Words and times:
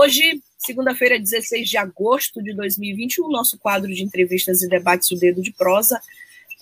Hoje, 0.00 0.40
segunda-feira, 0.56 1.18
16 1.18 1.68
de 1.68 1.76
agosto 1.76 2.40
de 2.40 2.54
2021, 2.54 3.28
nosso 3.28 3.58
quadro 3.58 3.92
de 3.92 4.04
entrevistas 4.04 4.62
e 4.62 4.68
debates, 4.68 5.10
o 5.10 5.16
Dedo 5.16 5.42
de 5.42 5.52
Prosa, 5.52 6.00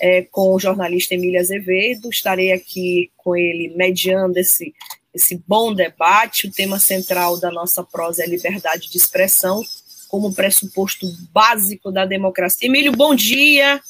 é, 0.01 0.23
com 0.23 0.55
o 0.55 0.59
jornalista 0.59 1.13
Emília 1.13 1.41
Azevedo. 1.41 2.09
Estarei 2.09 2.51
aqui 2.51 3.11
com 3.15 3.37
ele 3.37 3.75
mediando 3.77 4.39
esse, 4.39 4.75
esse 5.13 5.37
bom 5.47 5.75
debate. 5.75 6.47
O 6.47 6.51
tema 6.51 6.79
central 6.79 7.39
da 7.39 7.51
nossa 7.51 7.85
prosa 7.85 8.25
é 8.25 8.27
liberdade 8.27 8.89
de 8.89 8.97
expressão, 8.97 9.63
como 10.09 10.35
pressuposto 10.35 11.07
básico 11.31 11.93
da 11.93 12.07
democracia. 12.07 12.67
Emílio, 12.67 12.93
bom 12.93 13.15
dia 13.15 13.83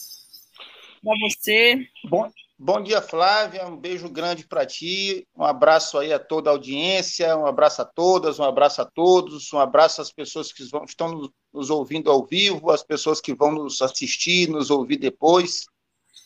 para 1.05 1.15
você. 1.21 1.87
Bom, 2.11 2.29
Bom 2.59 2.83
dia, 2.83 3.03
Flávia. 3.03 3.67
Um 3.67 3.77
beijo 3.77 4.09
grande 4.09 4.47
para 4.47 4.65
ti. 4.65 5.29
Um 5.37 5.45
abraço 5.45 5.99
aí 5.99 6.11
a 6.11 6.19
toda 6.19 6.49
a 6.49 6.55
audiência. 6.55 7.37
Um 7.37 7.47
abraço 7.47 7.83
a 7.83 7.85
todas, 7.85 8.39
um 8.39 8.45
abraço 8.45 8.81
a 8.81 8.85
todos. 8.87 9.53
Um 9.53 9.59
abraço 9.59 10.01
às 10.01 10.11
pessoas 10.11 10.51
que 10.51 10.63
estão 10.63 11.31
nos 11.53 11.69
ouvindo 11.69 12.11
ao 12.11 12.25
vivo, 12.25 12.71
às 12.71 12.83
pessoas 12.83 13.21
que 13.21 13.35
vão 13.35 13.53
nos 13.53 13.83
assistir, 13.83 14.49
nos 14.49 14.71
ouvir 14.71 14.97
depois. 14.97 15.67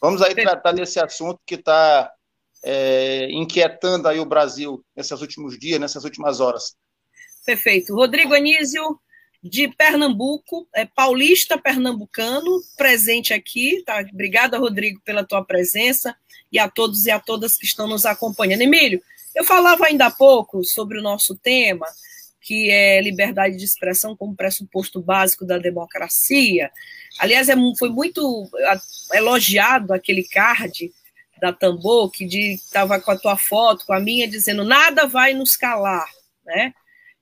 Vamos 0.00 0.22
aí 0.22 0.32
tratar 0.32 0.70
desse 0.70 1.00
assunto 1.00 1.40
que 1.44 1.56
está 1.56 2.12
é, 2.64 3.28
inquietando 3.32 4.06
aí 4.06 4.20
o 4.20 4.24
Brasil 4.24 4.84
nesses 4.94 5.20
últimos 5.20 5.58
dias, 5.58 5.80
nessas 5.80 6.04
últimas 6.04 6.38
horas. 6.38 6.76
Perfeito. 7.44 7.92
Rodrigo 7.92 8.34
Anísio, 8.34 9.00
de 9.42 9.68
Pernambuco, 9.68 10.68
é 10.74 10.84
paulista 10.84 11.56
pernambucano, 11.56 12.60
presente 12.76 13.32
aqui, 13.32 13.82
tá? 13.86 14.04
Obrigada, 14.12 14.58
Rodrigo, 14.58 15.00
pela 15.00 15.24
tua 15.24 15.44
presença 15.44 16.14
e 16.52 16.58
a 16.58 16.68
todos 16.68 17.06
e 17.06 17.10
a 17.10 17.18
todas 17.18 17.56
que 17.56 17.64
estão 17.64 17.86
nos 17.86 18.04
acompanhando. 18.04 18.62
Emílio, 18.62 19.02
eu 19.34 19.44
falava 19.44 19.86
ainda 19.86 20.06
há 20.06 20.10
pouco 20.10 20.62
sobre 20.64 20.98
o 20.98 21.02
nosso 21.02 21.34
tema, 21.36 21.86
que 22.40 22.70
é 22.70 23.00
liberdade 23.00 23.56
de 23.56 23.64
expressão 23.64 24.16
como 24.16 24.36
pressuposto 24.36 25.00
básico 25.00 25.46
da 25.46 25.56
democracia. 25.56 26.70
Aliás, 27.18 27.48
é, 27.48 27.54
foi 27.78 27.88
muito 27.88 28.48
elogiado 29.14 29.92
aquele 29.92 30.24
card 30.24 30.92
da 31.40 31.52
Tambor, 31.52 32.10
que 32.10 32.24
estava 32.24 33.00
com 33.00 33.10
a 33.10 33.16
tua 33.16 33.36
foto, 33.36 33.86
com 33.86 33.94
a 33.94 34.00
minha, 34.00 34.28
dizendo 34.28 34.64
nada 34.64 35.06
vai 35.06 35.32
nos 35.32 35.56
calar, 35.56 36.06
né? 36.44 36.74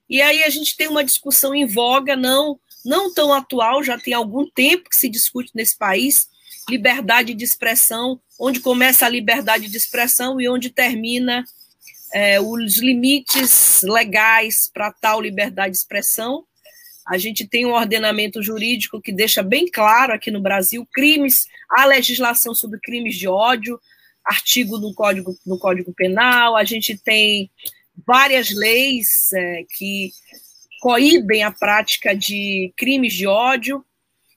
E 0.09 0.23
aí 0.23 0.43
a 0.43 0.49
gente 0.49 0.77
tem 0.77 0.89
uma 0.89 1.05
discussão 1.05 1.55
em 1.55 1.67
voga, 1.67 2.17
não, 2.17 2.59
não 2.85 3.13
tão 3.13 3.33
atual, 3.33 3.83
já 3.83 3.99
tem 3.99 4.15
algum 4.15 4.49
tempo 4.51 4.89
que 4.89 4.97
se 4.97 5.09
discute 5.09 5.51
nesse 5.55 5.77
país, 5.77 6.29
liberdade 6.69 7.35
de 7.35 7.45
expressão, 7.45 8.21
onde 8.39 8.61
começa 8.61 9.07
a 9.07 9.09
liberdade 9.09 9.69
de 9.69 9.77
expressão 9.77 10.41
e 10.41 10.49
onde 10.49 10.71
termina 10.71 11.45
é, 12.13 12.41
os 12.41 12.79
limites 12.79 13.83
legais 13.83 14.71
para 14.73 14.93
tal 14.93 15.21
liberdade 15.21 15.73
de 15.73 15.79
expressão. 15.79 16.45
A 17.07 17.17
gente 17.17 17.47
tem 17.47 17.65
um 17.65 17.73
ordenamento 17.73 18.43
jurídico 18.43 19.01
que 19.01 19.13
deixa 19.13 19.43
bem 19.43 19.67
claro 19.67 20.13
aqui 20.13 20.31
no 20.31 20.41
Brasil 20.41 20.87
crimes, 20.93 21.47
a 21.71 21.85
legislação 21.87 22.55
sobre 22.55 22.79
crimes 22.81 23.17
de 23.17 23.27
ódio, 23.27 23.81
artigo 24.25 24.79
no 24.79 24.95
Código, 24.95 25.35
no 25.47 25.59
Código 25.59 25.93
Penal, 25.95 26.55
a 26.55 26.65
gente 26.65 26.99
tem 26.99 27.51
várias 28.07 28.51
leis 28.51 29.33
é, 29.33 29.65
que 29.77 30.13
coíbem 30.81 31.43
a 31.43 31.51
prática 31.51 32.15
de 32.15 32.73
crimes 32.77 33.13
de 33.13 33.27
ódio. 33.27 33.85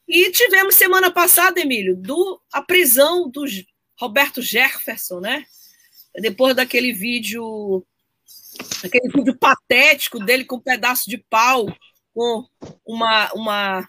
E 0.08 0.32
tivemos 0.32 0.76
semana 0.76 1.12
passada, 1.12 1.60
Emílio, 1.60 1.96
do, 1.96 2.42
a 2.52 2.62
prisão 2.62 3.30
do 3.30 3.46
Roberto 3.98 4.42
Jefferson, 4.42 5.20
né? 5.20 5.46
Depois 6.16 6.56
daquele 6.56 6.92
vídeo, 6.92 7.86
aquele 8.84 9.10
vídeo 9.10 9.38
patético 9.38 10.20
dele 10.20 10.44
com 10.44 10.58
um 10.58 10.62
pedaço 10.62 11.10
de 11.10 11.18
pau, 11.18 11.66
com 12.14 12.46
uma, 12.86 13.32
uma, 13.34 13.88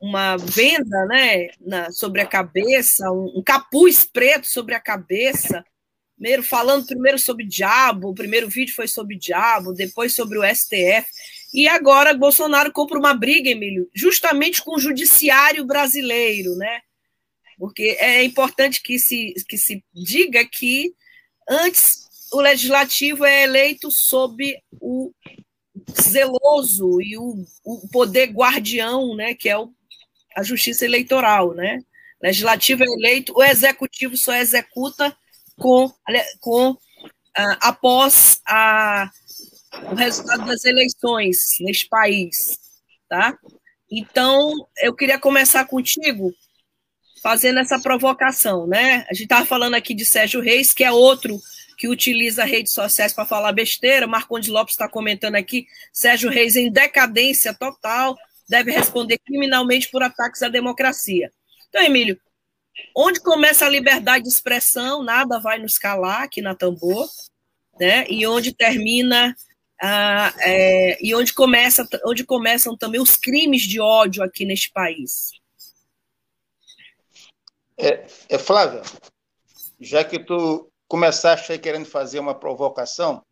uma 0.00 0.36
venda 0.36 1.06
né, 1.06 1.48
na, 1.60 1.92
sobre 1.92 2.20
a 2.20 2.26
cabeça, 2.26 3.10
um, 3.12 3.38
um 3.38 3.42
capuz 3.42 4.02
preto 4.02 4.48
sobre 4.48 4.74
a 4.74 4.80
cabeça, 4.80 5.64
primeiro 6.20 6.42
falando 6.42 6.84
primeiro 6.84 7.18
sobre 7.18 7.46
diabo, 7.46 8.10
o 8.10 8.14
primeiro 8.14 8.46
vídeo 8.46 8.74
foi 8.74 8.86
sobre 8.86 9.16
diabo, 9.16 9.72
depois 9.72 10.14
sobre 10.14 10.38
o 10.38 10.44
STF, 10.44 11.10
e 11.52 11.66
agora 11.66 12.12
Bolsonaro 12.12 12.70
compra 12.70 12.98
uma 12.98 13.14
briga, 13.14 13.48
Emílio, 13.48 13.88
justamente 13.94 14.62
com 14.62 14.76
o 14.76 14.78
judiciário 14.78 15.64
brasileiro, 15.64 16.54
né? 16.56 16.82
Porque 17.58 17.96
é 17.98 18.22
importante 18.22 18.82
que 18.82 18.98
se, 18.98 19.32
que 19.48 19.56
se 19.56 19.82
diga 19.94 20.44
que 20.44 20.94
antes 21.48 22.06
o 22.30 22.40
legislativo 22.42 23.24
é 23.24 23.44
eleito 23.44 23.90
sob 23.90 24.62
o 24.72 25.12
zeloso 25.98 27.00
e 27.00 27.16
o, 27.16 27.46
o 27.64 27.88
poder 27.88 28.26
guardião, 28.26 29.16
né, 29.16 29.34
que 29.34 29.48
é 29.48 29.56
o, 29.56 29.72
a 30.36 30.42
justiça 30.42 30.84
eleitoral, 30.84 31.54
né? 31.54 31.78
Legislativo 32.22 32.84
é 32.84 32.86
eleito, 32.86 33.32
o 33.34 33.42
executivo 33.42 34.18
só 34.18 34.34
executa 34.34 35.16
com, 35.60 35.92
com 36.40 36.70
uh, 36.70 37.56
após 37.60 38.40
a, 38.48 39.10
o 39.92 39.94
resultado 39.94 40.46
das 40.46 40.64
eleições 40.64 41.58
neste 41.60 41.86
país, 41.88 42.58
tá? 43.08 43.38
Então, 43.90 44.52
eu 44.78 44.94
queria 44.94 45.18
começar 45.18 45.64
contigo 45.66 46.32
fazendo 47.22 47.60
essa 47.60 47.78
provocação, 47.78 48.66
né? 48.66 49.04
A 49.10 49.14
gente 49.14 49.24
estava 49.24 49.44
falando 49.44 49.74
aqui 49.74 49.94
de 49.94 50.06
Sérgio 50.06 50.40
Reis, 50.40 50.72
que 50.72 50.82
é 50.82 50.90
outro 50.90 51.38
que 51.76 51.88
utiliza 51.88 52.44
redes 52.44 52.72
sociais 52.72 53.12
para 53.12 53.26
falar 53.26 53.52
besteira. 53.52 54.06
Marcondes 54.06 54.48
Lopes 54.48 54.74
está 54.74 54.88
comentando 54.88 55.34
aqui, 55.34 55.66
Sérgio 55.92 56.30
Reis 56.30 56.56
em 56.56 56.70
decadência 56.70 57.52
total, 57.52 58.16
deve 58.48 58.70
responder 58.70 59.18
criminalmente 59.18 59.90
por 59.90 60.02
ataques 60.02 60.42
à 60.42 60.48
democracia. 60.48 61.30
Então, 61.68 61.82
Emílio, 61.82 62.18
Onde 62.96 63.20
começa 63.20 63.66
a 63.66 63.70
liberdade 63.70 64.24
de 64.24 64.30
expressão, 64.30 65.02
nada 65.02 65.38
vai 65.38 65.58
nos 65.58 65.78
calar 65.78 66.22
aqui 66.22 66.40
na 66.40 66.54
Tambor, 66.54 67.08
né? 67.78 68.06
E 68.08 68.26
onde 68.26 68.54
termina 68.54 69.34
ah, 69.82 70.32
é, 70.40 70.98
e 71.02 71.14
onde 71.14 71.32
começa, 71.32 71.88
onde 72.04 72.24
começam 72.24 72.76
também 72.76 73.00
os 73.00 73.16
crimes 73.16 73.62
de 73.62 73.80
ódio 73.80 74.22
aqui 74.22 74.44
neste 74.44 74.70
país. 74.72 75.30
É, 77.78 78.06
é 78.28 78.38
Flávia, 78.38 78.82
já 79.80 80.04
que 80.04 80.18
tu 80.18 80.70
começaste 80.86 81.52
aí 81.52 81.58
querendo 81.58 81.86
fazer 81.86 82.18
uma 82.18 82.34
provocação, 82.34 83.24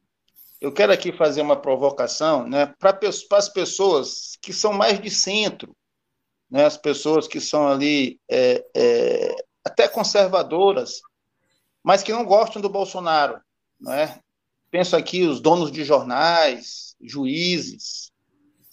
eu 0.58 0.72
quero 0.72 0.90
aqui 0.90 1.12
fazer 1.12 1.42
uma 1.42 1.60
provocação, 1.60 2.48
né, 2.48 2.74
para 2.78 2.98
as 3.32 3.48
pessoas 3.50 4.38
que 4.40 4.52
são 4.52 4.72
mais 4.72 4.98
de 4.98 5.10
centro, 5.10 5.76
né, 6.50 6.64
as 6.64 6.76
pessoas 6.76 7.28
que 7.28 7.40
são 7.40 7.68
ali 7.68 8.18
é, 8.28 8.64
é, 8.74 9.36
até 9.64 9.86
conservadoras, 9.86 11.00
mas 11.82 12.02
que 12.02 12.12
não 12.12 12.24
gostam 12.24 12.60
do 12.60 12.68
Bolsonaro. 12.68 13.40
Né? 13.80 14.20
Penso 14.70 14.96
aqui 14.96 15.26
os 15.26 15.40
donos 15.40 15.70
de 15.70 15.84
jornais, 15.84 16.96
juízes, 17.00 18.10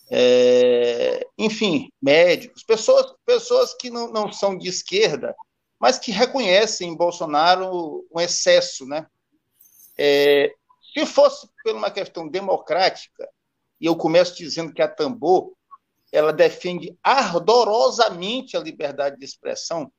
é, 0.09 1.25
enfim, 1.37 1.89
médicos, 2.01 2.63
pessoas, 2.63 3.13
pessoas 3.25 3.73
que 3.73 3.89
não, 3.89 4.11
não 4.11 4.31
são 4.31 4.57
de 4.57 4.69
esquerda, 4.69 5.35
mas 5.79 5.99
que 5.99 6.11
reconhecem 6.11 6.89
em 6.89 6.95
Bolsonaro 6.95 8.05
um 8.13 8.19
excesso. 8.19 8.85
Né? 8.85 9.05
É, 9.97 10.53
se 10.93 11.05
fosse 11.05 11.47
por 11.63 11.75
uma 11.75 11.91
questão 11.91 12.27
democrática, 12.27 13.27
e 13.79 13.85
eu 13.85 13.95
começo 13.95 14.35
dizendo 14.35 14.73
que 14.73 14.81
a 14.81 14.87
Tambor 14.87 15.54
ela 16.15 16.31
defende 16.31 16.97
ardorosamente 17.03 18.55
a 18.55 18.59
liberdade 18.59 19.17
de 19.17 19.25
expressão, 19.25 19.91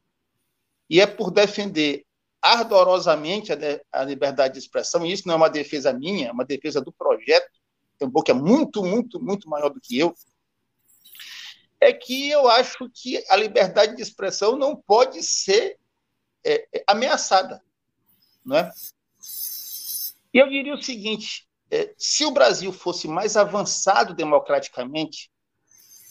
e 0.88 1.00
é 1.00 1.06
por 1.06 1.30
defender 1.30 2.06
ardorosamente 2.40 3.52
a, 3.52 3.54
de, 3.54 3.82
a 3.92 4.04
liberdade 4.04 4.54
de 4.54 4.60
expressão, 4.60 5.04
e 5.04 5.12
isso 5.12 5.26
não 5.26 5.34
é 5.34 5.36
uma 5.36 5.50
defesa 5.50 5.92
minha, 5.92 6.28
é 6.28 6.32
uma 6.32 6.44
defesa 6.44 6.80
do 6.80 6.92
projeto, 6.92 7.50
Tambor, 7.98 8.22
que 8.22 8.30
é 8.30 8.34
muito, 8.34 8.82
muito, 8.82 9.20
muito 9.20 9.48
maior 9.48 9.68
do 9.68 9.80
que 9.80 9.98
eu, 9.98 10.14
é 11.80 11.92
que 11.92 12.30
eu 12.30 12.48
acho 12.48 12.88
que 12.94 13.22
a 13.28 13.36
liberdade 13.36 13.96
de 13.96 14.02
expressão 14.02 14.56
não 14.56 14.74
pode 14.74 15.22
ser 15.22 15.78
é, 16.44 16.66
é 16.72 16.84
ameaçada. 16.86 17.62
Não 18.44 18.56
é? 18.56 18.72
E 20.32 20.38
eu 20.38 20.48
diria 20.48 20.74
o 20.74 20.82
seguinte: 20.82 21.46
é, 21.70 21.92
se 21.98 22.24
o 22.24 22.30
Brasil 22.30 22.72
fosse 22.72 23.06
mais 23.08 23.36
avançado 23.36 24.14
democraticamente, 24.14 25.30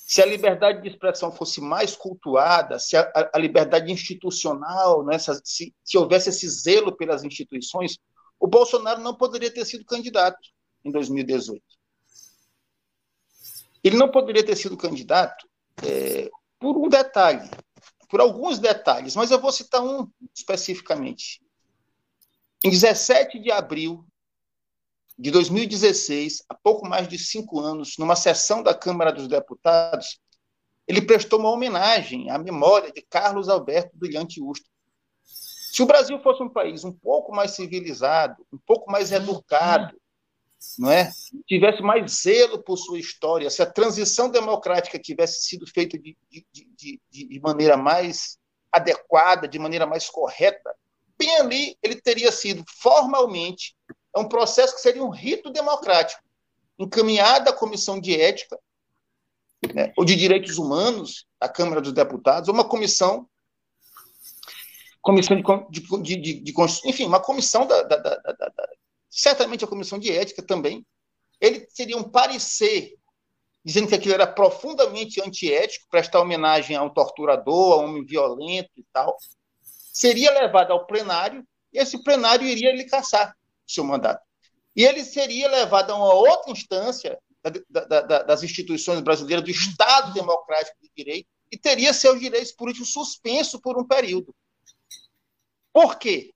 se 0.07 0.22
a 0.22 0.25
liberdade 0.25 0.84
de 0.84 0.88
expressão 0.88 1.31
fosse 1.31 1.60
mais 1.60 1.96
cultuada, 1.96 2.78
se 2.78 2.96
a, 2.96 3.12
a 3.34 3.40
liberdade 3.40 3.92
institucional, 3.92 5.04
né, 5.04 5.18
se, 5.18 5.74
se 5.84 5.98
houvesse 5.98 6.30
esse 6.30 6.48
zelo 6.48 6.96
pelas 6.96 7.24
instituições, 7.24 7.98
o 8.40 8.46
Bolsonaro 8.46 9.02
não 9.02 9.16
poderia 9.16 9.52
ter 9.52 9.66
sido 9.66 9.84
candidato 9.84 10.38
em 10.84 10.92
2018. 10.92 11.60
Ele 13.84 13.98
não 13.98 14.12
poderia 14.12 14.46
ter 14.46 14.56
sido 14.56 14.78
candidato 14.78 15.50
é, 15.84 16.30
por 16.60 16.78
um 16.78 16.88
detalhe, 16.88 17.50
por 18.08 18.22
alguns 18.22 18.60
detalhes, 18.60 19.16
mas 19.16 19.31
eu 19.31 19.42
vou 19.42 19.51
citar 19.51 19.84
um 19.84 20.08
especificamente. 20.36 21.42
Em 22.63 22.69
17 22.69 23.40
de 23.40 23.51
abril 23.51 24.06
de 25.17 25.31
2016, 25.31 26.44
há 26.50 26.53
pouco 26.56 26.88
mais 26.88 27.07
de 27.07 27.17
cinco 27.17 27.59
anos, 27.59 27.95
numa 27.97 28.15
sessão 28.15 28.62
da 28.62 28.73
Câmara 28.73 29.12
dos 29.13 29.27
Deputados, 29.27 30.19
ele 30.88 31.01
prestou 31.01 31.39
uma 31.39 31.50
homenagem 31.50 32.29
à 32.29 32.38
memória 32.38 32.91
de 32.91 33.01
Carlos 33.01 33.50
Alberto 33.50 33.91
Brilhante 33.94 34.41
Ustra. 34.41 34.69
Se 35.23 35.81
o 35.81 35.85
Brasil 35.85 36.19
fosse 36.21 36.44
um 36.44 36.50
país 36.50 36.83
um 36.83 36.91
pouco 36.91 37.33
mais 37.33 37.51
civilizado, 37.51 38.45
um 38.51 38.57
pouco 38.57 38.91
mais 38.91 39.12
educado, 39.12 39.95
não 40.77 40.91
é? 40.91 41.12
tivesse 41.45 41.81
mais 41.81 42.12
zelo 42.12 42.62
por 42.63 42.77
sua 42.77 43.00
história, 43.00 43.50
se 43.50 43.62
a 43.62 43.65
transição 43.65 44.29
democrática 44.29 45.00
tivesse 45.00 45.44
sido 45.44 45.65
feita 45.67 45.97
de, 45.97 46.17
de, 46.29 46.45
de, 46.51 47.00
de 47.12 47.39
maneira 47.39 47.77
mais 47.77 48.38
adequada, 48.71 49.47
de 49.47 49.59
maneira 49.59 49.85
mais 49.85 50.09
correta, 50.09 50.75
bem 51.17 51.35
ali 51.38 51.77
ele 51.81 51.95
teria 51.95 52.31
sido 52.31 52.63
formalmente 52.67 53.75
é 54.15 54.19
um 54.19 54.27
processo 54.27 54.73
que 54.73 54.81
seria 54.81 55.03
um 55.03 55.09
rito 55.09 55.51
democrático, 55.51 56.23
encaminhado 56.79 57.50
à 57.50 57.53
Comissão 57.53 58.00
de 58.00 58.19
Ética 58.19 58.57
né, 59.73 59.91
ou 59.97 60.06
de 60.06 60.15
Direitos 60.15 60.57
Humanos 60.57 61.25
da 61.39 61.50
Câmara 61.50 61.81
dos 61.81 61.91
Deputados, 61.91 62.47
ou 62.47 62.53
uma 62.53 62.67
comissão, 62.67 63.27
comissão 65.01 65.38
de, 65.69 65.81
de, 65.81 66.15
de, 66.15 66.39
de 66.39 66.53
enfim, 66.85 67.06
uma 67.06 67.19
comissão 67.19 67.67
da, 67.67 67.81
da, 67.83 67.97
da, 67.97 68.15
da, 68.15 68.69
certamente 69.09 69.63
a 69.63 69.67
Comissão 69.67 70.00
de 70.00 70.12
Ética 70.12 70.41
também, 70.41 70.85
ele 71.39 71.62
teria 71.62 71.97
um 71.97 72.03
parecer 72.03 72.95
dizendo 73.63 73.88
que 73.88 73.95
aquilo 73.95 74.13
era 74.13 74.27
profundamente 74.27 75.19
antiético, 75.19 75.88
prestar 75.89 76.21
homenagem 76.21 76.75
a 76.75 76.83
um 76.83 76.89
torturador, 76.89 77.73
a 77.73 77.77
um 77.77 77.85
homem 77.85 78.06
violento 78.06 78.69
e 78.77 78.85
tal, 78.94 79.17
seria 79.91 80.31
levado 80.31 80.71
ao 80.71 80.85
plenário 80.85 81.44
e 81.73 81.79
esse 81.79 82.03
plenário 82.03 82.45
iria 82.45 82.71
lhe 82.71 82.85
caçar 82.85 83.35
seu 83.67 83.83
mandato. 83.83 84.23
E 84.75 84.83
ele 84.83 85.03
seria 85.03 85.47
levado 85.47 85.91
a 85.91 85.95
uma 85.95 86.13
outra 86.13 86.51
instância 86.51 87.17
da, 87.41 87.85
da, 87.85 88.01
da, 88.01 88.23
das 88.23 88.44
instituições 88.44 89.00
brasileiras, 89.01 89.44
do 89.44 89.51
Estado 89.51 90.13
Democrático 90.13 90.77
de 90.81 90.91
Direito, 90.95 91.27
e 91.51 91.57
teria 91.57 91.94
seus 91.94 92.19
direitos 92.19 92.51
políticos 92.51 92.91
suspensos 92.91 93.59
por 93.62 93.79
um 93.79 93.88
período. 93.88 94.35
Por 95.71 95.97
quê? 95.97 96.33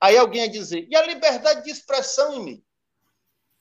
Aí 0.00 0.16
alguém 0.16 0.42
ia 0.42 0.48
dizer, 0.48 0.86
e 0.90 0.96
a 0.96 1.06
liberdade 1.06 1.64
de 1.64 1.70
expressão 1.70 2.34
em 2.34 2.44
mim? 2.44 2.62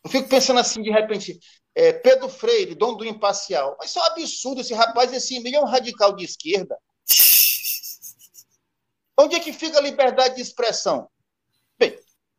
Eu 0.04 0.10
fico 0.10 0.30
pensando 0.30 0.60
assim, 0.60 0.82
de 0.82 0.92
repente, 0.92 1.40
é, 1.76 1.94
Pedro 1.94 2.30
Freire, 2.30 2.76
dono 2.76 2.98
do 2.98 3.06
Imparcial. 3.06 3.76
Mas 3.80 3.90
isso 3.90 4.00
é 4.00 4.02
um 4.02 4.06
absurdo, 4.06 4.62
esse 4.62 4.74
rapaz, 4.74 5.14
esse 5.14 5.36
Emílio 5.36 5.58
é 5.58 5.62
um 5.62 5.66
radical 5.66 6.16
de 6.16 6.26
esquerda. 6.26 6.78
Onde 9.20 9.36
é 9.36 9.40
que 9.40 9.54
fica 9.54 9.78
a 9.78 9.82
liberdade 9.82 10.36
de 10.36 10.42
expressão? 10.42 11.10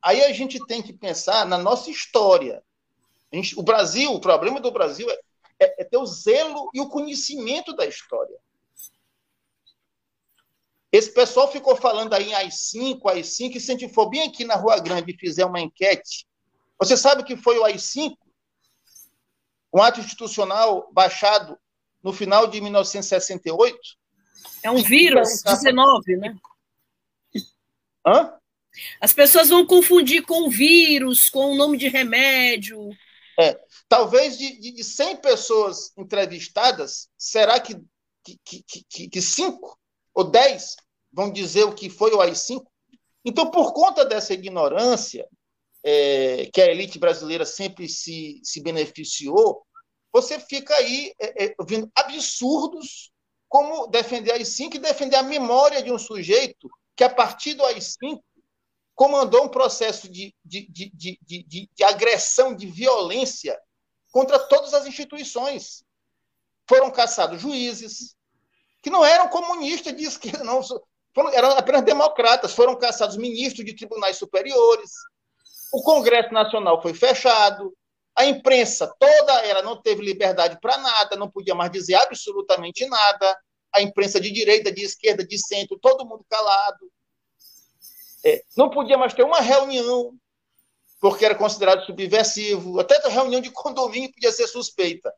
Aí 0.09 0.25
a 0.25 0.33
gente 0.33 0.59
tem 0.65 0.81
que 0.81 0.91
pensar 0.91 1.45
na 1.45 1.59
nossa 1.59 1.91
história. 1.91 2.65
Gente, 3.31 3.59
o 3.61 3.63
Brasil, 3.63 4.11
o 4.11 4.19
problema 4.19 4.59
do 4.59 4.71
Brasil 4.71 5.07
é, 5.11 5.21
é, 5.61 5.83
é 5.83 5.85
ter 5.85 5.99
o 5.99 6.07
zelo 6.07 6.71
e 6.73 6.81
o 6.81 6.89
conhecimento 6.89 7.77
da 7.77 7.85
história. 7.85 8.35
Esse 10.91 11.13
pessoal 11.13 11.53
ficou 11.53 11.77
falando 11.77 12.15
aí 12.15 12.31
em 12.31 12.35
AI-5, 12.35 13.01
AI-5, 13.05 13.57
e 13.57 13.61
se 13.61 13.71
a 13.71 13.77
gente 13.77 13.93
for 13.93 14.09
bem 14.09 14.23
aqui 14.23 14.47
na 14.47 14.55
Rua 14.55 14.81
Grande 14.81 15.13
e 15.13 15.19
fizer 15.19 15.45
uma 15.45 15.61
enquete, 15.61 16.27
você 16.79 16.97
sabe 16.97 17.21
o 17.21 17.25
que 17.27 17.37
foi 17.37 17.59
o 17.59 17.65
AI-5? 17.67 18.17
Um 19.75 19.83
ato 19.83 20.01
institucional 20.01 20.91
baixado 20.91 21.59
no 22.03 22.15
final 22.15 22.47
de 22.47 22.63
1968? 22.63 23.79
É 24.63 24.71
um 24.71 24.83
vírus, 24.83 25.43
19, 25.43 26.17
né? 26.17 26.35
Hã? 28.07 28.39
As 29.01 29.13
pessoas 29.13 29.49
vão 29.49 29.67
confundir 29.67 30.23
com 30.23 30.49
vírus, 30.49 31.29
com 31.31 31.53
o 31.53 31.57
nome 31.57 31.79
de 31.79 31.89
remédio. 31.89 32.89
É, 33.39 33.59
talvez 33.89 34.37
de, 34.37 34.59
de, 34.61 34.73
de 34.73 34.85
100 34.85 35.17
pessoas 35.17 35.93
entrevistadas, 35.97 37.09
será 37.17 37.61
que, 37.61 37.77
que, 38.25 38.63
que, 38.89 39.09
que 39.09 39.23
5 39.23 39.79
ou 40.15 40.25
10 40.25 40.77
vão 41.13 41.31
dizer 41.31 41.65
o 41.65 41.75
que 41.75 41.89
foi 41.89 42.13
o 42.13 42.21
AI-5? 42.21 42.65
Então, 43.25 43.51
por 43.51 43.73
conta 43.73 44.05
dessa 44.05 44.35
ignorância 44.35 45.27
é, 45.85 46.49
que 46.53 46.61
a 46.61 46.67
elite 46.67 46.99
brasileira 46.99 47.47
sempre 47.47 47.89
se, 47.89 48.41
se 48.43 48.61
beneficiou, 48.61 49.65
você 50.13 50.41
fica 50.41 50.75
aí 50.75 51.13
é, 51.21 51.45
é, 51.45 51.55
ouvindo 51.59 51.91
absurdos 51.95 53.11
como 53.49 53.87
defender 53.87 54.33
a 54.33 54.35
AI-5 54.35 54.75
e 54.75 54.79
defender 54.79 55.17
a 55.17 55.23
memória 55.23 55.83
de 55.83 55.93
um 55.93 55.99
sujeito 55.99 56.69
que, 56.97 57.05
a 57.05 57.09
partir 57.09 57.55
do 57.55 57.65
AI-5, 57.65 58.21
comandou 58.99 59.45
um 59.45 59.49
processo 59.49 60.11
de, 60.11 60.35
de, 60.45 60.67
de, 60.69 60.91
de, 61.23 61.69
de, 61.73 61.85
agressão, 61.85 62.53
de 62.53 62.67
violência 62.67 63.57
contra 64.11 64.41
todas 64.41 64.75
as 64.75 64.87
instituições. 64.87 65.85
Foram 66.69 66.91
caçados 66.91 67.41
juízes, 67.41 68.17
que 68.83 68.91
não 68.91 69.05
eram 69.05 69.29
comunistas 69.29 69.97
de 69.97 70.03
esquerda, 70.03 70.43
não, 70.43 70.61
foram, 71.15 71.31
eram 71.33 71.53
apenas 71.53 71.83
democratas, 71.83 72.53
foram 72.53 72.77
caçados 72.77 73.17
ministros 73.17 73.65
de 73.65 73.77
tribunais 73.77 74.17
superiores, 74.17 74.91
o 75.73 75.81
Congresso 75.81 76.35
Nacional 76.35 76.83
foi 76.83 76.93
fechado, 76.93 77.73
a 78.17 78.27
imprensa 78.27 78.93
toda 78.99 79.33
ela 79.47 79.63
não 79.63 79.81
teve 79.81 80.03
liberdade 80.03 80.59
para 80.61 80.77
nada, 80.77 81.15
não 81.15 81.31
podia 81.31 81.55
mais 81.55 81.71
dizer 81.71 81.95
absolutamente 81.95 82.85
nada, 82.87 83.39
a 83.73 83.81
imprensa 83.81 84.21
de 84.21 84.33
direita, 84.33 84.73
de 84.73 84.83
esquerda, 84.83 85.25
de 85.25 85.39
centro, 85.39 85.79
todo 85.79 86.05
mundo 86.05 86.27
calado. 86.29 86.91
É, 88.25 88.43
não 88.57 88.69
podia 88.71 88.99
mais 88.99 89.15
ter 89.15 89.23
uma 89.23 89.41
reunião, 89.41 90.15
porque 91.01 91.25
era 91.25 91.35
considerado 91.35 91.85
subversivo, 91.85 92.81
até 92.81 92.97
a 93.05 93.09
reunião 93.09 93.41
de 93.41 93.51
condomínio 93.51 94.13
podia 94.13 94.33
ser 94.33 94.47
suspeita. 94.49 95.13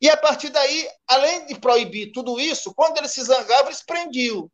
E 0.00 0.08
a 0.08 0.16
partir 0.16 0.50
daí, 0.50 0.88
além 1.06 1.46
de 1.46 1.58
proibir 1.58 2.12
tudo 2.12 2.38
isso, 2.38 2.72
quando 2.74 2.98
eles 2.98 3.10
se 3.10 3.22
zangavam, 3.22 3.66
eles 3.66 3.82
prendiam. 3.82 4.50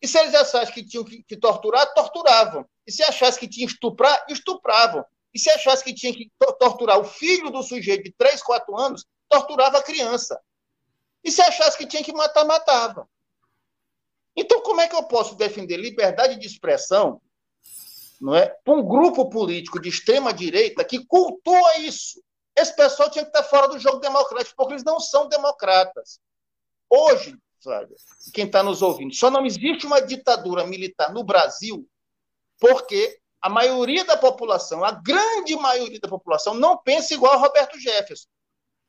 E 0.00 0.08
se 0.08 0.18
eles 0.18 0.34
achassem 0.34 0.74
que 0.74 0.84
tinham 0.84 1.04
que, 1.04 1.36
torturar, 1.36 1.92
torturavam. 1.92 2.64
E 2.86 2.92
se 2.92 3.02
achassem 3.02 3.40
que 3.40 3.48
tinham 3.48 3.68
que 3.68 3.74
estuprar, 3.74 4.24
estupravam. 4.28 5.04
E 5.34 5.38
se 5.38 5.50
achassem 5.50 5.84
que 5.84 5.94
tinha 5.94 6.12
que 6.12 6.30
torturar 6.58 6.98
o 6.98 7.04
filho 7.04 7.50
do 7.50 7.62
sujeito 7.62 8.04
de 8.04 8.12
3, 8.12 8.42
4 8.42 8.76
anos, 8.78 9.04
torturava 9.28 9.78
a 9.78 9.82
criança. 9.82 10.40
E 11.22 11.30
se 11.30 11.42
achasse 11.42 11.76
que 11.76 11.86
tinha 11.86 12.02
que 12.02 12.12
matar, 12.12 12.44
matava. 12.44 13.08
Então, 14.40 14.62
como 14.62 14.80
é 14.80 14.86
que 14.86 14.94
eu 14.94 15.02
posso 15.02 15.34
defender 15.34 15.76
liberdade 15.76 16.38
de 16.38 16.46
expressão 16.46 17.20
não 18.20 18.36
é, 18.36 18.46
para 18.64 18.74
um 18.74 18.84
grupo 18.84 19.28
político 19.28 19.80
de 19.80 19.88
extrema-direita 19.88 20.84
que 20.84 21.04
cultua 21.04 21.78
isso? 21.78 22.22
Esse 22.56 22.74
pessoal 22.76 23.10
tinha 23.10 23.24
que 23.24 23.30
estar 23.30 23.42
fora 23.42 23.66
do 23.66 23.80
jogo 23.80 23.98
democrático, 23.98 24.54
porque 24.56 24.74
eles 24.74 24.84
não 24.84 25.00
são 25.00 25.28
democratas. 25.28 26.20
Hoje, 26.88 27.36
quem 28.32 28.46
está 28.46 28.62
nos 28.62 28.80
ouvindo, 28.80 29.12
só 29.12 29.28
não 29.28 29.44
existe 29.44 29.86
uma 29.86 30.00
ditadura 30.00 30.64
militar 30.64 31.12
no 31.12 31.24
Brasil 31.24 31.88
porque 32.60 33.20
a 33.42 33.48
maioria 33.48 34.04
da 34.04 34.16
população, 34.16 34.84
a 34.84 34.92
grande 34.92 35.56
maioria 35.56 35.98
da 35.98 36.08
população, 36.08 36.54
não 36.54 36.76
pensa 36.78 37.14
igual 37.14 37.32
a 37.32 37.36
Roberto 37.36 37.78
Jefferson. 37.78 38.28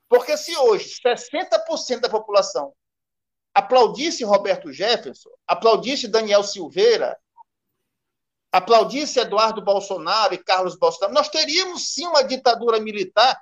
Porque 0.07 0.37
se 0.37 0.55
hoje 0.57 0.95
60% 1.03 2.01
da 2.01 2.09
população 2.09 2.73
aplaudisse 3.59 4.23
Roberto 4.23 4.71
Jefferson, 4.71 5.29
aplaudisse 5.45 6.07
Daniel 6.07 6.43
Silveira, 6.43 7.17
aplaudisse 8.51 9.19
Eduardo 9.19 9.61
Bolsonaro 9.61 10.33
e 10.33 10.37
Carlos 10.37 10.77
Bolsonaro, 10.77 11.13
nós 11.13 11.29
teríamos 11.29 11.93
sim 11.93 12.07
uma 12.07 12.23
ditadura 12.23 12.79
militar 12.79 13.37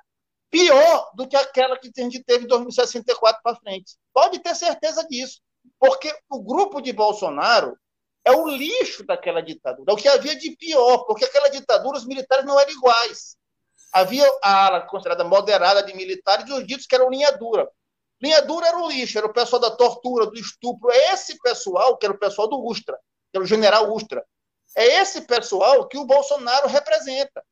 pior 0.49 1.11
do 1.13 1.27
que 1.27 1.35
aquela 1.35 1.77
que 1.77 1.91
a 1.95 2.01
gente 2.01 2.23
teve 2.23 2.45
em 2.45 2.47
2064 2.47 3.41
para 3.43 3.55
frente. 3.57 3.95
Pode 4.11 4.39
ter 4.39 4.55
certeza 4.55 5.07
disso, 5.07 5.39
porque 5.79 6.13
o 6.29 6.41
grupo 6.41 6.81
de 6.81 6.91
Bolsonaro 6.91 7.77
é 8.25 8.31
o 8.31 8.47
lixo 8.47 9.05
daquela 9.05 9.41
ditadura, 9.41 9.91
é 9.91 9.93
o 9.93 9.97
que 9.97 10.07
havia 10.07 10.35
de 10.35 10.51
pior, 10.57 11.05
porque 11.05 11.25
aquela 11.25 11.49
ditadura 11.49 11.97
os 11.97 12.07
militares 12.07 12.45
não 12.45 12.59
eram 12.59 12.71
iguais. 12.71 13.37
Havia 13.93 14.27
a 14.43 14.65
ala 14.65 14.81
considerada 14.81 15.23
moderada 15.23 15.83
de 15.83 15.93
militares 15.93 16.49
e 16.49 16.53
os 16.53 16.65
ditos 16.65 16.87
que 16.87 16.95
eram 16.95 17.09
linha 17.09 17.31
dura. 17.37 17.69
Linha 18.21 18.41
dura 18.41 18.67
era 18.67 18.79
o 18.79 18.87
lixo, 18.87 19.17
era 19.17 19.27
o 19.27 19.33
pessoal 19.33 19.61
da 19.61 19.71
tortura, 19.71 20.25
do 20.25 20.35
estupro. 20.35 20.91
É 20.91 21.13
esse 21.13 21.37
pessoal 21.39 21.97
que 21.97 22.05
era 22.05 22.15
o 22.15 22.19
pessoal 22.19 22.47
do 22.47 22.59
Ustra, 22.65 22.97
que 23.31 23.37
era 23.37 23.43
o 23.43 23.47
general 23.47 23.93
Ustra. 23.93 24.25
É 24.75 25.01
esse 25.01 25.21
pessoal 25.21 25.87
que 25.87 25.97
o 25.97 26.05
Bolsonaro 26.05 26.67
representa. 26.67 27.43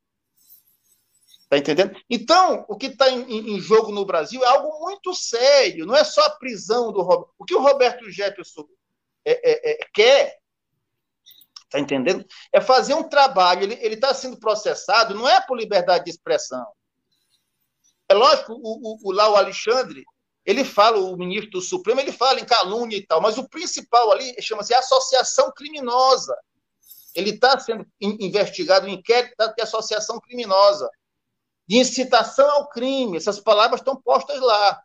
Está 1.45 1.57
entendendo? 1.57 1.95
Então, 2.09 2.65
o 2.67 2.75
que 2.75 2.87
está 2.87 3.09
em, 3.09 3.55
em, 3.55 3.59
jogo 3.59 3.91
no 3.91 4.05
Brasil 4.05 4.43
é 4.43 4.47
algo 4.47 4.79
muito 4.79 5.13
sério. 5.13 5.85
Não 5.85 5.95
é 5.95 6.03
só 6.03 6.25
a 6.25 6.31
prisão 6.31 6.91
do 6.91 7.01
Roberto. 7.01 7.33
O 7.37 7.45
que 7.45 7.55
o 7.55 7.61
Roberto 7.61 8.09
Jefferson 8.09 8.67
é, 9.23 9.31
é, 9.31 9.71
é, 9.71 9.87
quer, 9.93 10.39
está 11.63 11.79
entendendo? 11.79 12.25
É 12.51 12.59
fazer 12.59 12.95
um 12.95 13.07
trabalho. 13.07 13.63
Ele 13.63 13.93
está 13.93 14.11
sendo 14.13 14.39
processado, 14.39 15.13
não 15.13 15.29
é 15.29 15.39
por 15.39 15.57
liberdade 15.57 16.05
de 16.05 16.11
expressão. 16.11 16.65
É 18.09 18.13
lógico, 18.15 18.53
o, 18.53 18.57
o, 18.59 18.99
o, 19.03 19.11
lá 19.11 19.29
o 19.29 19.35
Alexandre, 19.35 20.03
ele 20.45 20.63
fala, 20.63 20.99
o 20.99 21.17
ministro 21.17 21.51
do 21.51 21.61
Supremo, 21.61 21.99
ele 21.99 22.11
fala 22.11 22.39
em 22.39 22.45
calúnia 22.45 22.97
e 22.97 23.05
tal, 23.05 23.19
mas 23.19 23.37
o 23.37 23.49
principal 23.49 24.11
ali 24.11 24.35
chama-se 24.41 24.73
associação 24.73 25.51
criminosa. 25.51 26.37
Ele 27.15 27.31
está 27.31 27.57
sendo 27.57 27.85
investigado, 27.99 28.87
inquérito 28.87 29.35
de 29.55 29.61
associação 29.61 30.19
criminosa, 30.19 30.89
de 31.67 31.77
incitação 31.77 32.47
ao 32.49 32.69
crime. 32.69 33.17
Essas 33.17 33.39
palavras 33.39 33.79
estão 33.79 33.95
postas 33.95 34.39
lá. 34.39 34.81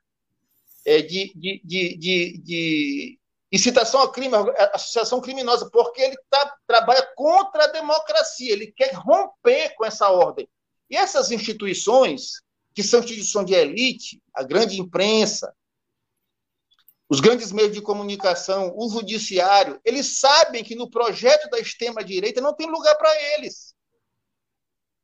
É, 0.87 1.03
de, 1.03 1.31
de, 1.35 1.61
de, 1.63 1.97
de, 1.99 2.39
de 2.39 3.19
incitação 3.53 4.01
ao 4.01 4.11
crime, 4.11 4.35
associação 4.73 5.21
criminosa, 5.21 5.69
porque 5.71 6.01
ele 6.01 6.17
tá, 6.31 6.57
trabalha 6.67 7.07
contra 7.15 7.65
a 7.65 7.67
democracia, 7.67 8.51
ele 8.51 8.73
quer 8.73 8.95
romper 8.95 9.75
com 9.77 9.85
essa 9.85 10.09
ordem. 10.09 10.49
E 10.89 10.97
essas 10.97 11.31
instituições, 11.31 12.41
que 12.81 12.89
são 12.89 13.01
instituições 13.01 13.47
de 13.47 13.55
elite, 13.55 14.23
a 14.35 14.43
grande 14.43 14.81
imprensa, 14.81 15.55
os 17.09 17.21
grandes 17.21 17.53
meios 17.53 17.73
de 17.73 17.83
comunicação, 17.83 18.73
o 18.77 18.89
judiciário, 18.89 19.81
eles 19.85 20.19
sabem 20.19 20.65
que 20.65 20.75
no 20.75 20.89
projeto 20.89 21.51
da 21.51 21.59
extrema-direita 21.59 22.41
não 22.41 22.55
tem 22.55 22.71
lugar 22.71 22.95
para 22.97 23.11
eles. 23.35 23.75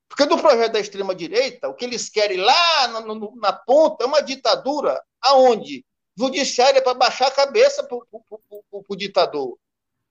Porque 0.08 0.24
no 0.24 0.40
projeto 0.40 0.72
da 0.72 0.80
extrema-direita, 0.80 1.68
o 1.68 1.74
que 1.74 1.84
eles 1.84 2.08
querem 2.08 2.38
lá 2.38 2.88
no, 3.02 3.36
na 3.36 3.52
ponta 3.52 4.04
é 4.04 4.06
uma 4.06 4.22
ditadura 4.22 5.02
aonde 5.20 5.84
o 6.16 6.24
judiciário 6.24 6.78
é 6.78 6.80
para 6.80 6.94
baixar 6.94 7.26
a 7.26 7.32
cabeça 7.32 7.82
para 7.82 7.98
o 7.98 8.96
ditador. 8.96 9.58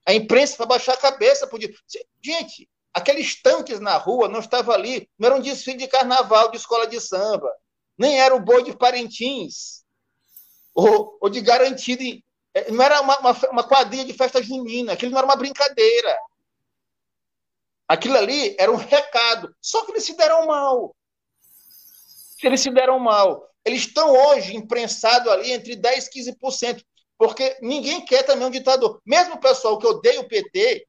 A 0.05 0.13
imprensa 0.13 0.57
para 0.57 0.65
baixar 0.67 0.93
a 0.93 0.97
cabeça 0.97 1.47
para 1.47 1.55
o 1.55 1.59
ditador. 1.59 1.81
Gente, 2.21 2.69
aqueles 2.95 3.41
tanques 3.41 3.81
na 3.81 3.97
rua 3.97 4.29
não 4.29 4.39
estavam 4.39 4.73
ali, 4.73 5.09
não 5.19 5.27
era 5.27 5.35
um 5.35 5.41
desfile 5.41 5.79
de 5.79 5.87
carnaval 5.87 6.49
de 6.49 6.55
escola 6.55 6.87
de 6.87 7.01
samba, 7.01 7.53
nem 7.97 8.21
era 8.21 8.33
o 8.33 8.39
boi 8.39 8.63
de 8.63 8.75
Parentins, 8.75 9.83
ou, 10.73 11.17
ou 11.19 11.29
de 11.29 11.41
garantido. 11.41 12.01
É, 12.53 12.71
não 12.71 12.81
era 12.81 13.01
uma, 13.01 13.19
uma, 13.19 13.31
uma 13.51 13.67
quadrilha 13.67 14.05
de 14.05 14.13
festa 14.13 14.41
junina, 14.41 14.93
aquilo 14.93 15.11
não 15.11 15.17
era 15.17 15.27
uma 15.27 15.35
brincadeira. 15.35 16.17
Aquilo 17.85 18.17
ali 18.17 18.55
era 18.57 18.71
um 18.71 18.77
recado. 18.77 19.53
Só 19.61 19.85
que 19.85 19.91
eles 19.91 20.05
se 20.05 20.15
deram 20.15 20.47
mal. 20.47 20.95
Eles 22.41 22.61
se 22.61 22.71
deram 22.71 22.97
mal. 22.97 23.47
Eles 23.63 23.81
estão 23.81 24.11
hoje 24.11 24.55
imprensados 24.55 25.27
ali 25.27 25.51
entre 25.51 25.75
10% 25.75 26.07
e 26.15 26.31
15%, 26.31 26.83
porque 27.17 27.57
ninguém 27.61 28.05
quer 28.05 28.23
também 28.23 28.47
um 28.47 28.51
ditador. 28.51 29.01
Mesmo 29.05 29.35
o 29.35 29.39
pessoal 29.39 29.77
que 29.77 29.85
odeia 29.85 30.21
o 30.21 30.27
PT, 30.27 30.87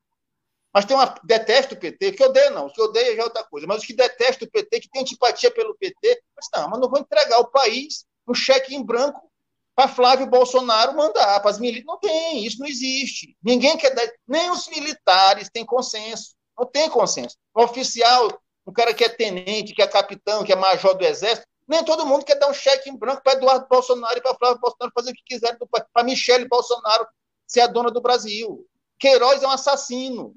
mas 0.77 0.85
tem 0.85 0.95
uma. 0.95 1.15
detesta 1.25 1.75
o 1.75 1.79
PT, 1.79 2.13
que 2.13 2.23
odeia 2.23 2.51
não, 2.51 2.69
que 2.69 2.83
odeia 2.83 3.17
já 3.17 3.23
é 3.23 3.25
outra 3.25 3.43
coisa, 3.45 3.67
mas 3.67 3.79
os 3.79 3.87
que 3.87 3.95
detestam 3.95 4.47
o 4.47 4.51
PT, 4.51 4.81
que 4.81 4.91
tem 4.91 5.01
antipatia 5.01 5.51
pelo 5.51 5.75
PT, 5.75 6.23
mas 6.37 6.49
não, 6.55 6.69
mas 6.69 6.79
não 6.79 6.91
vou 6.91 7.01
entregar 7.01 7.39
o 7.39 7.51
país 7.51 8.05
um 8.29 8.35
cheque 8.35 8.75
em 8.75 8.85
branco 8.85 9.27
para 9.75 9.89
Flávio 9.89 10.27
Bolsonaro 10.27 10.95
mandar 10.95 11.41
para 11.41 11.51
as 11.51 11.59
militares. 11.59 11.87
Não 11.87 11.99
tem, 11.99 12.45
isso 12.45 12.59
não 12.59 12.67
existe. 12.67 13.35
Ninguém 13.43 13.79
quer 13.79 13.95
dar, 13.95 14.07
nem 14.29 14.51
os 14.51 14.69
militares 14.69 15.49
têm 15.49 15.65
consenso. 15.65 16.35
Não 16.59 16.67
tem 16.67 16.91
consenso. 16.91 17.39
O 17.55 17.63
oficial, 17.63 18.39
um 18.67 18.73
cara 18.73 18.93
que 18.93 19.03
é 19.03 19.09
tenente, 19.09 19.73
que 19.73 19.81
é 19.81 19.87
capitão, 19.87 20.45
que 20.45 20.53
é 20.53 20.57
major 20.57 20.95
do 20.95 21.07
exército, 21.07 21.47
nem 21.67 21.83
todo 21.87 22.05
mundo 22.05 22.23
quer 22.23 22.35
dar 22.35 22.51
um 22.51 22.55
cheque 22.55 22.91
em 22.91 22.97
branco 22.99 23.23
para 23.23 23.33
Eduardo 23.33 23.67
Bolsonaro 23.67 24.19
e 24.19 24.21
para 24.21 24.37
Flávio 24.37 24.61
Bolsonaro 24.61 24.93
fazer 24.95 25.13
o 25.13 25.15
que 25.15 25.23
quiser, 25.25 25.57
para 25.91 26.05
Michele 26.05 26.47
Bolsonaro 26.47 27.07
ser 27.47 27.63
a 27.63 27.67
dona 27.67 27.91
do 27.91 28.03
Brasil. 28.03 28.67
Queiroz 28.99 29.43
é 29.43 29.47
um 29.47 29.51
assassino. 29.51 30.37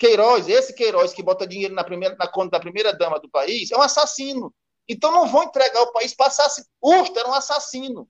Queiroz, 0.00 0.48
esse 0.48 0.72
Queiroz 0.72 1.12
que 1.12 1.22
bota 1.22 1.46
dinheiro 1.46 1.74
na, 1.74 1.84
primeira, 1.84 2.16
na 2.16 2.26
conta 2.26 2.52
da 2.52 2.60
primeira 2.60 2.90
dama 2.90 3.20
do 3.20 3.28
país, 3.28 3.70
é 3.70 3.76
um 3.76 3.82
assassino. 3.82 4.52
Então 4.88 5.12
não 5.12 5.28
vão 5.28 5.42
entregar 5.44 5.82
o 5.82 5.92
país 5.92 6.14
para 6.14 6.28
assassino. 6.28 6.66
Ursta 6.82 7.20
era 7.20 7.28
um 7.28 7.34
assassino. 7.34 8.08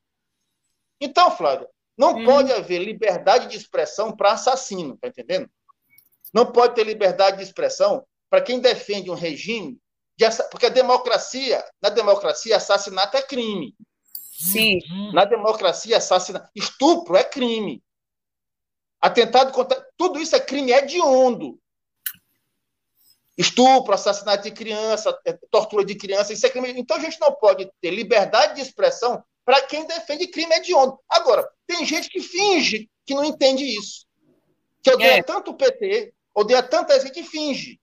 Então, 1.01 1.37
Flávio, 1.37 1.67
não 1.99 2.15
hum. 2.15 2.25
pode 2.25 2.53
haver 2.53 2.79
liberdade 2.79 3.49
de 3.49 3.57
expressão 3.57 4.17
para 4.17 4.33
assassino, 4.33 4.97
tá 4.99 5.09
entendendo? 5.09 5.51
Não 6.33 6.53
pode 6.53 6.77
ter 6.77 6.85
liberdade 6.85 7.39
de 7.39 7.43
expressão 7.43 8.07
para 8.31 8.41
quem 8.41 8.61
defende 8.61 9.11
um 9.11 9.15
regime, 9.15 9.77
de, 10.17 10.25
porque 10.49 10.67
a 10.67 10.71
democracia, 10.71 11.65
na 11.83 11.89
democracia, 11.89 12.57
assassinato 12.57 13.17
é 13.17 13.23
crime. 13.23 13.75
Sim. 14.31 14.79
Na 15.13 15.25
democracia, 15.25 15.97
assassinato, 15.97 16.49
estupro 16.55 17.17
é 17.17 17.25
crime. 17.25 17.83
Atentado 19.01 19.51
contra. 19.51 19.85
Tudo 19.97 20.21
isso 20.21 20.37
é 20.37 20.41
crime 20.41 20.71
hediondo. 20.73 21.59
Estupro, 23.41 23.95
assassinato 23.95 24.43
de 24.43 24.51
criança, 24.51 25.19
é, 25.25 25.33
tortura 25.51 25.83
de 25.83 25.95
criança, 25.95 26.33
isso 26.33 26.45
é 26.45 26.51
crime. 26.51 26.75
Então 26.77 26.99
a 26.99 27.01
gente 27.01 27.19
não 27.19 27.33
pode 27.33 27.71
ter 27.81 27.91
liberdade 27.91 28.57
de 28.57 28.61
expressão 28.61 29.25
para 29.47 29.63
quem 29.63 29.87
defende 29.87 30.27
crime 30.27 30.55
hediondo. 30.55 30.99
Agora, 31.09 31.49
tem 31.67 31.85
gente 31.87 32.11
que 32.11 32.21
finge 32.21 32.91
que 33.07 33.15
não 33.15 33.25
entende 33.25 33.65
isso. 33.65 34.07
Que 34.83 34.91
odeia 34.93 35.19
é. 35.19 35.23
tanto 35.23 35.53
o 35.53 35.57
PT, 35.57 36.13
odeia 36.35 36.63
tanta 36.63 37.01
gente 37.01 37.13
que 37.13 37.23
finge. 37.23 37.81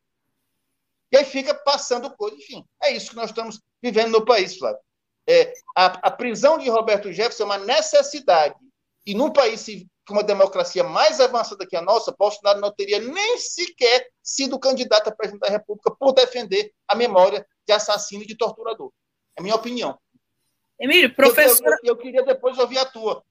E 1.12 1.18
aí 1.18 1.26
fica 1.26 1.56
passando 1.56 2.16
coisa. 2.16 2.36
Enfim, 2.36 2.64
é 2.84 2.92
isso 2.92 3.10
que 3.10 3.16
nós 3.16 3.32
estamos 3.32 3.60
vivendo 3.82 4.12
no 4.12 4.26
país, 4.26 4.58
Flávio. 4.58 4.80
É, 5.28 5.52
a, 5.76 5.86
a 6.08 6.12
prisão 6.12 6.60
de 6.60 6.70
Roberto 6.70 7.12
Jefferson 7.12 7.44
é 7.44 7.46
uma 7.48 7.58
necessidade. 7.58 8.56
E 9.06 9.16
num 9.16 9.34
país 9.34 9.62
com 10.08 10.14
uma 10.14 10.24
democracia 10.24 10.84
mais 10.84 11.20
avançada 11.20 11.68
que 11.68 11.76
a 11.76 11.82
nossa, 11.82 12.16
Bolsonaro 12.18 12.62
não 12.62 12.72
teria 12.72 13.00
nem 13.00 13.38
sequer 13.38 14.08
sido 14.24 14.58
candidato 14.58 15.10
a 15.10 15.12
presidente 15.12 15.42
da 15.42 15.50
República 15.50 15.92
por 15.92 16.14
defender 16.14 16.72
a 16.88 16.96
memória 16.96 17.46
de 17.68 17.74
assassino 17.74 18.24
e 18.24 18.28
de 18.28 18.38
torturador. 18.38 18.92
É 19.38 19.42
a 19.42 19.44
minha 19.44 19.56
opinião. 19.56 20.00
Emílio, 20.80 21.14
professor. 21.14 21.68
Eu, 21.68 21.74
eu, 21.74 21.80
eu, 21.84 21.98
queria 21.98 22.24
depois 22.24 22.58
ouvir 22.58 22.78
a 22.78 22.86
tua. 22.86 23.22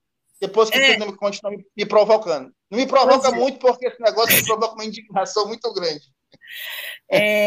Depois 0.41 0.69
que 0.69 0.77
é. 0.77 0.99
você 0.99 1.17
continua 1.17 1.51
me, 1.51 1.65
me 1.75 1.87
provocando. 1.87 2.53
Não 2.71 2.79
me 2.79 2.87
provoca 2.87 3.29
é. 3.29 3.33
muito, 3.33 3.59
porque 3.59 3.87
esse 3.87 4.01
negócio 4.01 4.37
me 4.37 4.45
provoca 4.45 4.75
uma 4.75 4.85
indignação 4.85 5.47
muito 5.47 5.73
grande. 5.73 6.05
É, 7.11 7.47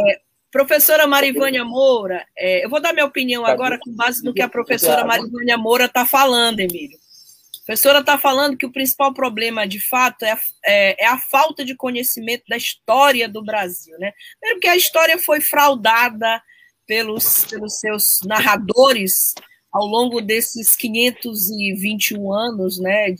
professora 0.49 1.05
Marivânia 1.05 1.63
Moura, 1.63 2.25
é, 2.35 2.65
eu 2.65 2.69
vou 2.69 2.81
dar 2.81 2.93
minha 2.93 3.05
opinião 3.05 3.43
tá 3.43 3.51
agora 3.51 3.77
com 3.79 3.95
base 3.95 4.23
no 4.23 4.33
que 4.33 4.41
a 4.41 4.49
professora 4.49 5.05
Marivânia 5.05 5.57
Moura 5.57 5.85
está 5.85 6.05
falando, 6.05 6.61
Emílio. 6.61 6.97
Professora 7.69 7.99
está 7.99 8.17
falando 8.17 8.57
que 8.57 8.65
o 8.65 8.71
principal 8.71 9.13
problema, 9.13 9.67
de 9.67 9.79
fato, 9.79 10.25
é 10.25 10.31
a, 10.31 10.39
é, 10.65 11.03
é 11.03 11.07
a, 11.07 11.19
falta 11.19 11.63
de 11.63 11.75
conhecimento 11.75 12.43
da 12.49 12.57
história 12.57 13.29
do 13.29 13.43
Brasil. 13.43 13.95
Né? 13.99 14.11
Primeiro 14.39 14.59
porque 14.59 14.67
a 14.69 14.75
história 14.75 15.19
foi 15.19 15.39
fraudada 15.39 16.41
pelos, 16.87 17.45
pelos 17.45 17.77
seus 17.77 18.21
narradores 18.25 19.35
ao 19.71 19.85
longo 19.85 20.19
desses 20.19 20.75
521 20.75 22.33
anos 22.33 22.79
né, 22.79 23.13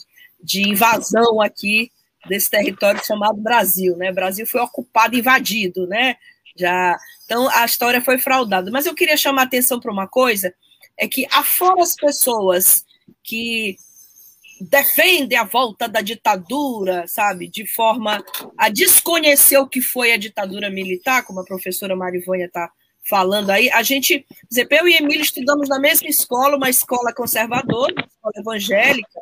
de 0.44 0.68
invasão 0.68 1.40
aqui 1.40 1.92
desse 2.28 2.50
território 2.50 3.06
chamado 3.06 3.40
Brasil. 3.40 3.96
Né? 3.98 4.10
O 4.10 4.16
Brasil 4.16 4.48
foi 4.48 4.62
ocupado, 4.62 5.16
invadido, 5.16 5.86
né? 5.86 6.16
Já, 6.58 6.98
então 7.24 7.48
a 7.50 7.66
história 7.66 8.02
foi 8.02 8.18
fraudada. 8.18 8.72
Mas 8.72 8.88
eu 8.88 8.96
queria 8.96 9.16
chamar 9.16 9.44
a 9.44 9.46
atenção 9.46 9.80
para 9.80 9.94
uma 9.94 10.08
coisa, 10.08 10.52
é 10.98 11.08
que 11.08 11.28
afora 11.30 11.84
as 11.84 11.94
pessoas 11.94 12.84
que 13.24 13.78
defendem 14.60 15.38
a 15.38 15.44
volta 15.44 15.88
da 15.88 16.02
ditadura, 16.02 17.08
sabe, 17.08 17.48
de 17.48 17.66
forma 17.66 18.24
a 18.58 18.70
desconhecer 18.70 19.58
o 19.58 19.68
que 19.68 19.82
foi 19.82 20.12
a 20.12 20.18
ditadura 20.18 20.70
militar, 20.70 21.24
como 21.24 21.40
a 21.40 21.46
professora 21.46 21.96
Marivânia 21.96 22.46
está 22.46 22.70
falando 23.10 23.50
aí, 23.50 23.70
a 23.72 23.82
gente, 23.82 24.26
eu 24.70 24.88
e 24.88 24.96
Emílio 24.96 25.24
estudamos 25.24 25.68
na 25.68 25.80
mesma 25.80 26.08
escola, 26.08 26.58
uma 26.58 26.70
escola 26.70 27.14
conservadora, 27.14 27.94
uma 27.94 28.06
escola 28.06 28.34
evangélica, 28.38 29.20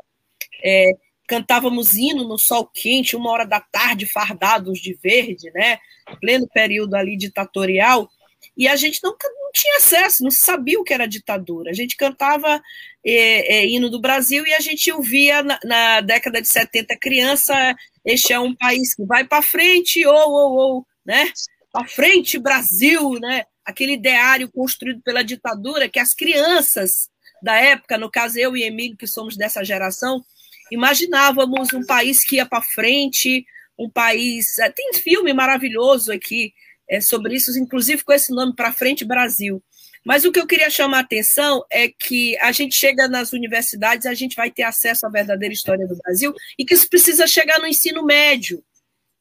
é, 0.63 0.91
cantávamos 1.27 1.96
hino 1.96 2.27
no 2.27 2.38
sol 2.38 2.65
quente, 2.65 3.15
uma 3.15 3.29
hora 3.32 3.46
da 3.46 3.62
tarde, 3.62 4.06
fardados 4.06 4.79
de 4.79 4.94
verde, 5.01 5.51
né, 5.53 5.77
pleno 6.20 6.48
período 6.53 6.96
ali 6.96 7.15
ditatorial, 7.15 8.10
e 8.58 8.67
a 8.67 8.75
gente 8.75 9.01
não 9.03 9.15
tinha 9.62 9.78
acesso, 9.78 10.24
não 10.24 10.32
sabia 10.32 10.80
o 10.80 10.84
que 10.84 10.94
era 10.94 11.08
ditadura. 11.08 11.72
A 11.72 11.74
gente 11.74 11.96
cantava 11.96 12.62
é, 13.06 13.58
é, 13.58 13.66
hino 13.68 13.90
do 13.90 14.00
Brasil 14.00 14.46
e 14.46 14.54
a 14.54 14.60
gente 14.60 14.92
ouvia 14.92 15.42
na, 15.44 15.60
na, 15.64 16.02
década 16.02 16.42
de 16.42 16.48
70 16.48 16.96
criança, 16.98 17.76
este 18.06 18.34
é 18.34 18.40
um 18.40 18.56
país 18.56 18.96
que 18.96 19.06
vai 19.06 19.24
para 19.24 19.42
frente, 19.42 20.06
ou, 20.06 20.32
ou, 20.32 20.54
ou, 20.54 20.88
né? 21.06 21.32
Para 21.72 21.88
frente, 21.88 22.40
Brasil, 22.40 23.14
né? 23.20 23.44
aquele 23.68 23.94
ideário 23.94 24.50
construído 24.50 25.02
pela 25.02 25.22
ditadura 25.22 25.90
que 25.90 26.00
as 26.00 26.14
crianças 26.14 27.10
da 27.44 27.56
época, 27.56 27.98
no 27.98 28.10
caso 28.10 28.40
eu 28.40 28.56
e 28.56 28.64
Emílio, 28.64 28.96
que 28.96 29.06
somos 29.06 29.36
dessa 29.36 29.62
geração, 29.64 30.24
imaginávamos 30.72 31.74
um 31.74 31.86
país 31.86 32.24
que 32.24 32.38
ia 32.38 32.46
para 32.46 32.64
frente, 32.64 33.46
um 33.78 33.90
país. 33.90 34.58
É, 34.60 34.70
tem 34.70 34.94
filme 34.94 35.34
maravilhoso 35.34 36.14
aqui 36.14 36.54
é, 36.89 37.01
sobre 37.01 37.36
isso, 37.36 37.58
inclusive 37.58 38.03
com 38.03 38.13
esse 38.13 38.32
nome 38.34 38.56
para 38.56 38.74
frente 38.74 39.06
Brasil. 39.06 39.63
Mas 40.06 40.24
o 40.24 40.32
que 40.32 40.39
eu 40.39 40.48
queria 40.48 40.70
chamar 40.70 41.00
a 41.00 41.01
atenção 41.01 41.65
é 41.70 41.89
que 41.89 42.38
a 42.38 42.51
gente 42.51 42.75
chega 42.75 43.08
nas 43.10 43.34
universidades, 43.34 44.06
a 44.06 44.13
gente 44.13 44.36
vai 44.36 44.50
ter 44.50 44.63
acesso 44.63 45.06
à 45.06 45.10
verdadeira 45.10 45.53
história 45.53 45.86
do 45.86 45.98
Brasil 45.98 46.34
e 46.58 46.63
que 46.63 46.74
isso 46.74 46.89
precisa 46.89 47.27
chegar 47.27 47.60
no 47.60 47.67
ensino 47.67 48.06
médio. 48.06 48.63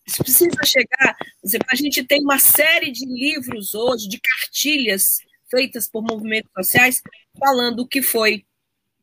Isso 0.06 0.22
precisa 0.22 0.62
chegar. 0.64 1.16
A 1.68 1.74
gente 1.74 2.04
tem 2.04 2.22
uma 2.22 2.38
série 2.38 2.92
de 2.92 3.04
livros 3.04 3.74
hoje, 3.74 4.08
de 4.08 4.20
cartilhas 4.20 5.18
feitas 5.50 5.88
por 5.88 6.02
movimentos 6.02 6.50
sociais, 6.56 7.02
falando 7.38 7.80
o 7.80 7.88
que 7.88 8.00
foi, 8.00 8.44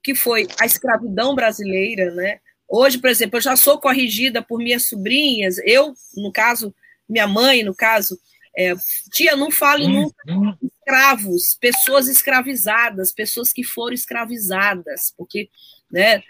que 0.02 0.16
foi 0.16 0.48
a 0.60 0.66
escravidão 0.66 1.36
brasileira, 1.36 2.14
né? 2.14 2.40
Hoje, 2.68 2.98
por 2.98 3.10
exemplo, 3.10 3.38
eu 3.38 3.42
já 3.42 3.56
sou 3.56 3.78
corrigida 3.78 4.42
por 4.42 4.58
minhas 4.58 4.88
sobrinhas, 4.88 5.58
eu, 5.66 5.94
no 6.16 6.32
caso, 6.32 6.74
minha 7.08 7.28
mãe, 7.28 7.64
no 7.64 7.76
caso, 7.76 8.18
é, 8.56 8.74
tia, 9.12 9.36
não 9.36 9.50
fale 9.50 9.88
nunca 9.88 10.16
escravos, 10.62 11.58
pessoas 11.60 12.08
escravizadas, 12.08 13.12
pessoas 13.12 13.52
que 13.52 13.64
foram 13.64 13.94
escravizadas, 13.94 15.14
porque 15.18 15.50
né, 15.92 16.22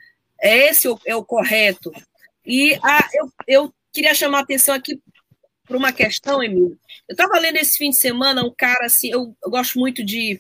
é 0.41 0.69
esse 0.69 0.87
o, 0.87 0.99
é 1.05 1.15
o 1.15 1.25
correto. 1.25 1.91
E 2.45 2.77
a, 2.83 3.09
eu, 3.13 3.33
eu 3.47 3.73
queria 3.91 4.13
chamar 4.13 4.39
a 4.39 4.41
atenção 4.41 4.75
aqui 4.75 5.01
para 5.65 5.77
uma 5.77 5.91
questão, 5.91 6.43
Emílio. 6.43 6.77
Eu 7.07 7.13
estava 7.13 7.39
lendo 7.39 7.57
esse 7.57 7.77
fim 7.77 7.89
de 7.89 7.97
semana 7.97 8.45
um 8.45 8.53
cara 8.55 8.85
assim, 8.85 9.09
eu, 9.09 9.35
eu 9.43 9.49
gosto 9.49 9.79
muito 9.79 10.03
de 10.03 10.39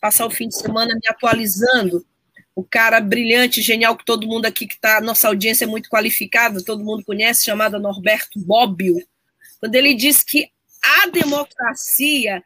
passar 0.00 0.26
o 0.26 0.30
fim 0.30 0.48
de 0.48 0.56
semana 0.56 0.94
me 0.94 1.08
atualizando. 1.08 2.06
O 2.54 2.64
cara 2.64 3.00
brilhante, 3.00 3.62
genial, 3.62 3.96
que 3.96 4.04
todo 4.04 4.26
mundo 4.26 4.46
aqui 4.46 4.66
que 4.66 4.74
está, 4.74 5.00
nossa 5.00 5.28
audiência 5.28 5.64
é 5.64 5.68
muito 5.68 5.88
qualificada, 5.88 6.64
todo 6.64 6.84
mundo 6.84 7.04
conhece, 7.04 7.44
chamado 7.44 7.78
Norberto 7.78 8.40
Bobbio, 8.40 8.96
quando 9.60 9.74
ele 9.76 9.94
diz 9.94 10.24
que 10.24 10.50
a 10.82 11.06
democracia, 11.08 12.42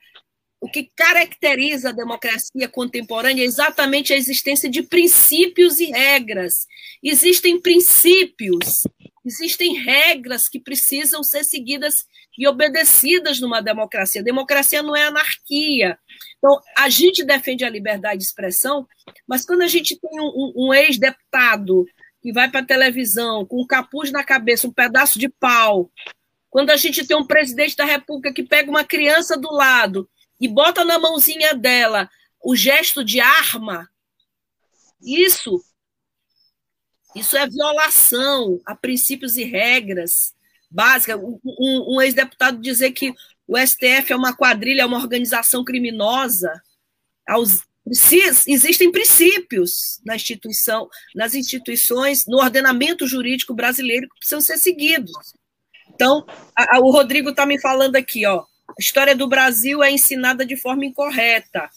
o 0.63 0.69
que 0.69 0.91
caracteriza 0.95 1.89
a 1.89 1.93
democracia 1.93 2.69
contemporânea 2.69 3.43
é 3.43 3.47
exatamente 3.47 4.13
a 4.13 4.17
existência 4.17 4.71
de 4.71 4.83
princípios 4.83 5.81
e 5.81 5.87
regras. 5.87 6.69
Existem 7.03 7.61
princípios, 7.61 8.85
existem 9.25 9.75
regras 9.75 10.49
que 10.49 10.61
precisam 10.61 11.25
ser 11.25 11.43
seguidas 11.43 12.07
e 12.39 12.47
obedecidas 12.47 13.41
numa 13.41 13.61
democracia. 13.61 14.23
Democracia 14.23 14.83
não 14.83 14.95
é 14.95 15.07
anarquia. 15.07 15.99
Então, 16.39 16.61
a 16.79 16.89
gente 16.89 17.25
defende 17.25 17.65
a 17.65 17.71
liberdade 17.71 18.19
de 18.19 18.25
expressão, 18.25 18.87
mas 19.27 19.45
quando 19.45 19.63
a 19.63 19.69
gente 19.69 19.99
tem 19.99 20.21
um, 20.21 20.53
um, 20.57 20.75
ex-deputado 20.75 21.85
que 22.23 22.33
vai 22.33 22.49
para 22.49 22.61
a 22.61 22.65
televisão 22.65 23.45
com 23.45 23.63
um 23.63 23.67
capuz 23.67 24.13
na 24.13 24.23
cabeça, 24.23 24.69
um 24.69 24.73
pedaço 24.73 25.19
de 25.19 25.29
pau, 25.29 25.91
quando 26.53 26.69
a 26.69 26.77
gente 26.77 27.07
tem 27.07 27.17
um 27.17 27.27
presidente 27.27 27.75
da 27.75 27.87
República 27.87 28.31
que 28.31 28.43
pega 28.43 28.71
uma 28.71 28.85
criança 28.85 29.39
do 29.39 29.51
lado 29.51 30.07
e 30.39 30.47
bota 30.47 30.85
na 30.85 30.99
mãozinha 30.99 31.55
dela 31.55 32.11
o 32.45 32.55
gesto 32.55 33.03
de 33.03 33.21
arma, 33.21 33.89
isso 35.01 35.65
isso 37.17 37.39
é 37.39 37.47
violação 37.47 38.61
a 38.67 38.75
princípios 38.75 39.39
e 39.39 39.45
regras 39.45 40.35
básicas. 40.71 41.17
Um, 41.17 41.41
um, 41.97 42.03
ex-deputado 42.03 42.61
dizer 42.61 42.93
que 42.93 43.15
o 43.47 43.57
STF 43.59 44.13
é 44.13 44.17
uma 44.17 44.37
quadrilha, 44.37 44.83
é 44.83 44.87
uma 44.87 44.99
organização 44.99 45.65
criminosa. 45.65 46.53
Aos, 47.27 47.63
existem 47.87 48.93
princípios 48.93 50.03
na 50.05 50.17
instituição, 50.17 50.89
nas 51.15 51.35
instituições, 51.35 52.27
no 52.27 52.39
ordenamento 52.39 53.07
jurídico 53.07 53.55
brasileiro 53.55 54.07
que 54.09 54.17
precisam 54.17 54.41
ser 54.43 54.59
seguidos. 54.59 55.13
Então, 55.95 56.25
a, 56.57 56.77
a, 56.77 56.81
o 56.81 56.91
Rodrigo 56.91 57.31
está 57.31 57.47
me 57.47 57.61
falando 57.61 57.97
aqui, 57.97 58.27
ó. 58.27 58.41
A 58.69 58.81
história 58.81 59.15
do 59.15 59.29
Brasil 59.29 59.83
é 59.83 59.91
ensinada 59.91 60.47
de 60.47 60.57
forma 60.57 60.85
incorreta. 60.85 61.69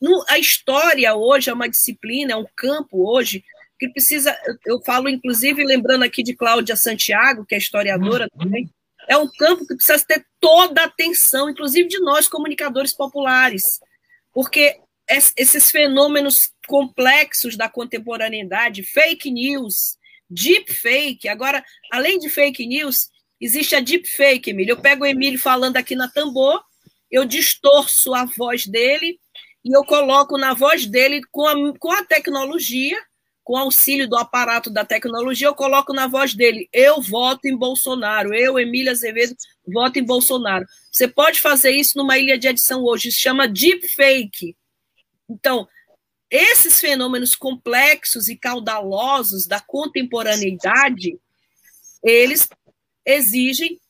No, 0.00 0.24
a 0.28 0.38
história 0.38 1.14
hoje 1.14 1.50
é 1.50 1.52
uma 1.52 1.68
disciplina, 1.68 2.32
é 2.32 2.36
um 2.36 2.46
campo 2.56 3.08
hoje 3.08 3.44
que 3.78 3.88
precisa. 3.88 4.36
Eu, 4.66 4.80
falo, 4.82 5.08
inclusive, 5.08 5.64
lembrando 5.64 6.02
aqui 6.02 6.22
de 6.22 6.34
Cláudia 6.34 6.76
Santiago, 6.76 7.44
que 7.44 7.54
é 7.54 7.58
historiadora 7.58 8.28
uhum. 8.32 8.44
também. 8.44 8.70
É 9.08 9.16
um 9.16 9.28
campo 9.28 9.66
que 9.66 9.76
precisa 9.76 10.02
ter 10.06 10.24
toda 10.40 10.82
a 10.82 10.86
atenção, 10.86 11.48
inclusive 11.50 11.88
de 11.88 12.00
nós, 12.00 12.26
comunicadores 12.26 12.92
populares, 12.92 13.80
porque 14.32 14.78
esses 15.36 15.70
fenômenos 15.70 16.50
complexos 16.66 17.56
da 17.56 17.68
contemporaneidade, 17.68 18.82
fake 18.82 19.30
news, 19.30 19.98
deep 20.30 20.72
fake, 20.72 21.28
agora, 21.28 21.62
além 21.92 22.18
de 22.18 22.30
fake 22.30 22.66
news, 22.66 23.10
Existe 23.44 23.76
a 23.76 23.80
deepfake, 23.80 24.48
Emílio. 24.48 24.72
Eu 24.72 24.80
pego 24.80 25.04
o 25.04 25.06
Emílio 25.06 25.38
falando 25.38 25.76
aqui 25.76 25.94
na 25.94 26.08
tambor, 26.08 26.64
eu 27.10 27.26
distorço 27.26 28.14
a 28.14 28.24
voz 28.24 28.66
dele 28.66 29.20
e 29.62 29.76
eu 29.76 29.84
coloco 29.84 30.38
na 30.38 30.54
voz 30.54 30.86
dele 30.86 31.20
com 31.30 31.46
a, 31.46 31.78
com 31.78 31.92
a 31.92 32.02
tecnologia, 32.02 32.98
com 33.42 33.54
auxílio 33.54 34.08
do 34.08 34.16
aparato 34.16 34.70
da 34.70 34.82
tecnologia, 34.82 35.46
eu 35.46 35.54
coloco 35.54 35.92
na 35.92 36.06
voz 36.06 36.32
dele: 36.32 36.70
eu 36.72 37.02
voto 37.02 37.44
em 37.44 37.54
Bolsonaro, 37.54 38.34
eu, 38.34 38.58
Emília 38.58 38.92
Azevedo, 38.92 39.36
voto 39.68 39.98
em 39.98 40.04
Bolsonaro. 40.04 40.64
Você 40.90 41.06
pode 41.06 41.38
fazer 41.38 41.72
isso 41.72 41.98
numa 41.98 42.16
ilha 42.16 42.38
de 42.38 42.48
edição 42.48 42.82
hoje, 42.82 43.12
se 43.12 43.20
chama 43.20 43.46
deepfake. 43.46 44.56
Então, 45.28 45.68
esses 46.30 46.80
fenômenos 46.80 47.36
complexos 47.36 48.26
e 48.26 48.36
caudalosos 48.36 49.46
da 49.46 49.60
contemporaneidade, 49.60 51.18
eles 52.02 52.48
exigem 53.04 53.80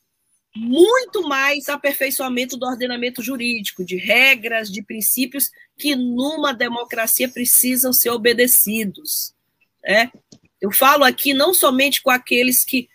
muito 0.55 1.27
mais 1.27 1.67
aperfeiçoamento 1.67 2.55
do 2.55 2.65
ordenamento 2.65 3.21
jurídico, 3.21 3.83
de 3.83 3.97
regras, 3.97 4.71
de 4.71 4.81
princípios 4.81 5.51
que 5.77 5.95
numa 5.95 6.53
democracia 6.53 7.27
precisam 7.27 7.91
ser 7.91 8.11
obedecidos. 8.11 9.33
Né? 9.83 10.09
Eu 10.61 10.71
falo 10.71 11.03
aqui 11.03 11.33
não 11.33 11.53
somente 11.53 12.01
com 12.01 12.09
aqueles 12.09 12.63
que 12.63 12.89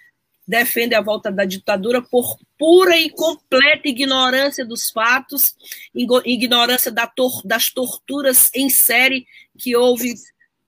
defendem 0.49 0.99
a 0.99 1.03
volta 1.03 1.31
da 1.31 1.45
ditadura 1.45 2.03
por 2.03 2.39
pura 2.59 2.99
e 2.99 3.11
completa 3.11 3.89
ignorância 3.89 4.65
dos 4.65 4.91
fatos, 4.91 5.55
ignorância 6.25 6.93
das 7.45 7.71
torturas 7.71 8.51
em 8.55 8.69
série 8.69 9.27
que 9.57 9.77
houve 9.77 10.15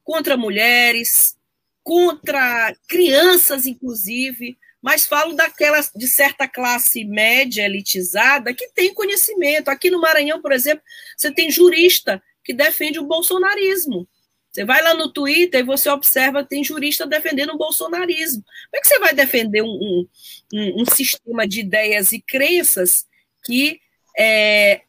contra 0.04 0.36
mulheres, 0.36 1.36
contra 1.82 2.74
crianças, 2.86 3.66
inclusive, 3.66 4.56
mas 4.82 5.06
falo 5.06 5.34
daquela 5.34 5.80
de 5.94 6.08
certa 6.08 6.48
classe 6.48 7.04
média 7.04 7.64
elitizada 7.64 8.52
que 8.52 8.68
tem 8.74 8.92
conhecimento. 8.92 9.68
Aqui 9.68 9.88
no 9.88 10.00
Maranhão, 10.00 10.42
por 10.42 10.50
exemplo, 10.50 10.82
você 11.16 11.32
tem 11.32 11.50
jurista 11.50 12.20
que 12.42 12.52
defende 12.52 12.98
o 12.98 13.06
bolsonarismo. 13.06 14.08
Você 14.50 14.64
vai 14.64 14.82
lá 14.82 14.92
no 14.92 15.10
Twitter 15.10 15.60
e 15.60 15.64
você 15.64 15.88
observa 15.88 16.44
tem 16.44 16.64
jurista 16.64 17.06
defendendo 17.06 17.50
o 17.50 17.56
bolsonarismo. 17.56 18.42
Como 18.42 18.76
é 18.76 18.80
que 18.80 18.88
você 18.88 18.98
vai 18.98 19.14
defender 19.14 19.62
um, 19.62 20.06
um, 20.52 20.82
um 20.82 20.84
sistema 20.84 21.46
de 21.46 21.60
ideias 21.60 22.10
e 22.10 22.20
crenças 22.20 23.06
que, 23.44 23.80
é, 24.18 24.82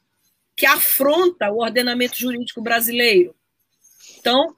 que 0.57 0.65
afronta 0.65 1.51
o 1.51 1.61
ordenamento 1.61 2.17
jurídico 2.17 2.61
brasileiro? 2.61 3.35
Então, 4.17 4.55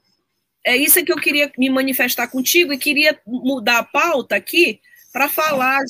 é 0.64 0.74
isso 0.74 1.04
que 1.04 1.12
eu 1.12 1.20
queria 1.20 1.52
me 1.58 1.68
manifestar 1.68 2.26
contigo 2.28 2.72
e 2.72 2.78
queria 2.78 3.20
mudar 3.26 3.78
a 3.78 3.84
pauta 3.84 4.34
aqui 4.34 4.80
para 5.16 5.30
falar 5.30 5.80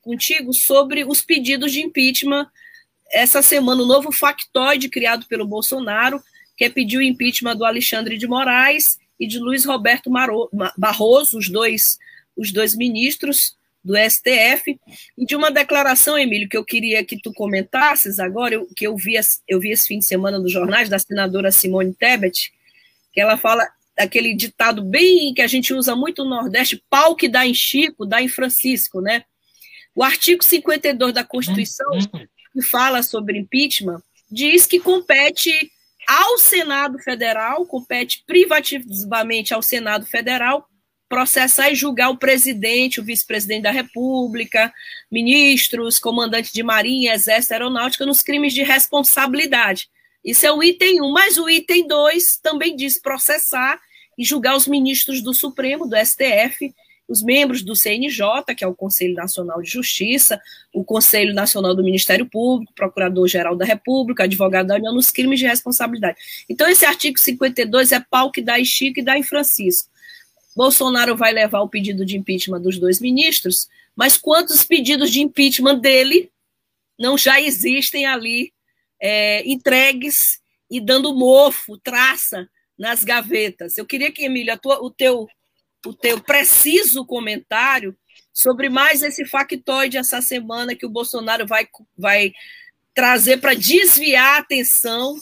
contigo 0.00 0.50
sobre 0.54 1.04
os 1.04 1.20
pedidos 1.20 1.72
de 1.72 1.82
impeachment 1.82 2.48
essa 3.12 3.42
semana, 3.42 3.82
o 3.82 3.86
novo 3.86 4.10
factoide 4.10 4.88
criado 4.88 5.26
pelo 5.26 5.46
Bolsonaro, 5.46 6.22
que 6.56 6.64
é 6.64 6.70
pedir 6.70 6.96
o 6.96 7.02
impeachment 7.02 7.54
do 7.54 7.66
Alexandre 7.66 8.16
de 8.16 8.26
Moraes 8.26 8.96
e 9.20 9.26
de 9.26 9.38
Luiz 9.38 9.66
Roberto 9.66 10.10
Barroso, 10.74 11.36
os 11.36 11.50
dois, 11.50 11.98
os 12.34 12.50
dois 12.50 12.74
ministros 12.74 13.54
do 13.84 13.94
STF, 13.94 14.80
e 15.18 15.26
de 15.26 15.36
uma 15.36 15.50
declaração, 15.50 16.16
Emílio, 16.16 16.48
que 16.48 16.56
eu 16.56 16.64
queria 16.64 17.04
que 17.04 17.20
tu 17.20 17.30
comentasses 17.34 18.18
agora, 18.18 18.54
eu, 18.54 18.66
que 18.74 18.86
eu 18.86 18.96
vi, 18.96 19.16
eu 19.46 19.60
vi 19.60 19.70
esse 19.70 19.86
fim 19.86 19.98
de 19.98 20.06
semana 20.06 20.38
nos 20.38 20.50
jornais, 20.50 20.88
da 20.88 20.98
senadora 20.98 21.52
Simone 21.52 21.92
Tebet, 21.92 22.50
que 23.12 23.20
ela 23.20 23.36
fala 23.36 23.68
aquele 23.98 24.34
ditado 24.34 24.82
bem 24.82 25.34
que 25.34 25.42
a 25.42 25.46
gente 25.46 25.72
usa 25.74 25.94
muito 25.94 26.24
no 26.24 26.30
Nordeste, 26.30 26.82
pau 26.88 27.14
que 27.14 27.28
dá 27.28 27.46
em 27.46 27.54
Chico, 27.54 28.06
dá 28.06 28.22
em 28.22 28.28
Francisco, 28.28 29.00
né? 29.00 29.24
O 29.94 30.02
artigo 30.02 30.42
52 30.42 31.12
da 31.12 31.22
Constituição, 31.22 31.92
uhum. 31.92 32.26
que 32.52 32.62
fala 32.62 33.02
sobre 33.02 33.38
impeachment, 33.38 34.02
diz 34.30 34.66
que 34.66 34.80
compete 34.80 35.70
ao 36.08 36.38
Senado 36.38 36.98
Federal, 36.98 37.66
compete 37.66 38.24
privativamente 38.26 39.52
ao 39.52 39.62
Senado 39.62 40.06
Federal, 40.06 40.66
processar 41.08 41.70
e 41.70 41.74
julgar 41.74 42.08
o 42.08 42.16
presidente, 42.16 42.98
o 42.98 43.04
vice-presidente 43.04 43.64
da 43.64 43.70
República, 43.70 44.72
ministros, 45.10 45.98
comandantes 45.98 46.52
de 46.52 46.62
Marinha, 46.62 47.12
Exército, 47.12 47.52
Aeronáutica, 47.52 48.06
nos 48.06 48.22
crimes 48.22 48.54
de 48.54 48.62
responsabilidade. 48.62 49.88
Isso 50.24 50.46
é 50.46 50.52
o 50.52 50.62
item 50.62 51.02
1, 51.02 51.12
mas 51.12 51.36
o 51.36 51.48
item 51.48 51.86
2 51.86 52.38
também 52.38 52.76
diz 52.76 52.98
processar 52.98 53.80
e 54.16 54.24
julgar 54.24 54.56
os 54.56 54.66
ministros 54.66 55.22
do 55.22 55.34
Supremo, 55.34 55.88
do 55.88 55.96
STF, 55.96 56.72
os 57.08 57.22
membros 57.22 57.62
do 57.62 57.74
CNJ, 57.74 58.54
que 58.56 58.64
é 58.64 58.66
o 58.66 58.74
Conselho 58.74 59.14
Nacional 59.14 59.60
de 59.60 59.68
Justiça, 59.68 60.40
o 60.72 60.84
Conselho 60.84 61.34
Nacional 61.34 61.74
do 61.74 61.82
Ministério 61.82 62.26
Público, 62.26 62.72
Procurador-Geral 62.74 63.56
da 63.56 63.64
República, 63.64 64.24
Advogado 64.24 64.68
da 64.68 64.76
União 64.76 64.94
nos 64.94 65.10
crimes 65.10 65.38
de 65.38 65.46
responsabilidade. 65.46 66.16
Então, 66.48 66.68
esse 66.68 66.86
artigo 66.86 67.18
52 67.18 67.92
é 67.92 68.00
pau 68.00 68.30
que 68.30 68.40
dá 68.40 68.58
em 68.58 68.64
Chico 68.64 69.00
e 69.00 69.02
dá 69.02 69.18
em 69.18 69.22
Francisco. 69.22 69.90
Bolsonaro 70.54 71.16
vai 71.16 71.32
levar 71.32 71.60
o 71.60 71.68
pedido 71.68 72.04
de 72.04 72.16
impeachment 72.16 72.60
dos 72.60 72.78
dois 72.78 73.00
ministros, 73.00 73.68
mas 73.96 74.16
quantos 74.16 74.64
pedidos 74.64 75.10
de 75.10 75.20
impeachment 75.20 75.78
dele 75.78 76.30
não 76.98 77.18
já 77.18 77.40
existem 77.40 78.06
ali 78.06 78.52
é, 79.02 79.42
entregues 79.46 80.40
e 80.70 80.80
dando 80.80 81.14
mofo, 81.14 81.76
traça 81.76 82.48
nas 82.78 83.02
gavetas? 83.02 83.76
Eu 83.76 83.84
queria 83.84 84.12
que, 84.12 84.24
Emília, 84.24 84.58
o 84.64 84.90
teu 84.90 85.26
o 85.84 85.92
teu 85.92 86.20
preciso 86.20 87.04
comentário 87.04 87.96
sobre 88.32 88.68
mais 88.68 89.02
esse 89.02 89.24
factoide 89.24 89.98
essa 89.98 90.20
semana 90.20 90.74
que 90.74 90.86
o 90.86 90.90
Bolsonaro 90.90 91.46
vai, 91.46 91.66
vai 91.98 92.32
trazer 92.94 93.38
para 93.38 93.54
desviar 93.54 94.36
a 94.36 94.38
atenção, 94.38 95.16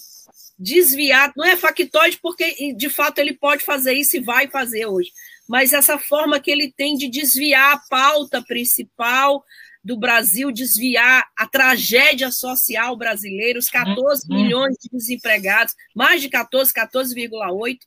desviar, 0.58 1.32
não 1.36 1.44
é 1.44 1.56
factoide 1.56 2.18
porque 2.20 2.74
de 2.74 2.88
fato 2.88 3.18
ele 3.18 3.34
pode 3.34 3.64
fazer 3.64 3.94
isso 3.94 4.16
e 4.16 4.20
vai 4.20 4.48
fazer 4.48 4.86
hoje, 4.86 5.10
mas 5.48 5.72
essa 5.72 5.98
forma 5.98 6.38
que 6.38 6.50
ele 6.50 6.70
tem 6.70 6.94
de 6.94 7.08
desviar 7.08 7.74
a 7.74 7.82
pauta 7.88 8.42
principal 8.42 9.44
do 9.82 9.98
Brasil, 9.98 10.52
desviar 10.52 11.26
a 11.36 11.46
tragédia 11.46 12.30
social 12.30 12.96
brasileira, 12.96 13.58
os 13.58 13.68
14 13.68 14.26
uhum. 14.28 14.36
milhões 14.42 14.76
de 14.80 14.90
desempregados, 14.90 15.74
mais 15.94 16.20
de 16.20 16.28
14, 16.28 16.72
14,8, 16.72 17.78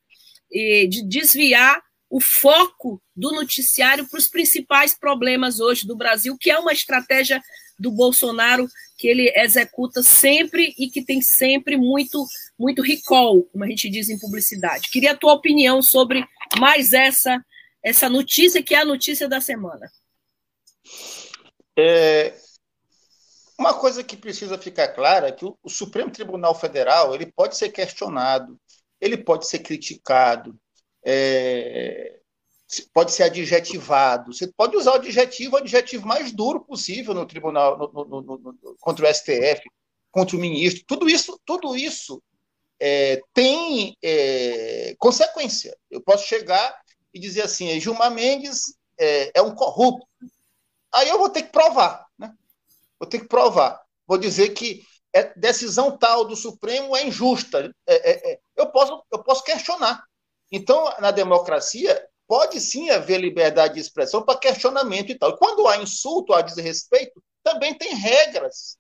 de 0.90 1.08
desviar 1.08 1.82
o 2.10 2.20
foco 2.20 3.02
do 3.16 3.32
noticiário 3.32 4.08
para 4.08 4.20
os 4.20 4.28
principais 4.28 4.94
problemas 4.94 5.60
hoje 5.60 5.88
do 5.88 5.96
Brasil, 5.96 6.38
que 6.40 6.52
é 6.52 6.60
uma 6.60 6.72
estratégia 6.72 7.42
do 7.80 7.92
Bolsonaro 7.92 8.68
que 8.98 9.08
ele 9.08 9.34
executa 9.36 10.04
sempre 10.04 10.76
e 10.78 10.90
que 10.90 11.04
tem 11.04 11.22
sempre 11.22 11.76
muito 11.76 12.26
muito 12.58 12.84
recall, 12.84 13.44
como 13.52 13.64
a 13.64 13.68
gente 13.68 13.90
diz 13.90 14.10
em 14.10 14.20
publicidade. 14.20 14.90
Queria 14.92 15.14
a 15.14 15.18
tua 15.18 15.34
opinião 15.34 15.82
sobre 15.82 16.24
mais 16.60 16.94
essa 16.94 17.44
essa 17.84 18.08
notícia 18.08 18.62
que 18.64 18.76
é 18.76 18.78
a 18.78 18.86
notícia 18.86 19.28
da 19.28 19.42
semana. 19.42 19.92
É, 21.78 22.34
uma 23.58 23.74
coisa 23.74 24.04
que 24.04 24.18
precisa 24.18 24.58
ficar 24.58 24.90
clara 24.90 25.28
é 25.28 25.32
que 25.32 25.46
o, 25.46 25.58
o 25.64 25.70
Supremo 25.70 26.12
Tribunal 26.12 26.54
Federal 26.56 27.14
ele 27.14 27.26
pode 27.26 27.58
ser 27.58 27.70
questionado, 27.70 28.60
ele 29.00 29.18
pode 29.18 29.48
ser 29.48 29.60
criticado, 29.60 30.58
é, 31.06 32.20
pode 32.94 33.12
ser 33.12 33.24
adjetivado. 33.24 34.34
Você 34.34 34.48
pode 34.48 34.76
usar 34.76 34.92
o 34.92 34.96
adjetivo, 34.96 35.56
o 35.56 35.60
adjetivo 35.60 36.08
mais 36.08 36.32
duro 36.32 36.62
possível 36.62 37.14
no 37.14 37.26
tribunal, 37.26 37.78
no, 37.78 38.06
no, 38.06 38.22
no, 38.22 38.76
contra 38.80 39.06
o 39.06 39.14
STF, 39.14 39.62
contra 40.12 40.36
o 40.36 40.40
ministro. 40.40 40.84
Tudo 40.88 41.10
isso, 41.10 41.40
tudo 41.46 41.76
isso 41.76 42.22
é, 42.80 43.22
tem 43.34 43.98
é, 44.02 44.96
consequência. 44.98 45.76
Eu 45.90 46.02
posso 46.02 46.28
chegar 46.28 46.76
e 47.14 47.20
dizer 47.20 47.44
assim: 47.44 47.80
Gilmar 47.80 48.12
Mendes 48.12 48.76
é, 48.98 49.32
é, 49.36 49.42
um 49.42 49.54
corrupto. 49.54 50.08
Aí 50.94 51.10
eu 51.10 51.18
vou 51.18 51.30
ter 51.30 51.44
que 51.44 51.52
provar, 51.52 52.06
né? 52.18 52.34
Vou 53.00 53.10
ter 53.10 53.20
que 53.20 53.28
provar. 53.28 53.82
Vou 54.06 54.18
dizer 54.18 54.50
que 54.50 54.84
é 55.14 55.32
decisão 55.38 55.98
tal 55.98 56.26
do 56.26 56.36
Supremo 56.36 56.96
é 56.96 57.06
injusta. 57.06 57.74
É, 57.88 58.32
é, 58.32 58.40
eu 58.56 58.68
posso, 58.72 59.04
eu 59.12 59.24
posso 59.24 59.44
questionar. 59.44 60.04
Então, 60.52 60.86
na 61.00 61.12
democracia, 61.12 62.08
pode 62.28 62.60
sim 62.60 62.90
haver 62.90 63.20
liberdade 63.20 63.76
de 63.76 63.80
expressão 63.80 64.24
para 64.24 64.40
questionamento 64.40 65.12
e 65.12 65.18
tal. 65.18 65.38
Quando 65.38 65.68
há 65.68 65.78
insulto, 65.78 66.34
há 66.34 66.42
desrespeito, 66.42 67.24
também 67.44 67.78
tem 67.78 67.94
regras. 67.96 68.78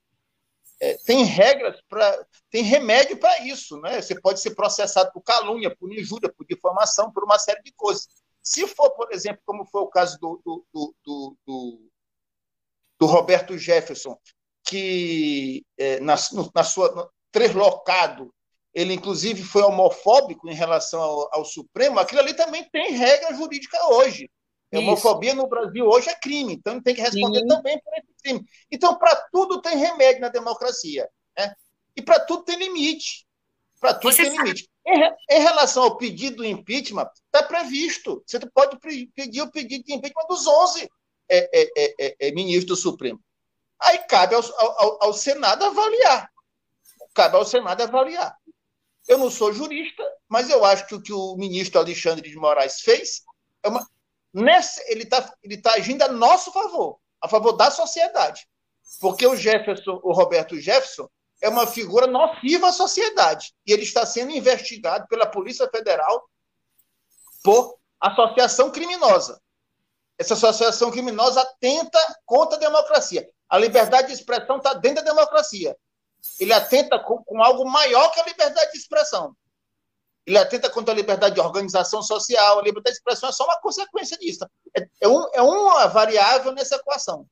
É, 0.80 0.97
tem 1.06 1.23
regras 1.23 1.80
para. 1.88 2.26
tem 2.49 2.63
remédio 2.63 3.17
para 3.17 3.45
isso. 3.45 3.80
Né? 3.80 4.02
Você 4.02 4.19
pode 4.19 4.39
ser 4.39 4.56
processado 4.56 5.12
por 5.13 5.21
calúnia, 5.21 5.76
por 5.76 5.91
injúria, 5.93 6.34
por 6.36 6.45
difamação, 6.45 7.12
por 7.12 7.23
uma 7.23 7.38
série 7.38 7.62
de 7.62 7.71
coisas. 7.73 8.08
Se 8.41 8.67
for, 8.67 8.89
por 8.91 9.13
exemplo, 9.13 9.41
como 9.45 9.65
foi 9.65 9.82
o 9.82 9.88
caso 9.88 10.19
do, 10.19 10.41
do, 10.43 10.65
do, 10.73 11.38
do, 11.45 11.91
do 13.04 13.06
Roberto 13.06 13.58
Jefferson, 13.58 14.18
que 14.66 15.66
é, 15.78 16.00
na, 16.00 16.16
na 16.56 16.63
sua 16.63 17.12
treslocado 17.34 18.34
ele 18.74 18.94
inclusive 18.94 19.44
foi 19.44 19.62
homofóbico 19.62 20.50
em 20.50 20.54
relação 20.54 21.02
ao, 21.02 21.36
ao 21.36 21.46
Supremo, 21.46 22.00
aquilo 22.00 22.22
ali 22.22 22.34
também 22.34 22.63
tem 22.72 22.94
regra 22.94 23.36
jurídica 23.36 23.78
hoje. 23.89 24.30
A 24.74 24.80
homofobia 24.80 25.36
no 25.36 25.48
Brasil 25.48 25.86
hoje 25.86 26.10
é 26.10 26.16
crime, 26.16 26.54
então 26.54 26.74
ele 26.74 26.82
tem 26.82 26.96
que 26.96 27.02
responder 27.02 27.42
Sim. 27.42 27.48
também 27.48 27.80
por 27.80 27.94
esse 27.94 28.08
crime. 28.24 28.44
Então, 28.72 28.98
para 28.98 29.16
tudo 29.32 29.62
tem 29.62 29.78
remédio 29.78 30.22
na 30.22 30.30
democracia. 30.30 31.08
Né? 31.38 31.54
E 31.96 32.02
para 32.02 32.20
tudo 32.22 32.44
tem 32.44 32.58
limite. 32.58 33.28
Para 33.80 33.94
tudo 33.94 34.12
Você 34.12 34.24
tem 34.24 34.32
sabe. 34.32 34.44
limite. 34.44 34.68
Em, 34.88 35.38
em, 35.38 35.42
relação 35.42 35.84
ao 35.84 35.98
pedido 35.98 36.38
do 36.38 36.46
impeachment, 36.46 37.08
está 37.26 37.44
previsto. 37.44 38.24
Você 38.26 38.39
pode 38.52 38.80
pedir 39.13 39.44
o 39.44 39.52
pedido 39.52 39.84
de 39.84 39.94
impeachment 39.94 40.28
dos 40.28 40.48
11 40.48 40.89
é, 41.30 41.62
é, 41.62 41.72
é, 41.78 41.96
é, 42.00 42.16
é 42.28 42.32
ministros 42.32 42.66
do 42.66 42.76
Supremo. 42.76 43.20
Aí 43.80 44.00
cabe 44.08 44.36
ao, 44.36 44.42
ao, 44.58 45.04
ao 45.06 45.14
Senado 45.14 45.66
avaliar. 45.66 46.30
Cabe 47.14 47.36
ao 47.36 47.46
Senado 47.46 47.82
avaliar. 47.82 48.36
Eu 49.08 49.18
não 49.18 49.30
sou 49.30 49.52
jurista, 49.54 50.04
mas 50.28 50.50
eu 50.50 50.64
acho 50.64 50.88
que 50.88 50.96
o 50.96 51.02
que 51.02 51.14
o 51.14 51.36
ministro 51.36 51.80
Alexandre 51.80 52.30
de 52.30 52.36
Moraes 52.38 52.82
fez 52.82 53.24
é 53.62 53.68
uma. 53.68 53.86
Nessa, 54.34 54.82
ele 54.88 55.04
está 55.04 55.32
ele 55.44 55.58
tá 55.58 55.74
agindo 55.74 56.02
a 56.02 56.08
nosso 56.08 56.52
favor, 56.52 57.00
a 57.22 57.28
favor 57.28 57.54
da 57.54 57.70
sociedade. 57.70 58.48
Porque 59.00 59.28
o 59.28 59.36
Jefferson, 59.36 60.00
o 60.04 60.14
Roberto 60.14 60.60
Jefferson, 60.60 61.08
é 61.42 61.50
uma 61.50 61.68
figura 61.68 62.08
nociva 62.08 62.70
à 62.70 62.72
sociedade. 62.72 63.54
E 63.68 63.74
ele 63.74 63.84
está 63.84 64.06
sendo 64.06 64.32
investigado 64.32 65.08
pela 65.08 65.26
Polícia 65.26 65.70
Federal 65.70 66.28
por 67.44 67.78
associação 68.00 68.72
criminosa. 68.72 69.42
Essa 70.17 70.34
associação 70.36 70.91
criminosa 70.91 71.41
atenta 71.41 71.99
contra 72.26 72.58
a 72.58 72.60
democracia. 72.60 73.28
A 73.49 73.58
liberdade 73.58 74.08
de 74.08 74.13
expressão 74.13 74.58
está 74.58 74.73
dentro 74.73 75.04
da 75.04 75.12
democracia 75.12 75.76
ele 76.39 76.54
atenta 76.54 76.99
com, 76.99 77.23
com, 77.23 77.43
algo 77.43 77.69
maior 77.69 78.10
que 78.12 78.19
a 78.19 78.26
liberdade 78.26 78.71
de 78.71 78.78
expressão. 78.78 79.36
Ele 80.26 80.38
atenta 80.38 80.69
contra 80.69 80.93
a 80.93 80.95
liberdade 80.95 81.36
de 81.36 81.41
organização 81.41 82.02
social, 82.02 82.60
a 82.60 82.63
liberdade 82.63 82.95
de 82.95 82.99
expressão 82.99 83.30
é 83.30 83.32
só 83.32 83.43
uma 83.43 83.60
consequência 83.60 84.17
disso. 84.17 84.47
É, 84.76 84.88
é, 85.02 85.08
um, 85.08 85.28
é 85.34 85.41
uma 85.41 85.88
variável 85.88 86.54
nessa 86.54 86.76
equação. 86.76 87.28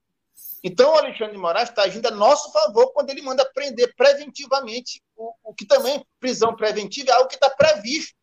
Então, 0.63 0.91
o 0.91 0.97
Alexandre 0.97 1.33
de 1.33 1.39
Moraes 1.39 1.69
está 1.69 1.83
agindo 1.83 2.05
a 2.07 2.11
nosso 2.11 2.51
favor 2.51 2.91
quando 2.91 3.09
ele 3.09 3.21
manda 3.21 3.49
prender 3.53 3.95
preventivamente, 3.95 5.01
o, 5.15 5.33
o 5.43 5.53
que 5.53 5.65
também, 5.65 6.05
prisão 6.19 6.55
preventiva, 6.55 7.11
é 7.11 7.13
algo 7.13 7.29
que 7.29 7.35
está 7.35 7.49
previsto. 7.49 8.15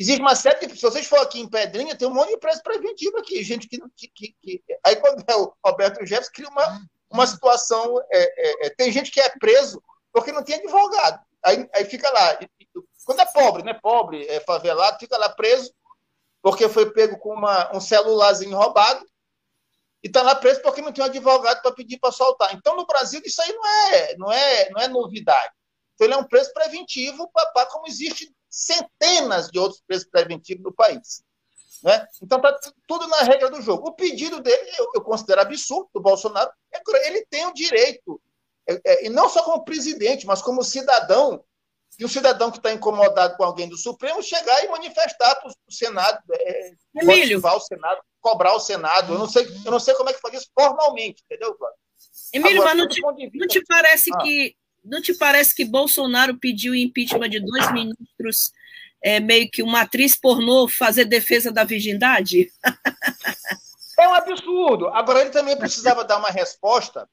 Existe 0.00 0.22
uma 0.22 0.34
série 0.34 0.66
de. 0.66 0.74
Se 0.74 0.80
vocês 0.80 1.06
for 1.06 1.18
aqui 1.18 1.38
em 1.38 1.46
Pedrinha, 1.46 1.94
tem 1.94 2.08
um 2.08 2.14
monte 2.14 2.30
de 2.30 2.38
preso 2.38 2.62
preventivo 2.62 3.18
aqui, 3.18 3.44
gente 3.44 3.68
que. 3.68 3.78
que, 3.94 4.08
que, 4.08 4.34
que... 4.40 4.64
Aí, 4.82 4.96
quando 4.96 5.22
é 5.28 5.36
o 5.36 5.52
Roberto 5.62 6.06
Jefferson, 6.06 6.32
cria 6.32 6.48
uma, 6.48 6.80
uma 7.10 7.26
situação. 7.26 8.00
É, 8.10 8.18
é, 8.20 8.66
é, 8.66 8.70
tem 8.70 8.90
gente 8.90 9.10
que 9.10 9.20
é 9.20 9.28
preso 9.38 9.82
porque 10.10 10.32
não 10.32 10.42
tem 10.42 10.54
advogado. 10.54 11.20
Aí, 11.44 11.68
aí 11.74 11.84
fica 11.84 12.10
lá. 12.10 12.38
Quando 13.04 13.20
é 13.20 13.26
pobre, 13.26 13.62
né? 13.62 13.74
Pobre, 13.74 14.26
é 14.26 14.40
favelado, 14.40 14.98
fica 14.98 15.18
lá 15.18 15.28
preso 15.28 15.70
porque 16.40 16.66
foi 16.70 16.90
pego 16.90 17.18
com 17.18 17.34
uma, 17.34 17.76
um 17.76 17.80
celularzinho 17.80 18.56
roubado 18.56 19.04
e 20.02 20.06
está 20.06 20.22
lá 20.22 20.34
preso 20.34 20.62
porque 20.62 20.80
não 20.80 20.92
tem 20.92 21.04
um 21.04 21.08
advogado 21.08 21.60
para 21.60 21.72
pedir 21.72 21.98
para 21.98 22.10
soltar. 22.10 22.54
Então, 22.54 22.74
no 22.74 22.86
Brasil, 22.86 23.20
isso 23.22 23.42
aí 23.42 23.52
não 23.52 23.66
é, 23.66 24.16
não 24.16 24.32
é, 24.32 24.70
não 24.70 24.80
é 24.80 24.88
novidade. 24.88 25.52
Então, 25.92 26.06
ele 26.06 26.14
é 26.14 26.16
um 26.16 26.24
preço 26.24 26.54
preventivo, 26.54 27.30
papá, 27.30 27.66
como 27.66 27.86
existe 27.86 28.32
centenas 28.50 29.48
de 29.48 29.58
outros 29.58 29.80
preços 29.86 30.08
preventivos 30.08 30.64
no 30.64 30.72
país. 30.72 31.22
Né? 31.82 32.06
Então 32.22 32.38
está 32.38 32.58
tudo 32.86 33.06
na 33.06 33.18
regra 33.22 33.48
do 33.48 33.62
jogo. 33.62 33.88
O 33.88 33.94
pedido 33.94 34.40
dele, 34.40 34.70
eu, 34.78 34.90
eu 34.94 35.00
considero 35.00 35.40
absurdo, 35.40 35.88
do 35.94 36.00
Bolsonaro, 36.00 36.50
é, 36.72 37.08
ele 37.08 37.24
tem 37.30 37.46
o 37.46 37.54
direito, 37.54 38.20
é, 38.68 38.80
é, 38.84 39.06
e 39.06 39.08
não 39.08 39.28
só 39.28 39.42
como 39.42 39.64
presidente, 39.64 40.26
mas 40.26 40.42
como 40.42 40.62
cidadão, 40.62 41.42
e 41.98 42.04
o 42.04 42.08
cidadão 42.08 42.50
que 42.50 42.58
está 42.58 42.72
incomodado 42.72 43.36
com 43.36 43.44
alguém 43.44 43.68
do 43.68 43.76
Supremo 43.76 44.22
chegar 44.22 44.64
e 44.64 44.68
manifestar 44.68 45.34
para 45.36 45.48
o 45.48 45.72
Senado, 45.72 46.22
é, 46.32 46.72
motivar 46.94 47.56
o 47.56 47.60
Senado, 47.60 48.00
cobrar 48.20 48.54
o 48.54 48.60
Senado. 48.60 49.14
Eu 49.14 49.18
não 49.18 49.28
sei, 49.28 49.46
eu 49.64 49.70
não 49.70 49.80
sei 49.80 49.94
como 49.94 50.08
é 50.10 50.12
que 50.12 50.20
faz 50.20 50.34
isso 50.34 50.50
formalmente, 50.58 51.22
entendeu, 51.24 51.54
Cláudio? 51.54 51.78
Emílio, 52.32 52.62
Agora, 52.62 52.74
mas 52.74 52.78
não 52.78 52.88
te, 52.88 53.30
não 53.34 53.46
te 53.46 53.64
parece 53.66 54.10
ah. 54.14 54.18
que 54.18 54.56
não 54.84 55.00
te 55.00 55.14
parece 55.14 55.54
que 55.54 55.64
Bolsonaro 55.64 56.38
pediu 56.38 56.74
impeachment 56.74 57.28
de 57.28 57.40
dois 57.40 57.72
ministros 57.72 58.52
é, 59.02 59.20
meio 59.20 59.50
que 59.50 59.62
uma 59.62 59.82
atriz 59.82 60.16
pornô 60.16 60.68
fazer 60.68 61.04
defesa 61.04 61.50
da 61.50 61.64
virgindade? 61.64 62.50
É 63.98 64.08
um 64.08 64.14
absurdo. 64.14 64.88
Agora, 64.88 65.20
ele 65.20 65.30
também 65.30 65.56
precisava 65.58 66.04
dar 66.04 66.16
uma 66.18 66.30
resposta 66.30 67.06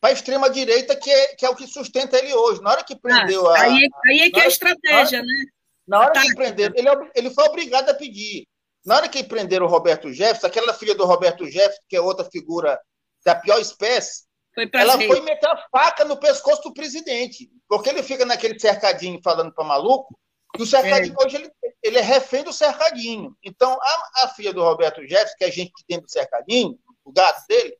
para 0.00 0.10
a 0.10 0.12
extrema-direita, 0.12 0.94
que 0.94 1.10
é, 1.10 1.34
que 1.34 1.46
é 1.46 1.48
o 1.48 1.56
que 1.56 1.66
sustenta 1.66 2.18
ele 2.18 2.34
hoje. 2.34 2.60
Na 2.60 2.70
hora 2.70 2.84
que 2.84 2.94
prendeu 2.96 3.46
ah, 3.48 3.58
a. 3.58 3.62
Aí, 3.62 3.88
aí 4.06 4.20
é 4.20 4.30
que 4.30 4.38
é 4.38 4.44
a 4.44 4.48
estratégia, 4.48 5.18
hora, 5.18 5.26
né? 5.26 5.44
Na 5.86 6.00
hora 6.00 6.20
que 6.20 6.34
prendeu, 6.34 6.70
ele, 6.74 6.88
ele 7.14 7.30
foi 7.30 7.44
obrigado 7.44 7.88
a 7.88 7.94
pedir. 7.94 8.46
Na 8.84 8.96
hora 8.96 9.08
que 9.08 9.24
prenderam 9.24 9.66
o 9.66 9.68
Roberto 9.68 10.12
Jefferson, 10.12 10.46
aquela 10.46 10.74
filha 10.74 10.94
do 10.94 11.04
Roberto 11.04 11.46
Jefferson, 11.46 11.82
que 11.88 11.96
é 11.96 12.00
outra 12.00 12.24
figura 12.24 12.78
da 13.24 13.34
pior 13.34 13.58
espécie, 13.58 14.27
foi 14.66 14.80
ela 14.80 14.92
foi 14.96 15.20
meter 15.20 15.48
a 15.48 15.68
faca 15.70 16.04
no 16.04 16.16
pescoço 16.16 16.62
do 16.62 16.74
presidente, 16.74 17.50
porque 17.68 17.88
ele 17.88 18.02
fica 18.02 18.24
naquele 18.24 18.58
cercadinho 18.58 19.20
falando 19.22 19.52
para 19.52 19.64
maluco, 19.64 20.18
e 20.58 20.62
o 20.62 20.66
cercadinho 20.66 21.14
é. 21.18 21.24
hoje 21.24 21.36
ele, 21.36 21.52
ele 21.82 21.98
é 21.98 22.02
refém 22.02 22.42
do 22.42 22.52
cercadinho. 22.52 23.36
Então, 23.44 23.78
a, 23.80 24.24
a 24.24 24.28
filha 24.28 24.52
do 24.52 24.62
Roberto 24.62 25.02
Jefferson, 25.06 25.34
que 25.36 25.44
é 25.44 25.48
a 25.48 25.52
gente 25.52 25.72
dentro 25.88 26.06
do 26.06 26.10
cercadinho, 26.10 26.78
o 27.04 27.12
gato 27.12 27.46
dele, 27.46 27.76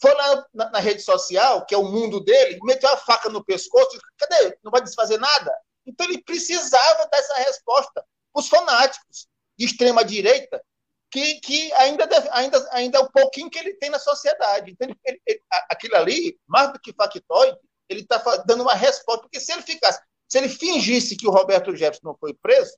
foi 0.00 0.14
lá 0.14 0.46
na, 0.52 0.70
na, 0.70 0.78
rede 0.78 1.02
social, 1.02 1.64
que 1.64 1.74
é 1.74 1.78
o 1.78 1.84
mundo 1.84 2.20
dele, 2.20 2.58
meteu 2.62 2.90
a 2.90 2.96
faca 2.96 3.28
no 3.28 3.44
pescoço, 3.44 4.00
cadê? 4.18 4.58
Não 4.62 4.70
vai 4.70 4.82
desfazer 4.82 5.18
nada? 5.18 5.52
Então 5.86 6.06
ele 6.06 6.22
precisava 6.22 7.06
dessa 7.06 7.34
resposta. 7.34 8.04
Os 8.34 8.48
fanáticos 8.48 9.28
de 9.56 9.66
extrema 9.66 10.04
direita, 10.04 10.62
que, 11.12 11.40
que 11.40 11.72
ainda, 11.74 12.06
deve, 12.06 12.28
ainda, 12.32 12.68
ainda 12.72 12.98
é 12.98 13.00
o 13.00 13.10
pouquinho 13.10 13.50
que 13.50 13.58
ele 13.58 13.74
tem 13.74 13.90
na 13.90 13.98
sociedade. 13.98 14.72
Então, 14.72 14.88
ele, 15.04 15.20
ele, 15.26 15.42
aquilo 15.70 15.96
ali, 15.96 16.38
mais 16.46 16.72
do 16.72 16.80
que 16.80 16.94
factoide, 16.94 17.58
ele 17.88 18.00
está 18.00 18.18
dando 18.46 18.62
uma 18.62 18.74
resposta, 18.74 19.22
porque 19.22 19.38
se 19.38 19.52
ele 19.52 19.62
ficasse, 19.62 20.00
se 20.26 20.38
ele 20.38 20.48
fingisse 20.48 21.16
que 21.16 21.28
o 21.28 21.30
Roberto 21.30 21.76
Jefferson 21.76 22.08
não 22.08 22.16
foi 22.18 22.32
preso, 22.32 22.72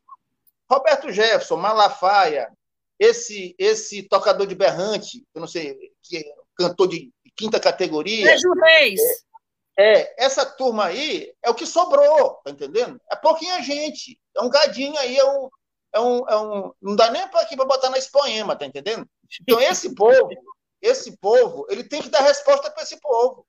Roberto 0.69 1.13
Jefferson, 1.13 1.57
Malafaia, 1.57 2.51
esse 2.99 3.55
esse 3.59 4.03
tocador 4.03 4.47
de 4.47 4.55
berrante, 4.55 5.25
eu 5.35 5.41
não 5.41 5.49
sei, 5.49 5.93
que 6.03 6.19
é 6.19 6.25
cantor 6.57 6.89
de 6.89 7.13
quinta 7.37 7.61
categoria. 7.61 8.27
Sérgio 8.27 8.53
Reis. 8.55 9.01
É, 9.77 10.01
é, 10.01 10.15
essa 10.19 10.47
turma 10.47 10.87
aí 10.87 11.33
é 11.43 11.51
o 11.51 11.55
que 11.55 11.67
sobrou, 11.67 12.41
tá 12.45 12.51
entendendo? 12.51 13.01
É 13.11 13.17
pouquinha 13.17 13.63
gente. 13.63 14.19
É 14.37 14.43
um 14.43 14.49
gadinho 14.49 14.99
aí, 14.99 15.17
é 15.17 15.25
um. 15.25 15.49
É 15.95 16.01
um, 16.01 16.29
é 16.29 16.37
um 16.37 16.73
não 16.83 16.97
dá 16.97 17.11
nem 17.11 17.27
para 17.29 17.41
aqui 17.41 17.57
para 17.57 17.65
botar 17.65 17.89
na 17.89 17.99
expoema, 17.99 18.57
tá 18.57 18.67
entendendo? 18.67 19.09
Então, 19.41 19.61
esse 19.61 19.95
povo, 19.95 20.29
esse 20.83 21.17
povo, 21.19 21.67
ele 21.71 21.85
tem 21.85 22.03
que 22.03 22.09
dar 22.09 22.21
resposta 22.21 22.71
para 22.71 22.83
esse 22.83 23.01
povo. 23.01 23.47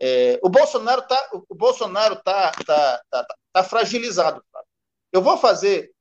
É, 0.00 0.40
o 0.42 0.48
Bolsonaro 0.48 1.02
tá, 1.02 1.30
o 1.48 1.54
Bolsonaro 1.54 2.16
tá, 2.22 2.50
tá, 2.66 3.02
tá, 3.10 3.26
tá 3.52 3.64
fragilizado. 3.64 4.42
Eu 5.12 5.20
vou 5.20 5.36
fazer 5.36 5.92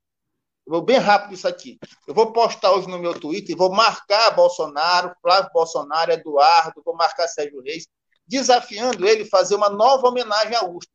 vou 0.65 0.81
bem 0.81 0.97
rápido 0.97 1.33
isso 1.33 1.47
aqui. 1.47 1.79
Eu 2.07 2.13
vou 2.13 2.31
postar 2.31 2.71
hoje 2.71 2.87
no 2.87 2.99
meu 2.99 3.19
Twitter 3.19 3.53
e 3.53 3.57
vou 3.57 3.71
marcar 3.71 4.31
Bolsonaro, 4.31 5.13
Flávio 5.21 5.49
Bolsonaro, 5.51 6.11
Eduardo, 6.11 6.81
vou 6.85 6.95
marcar 6.95 7.27
Sérgio 7.27 7.61
Reis, 7.61 7.87
desafiando 8.27 9.05
ele 9.05 9.25
fazer 9.25 9.55
uma 9.55 9.69
nova 9.69 10.07
homenagem 10.07 10.55
à 10.55 10.63
Ustra. 10.63 10.93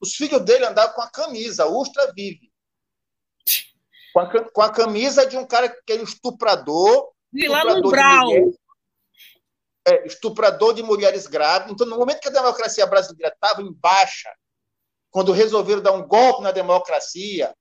Os 0.00 0.14
filhos 0.14 0.42
dele 0.42 0.66
andavam 0.66 0.94
com 0.94 1.02
a 1.02 1.10
camisa, 1.10 1.64
a 1.64 1.68
Ustra 1.68 2.12
vive. 2.14 2.50
Com 4.16 4.20
a, 4.20 4.50
com 4.50 4.62
a 4.62 4.72
camisa 4.72 5.26
de 5.26 5.36
um 5.36 5.46
cara 5.46 5.68
que 5.68 5.92
é 5.92 5.96
um 5.96 6.04
estuprador. 6.04 7.10
E 7.34 7.46
lá 7.46 7.62
no 7.66 7.86
Brau. 7.90 8.30
É, 9.86 10.06
estuprador 10.06 10.72
de 10.72 10.82
mulheres 10.82 11.26
grávidas. 11.26 11.74
Então, 11.74 11.86
no 11.86 11.98
momento 11.98 12.20
que 12.20 12.28
a 12.28 12.32
democracia 12.32 12.86
brasileira 12.86 13.30
estava 13.34 13.60
em 13.60 13.70
baixa, 13.74 14.32
quando 15.10 15.32
resolveram 15.32 15.82
dar 15.82 15.92
um 15.92 16.08
golpe 16.08 16.42
na 16.42 16.50
democracia, 16.50 17.54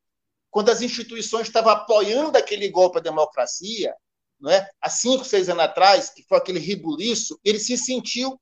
quando 0.49 0.69
as 0.69 0.81
instituições 0.81 1.47
estavam 1.47 1.73
apoiando 1.73 2.37
aquele 2.37 2.69
golpe 2.69 2.99
à 2.99 3.01
democracia, 3.01 3.93
não 4.39 4.49
é? 4.49 4.65
há 4.79 4.89
cinco, 4.89 5.25
seis 5.25 5.49
anos 5.49 5.65
atrás, 5.65 6.09
que 6.09 6.23
foi 6.23 6.37
aquele 6.37 6.59
ribuliço, 6.59 7.37
ele 7.43 7.59
se 7.59 7.77
sentiu 7.77 8.39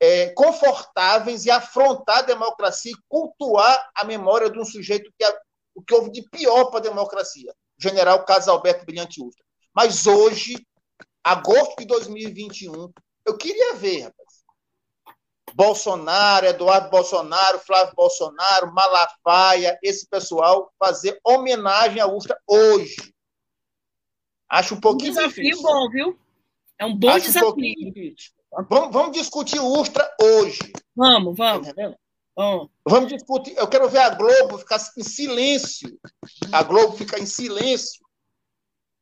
é, 0.00 0.30
confortáveis 0.30 1.46
em 1.46 1.50
afrontar 1.50 2.18
a 2.18 2.22
democracia 2.22 2.90
e 2.90 3.02
cultuar 3.08 3.88
a 3.94 4.04
memória 4.04 4.50
de 4.50 4.58
um 4.58 4.64
sujeito 4.64 5.12
que 5.16 5.24
o 5.74 5.82
que 5.82 5.94
houve 5.94 6.10
de 6.10 6.22
pior 6.28 6.66
para 6.66 6.80
a 6.80 6.82
democracia, 6.82 7.54
general 7.78 8.24
Carlos 8.24 8.48
Alberto 8.48 8.84
Brilhante 8.84 9.22
Ustra. 9.22 9.44
Mas 9.74 10.06
hoje, 10.06 10.56
agosto 11.22 11.76
de 11.78 11.86
2021, 11.86 12.92
eu 13.26 13.36
queria 13.36 13.74
ver, 13.74 14.02
rapaz, 14.02 14.30
Bolsonaro, 15.54 16.46
Eduardo 16.46 16.90
Bolsonaro, 16.90 17.58
Flávio 17.60 17.94
Bolsonaro, 17.94 18.72
Malafaia, 18.72 19.78
esse 19.82 20.06
pessoal 20.06 20.72
fazer 20.78 21.18
homenagem 21.24 22.00
à 22.00 22.06
Ustra 22.06 22.40
hoje. 22.46 23.12
Acho 24.48 24.74
um 24.74 24.80
pouquinho 24.80 25.12
um 25.12 25.14
desafio 25.14 25.44
difícil. 25.44 25.62
bom, 25.62 25.90
viu? 25.90 26.18
É 26.78 26.84
um 26.84 26.96
bom 26.96 27.10
Acho 27.10 27.26
desafio. 27.26 27.54
Um 28.52 28.64
vamos, 28.68 28.92
vamos 28.92 29.12
discutir 29.12 29.60
o 29.60 29.80
Ustra 29.80 30.08
hoje. 30.20 30.72
Vamos, 30.96 31.36
vamos. 31.36 31.68
Vamos. 32.40 32.70
vamos 32.88 33.12
discutir. 33.12 33.54
Eu 33.54 33.68
quero 33.68 33.86
ver 33.90 33.98
a 33.98 34.08
Globo 34.14 34.56
ficar 34.56 34.78
em 34.96 35.02
silêncio. 35.02 36.00
A 36.50 36.62
Globo 36.62 36.96
ficar 36.96 37.18
em 37.18 37.26
silêncio. 37.26 38.02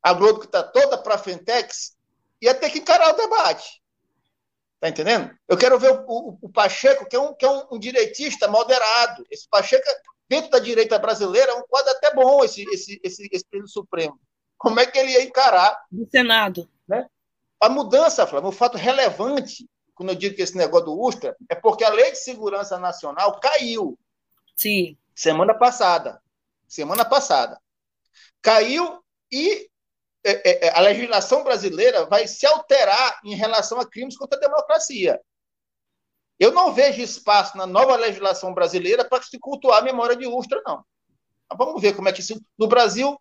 A 0.02 0.12
Globo 0.12 0.40
que 0.40 0.46
está 0.46 0.60
toda 0.60 0.98
para 0.98 1.14
a 1.14 1.18
Fentex 1.18 1.96
ia 2.42 2.52
ter 2.52 2.68
que 2.68 2.80
encarar 2.80 3.14
o 3.14 3.16
debate. 3.16 3.80
Tá 4.80 4.88
entendendo? 4.88 5.30
Eu 5.46 5.56
quero 5.56 5.78
ver 5.78 5.92
o, 5.92 6.04
o, 6.08 6.38
o 6.42 6.48
Pacheco, 6.48 7.08
que 7.08 7.14
é, 7.14 7.20
um, 7.20 7.32
que 7.32 7.44
é 7.44 7.48
um, 7.50 7.62
um, 7.72 7.78
direitista 7.78 8.48
moderado. 8.48 9.24
Esse 9.30 9.48
Pacheco, 9.48 9.86
dentro 10.28 10.50
da 10.50 10.58
direita 10.58 10.98
brasileira, 10.98 11.52
é 11.52 11.54
um 11.54 11.66
quadro 11.68 11.92
até 11.92 12.12
bom, 12.12 12.42
esse, 12.42 12.64
esse, 12.64 13.00
esse, 13.04 13.28
esse 13.30 13.46
Supremo. 13.66 14.18
Como 14.56 14.80
é 14.80 14.86
que 14.86 14.98
ele 14.98 15.12
ia 15.12 15.22
encarar? 15.22 15.80
Do 15.92 16.08
Senado. 16.10 16.68
Né? 16.88 17.06
A 17.60 17.68
mudança, 17.68 18.26
Flávio, 18.26 18.48
um 18.48 18.52
fato 18.52 18.76
relevante, 18.76 19.68
quando 19.98 20.10
eu 20.10 20.14
digo 20.14 20.36
que 20.36 20.42
esse 20.42 20.56
negócio 20.56 20.86
do 20.86 21.00
Ustra, 21.00 21.36
é 21.48 21.56
porque 21.56 21.82
a 21.82 21.90
Lei 21.90 22.12
de 22.12 22.18
Segurança 22.18 22.78
Nacional 22.78 23.40
caiu. 23.40 23.98
Sim. 24.54 24.96
Semana 25.12 25.52
passada. 25.52 26.22
Semana 26.68 27.04
passada. 27.04 27.60
Caiu 28.40 29.02
e 29.32 29.68
é, 30.24 30.30
é, 30.30 30.66
é, 30.66 30.78
a 30.78 30.80
legislação 30.80 31.42
brasileira 31.42 32.06
vai 32.06 32.28
se 32.28 32.46
alterar 32.46 33.18
em 33.24 33.34
relação 33.34 33.80
a 33.80 33.90
crimes 33.90 34.16
contra 34.16 34.38
a 34.38 34.40
democracia. 34.40 35.20
Eu 36.38 36.52
não 36.52 36.72
vejo 36.72 37.02
espaço 37.02 37.58
na 37.58 37.66
nova 37.66 37.96
legislação 37.96 38.54
brasileira 38.54 39.04
para 39.04 39.20
se 39.20 39.36
cultuar 39.36 39.80
a 39.80 39.84
memória 39.84 40.14
de 40.14 40.28
Ustra, 40.28 40.62
não. 40.64 40.84
Mas 41.50 41.58
vamos 41.58 41.82
ver 41.82 41.96
como 41.96 42.08
é 42.08 42.12
que 42.12 42.20
isso. 42.20 42.40
No 42.56 42.68
Brasil, 42.68 43.20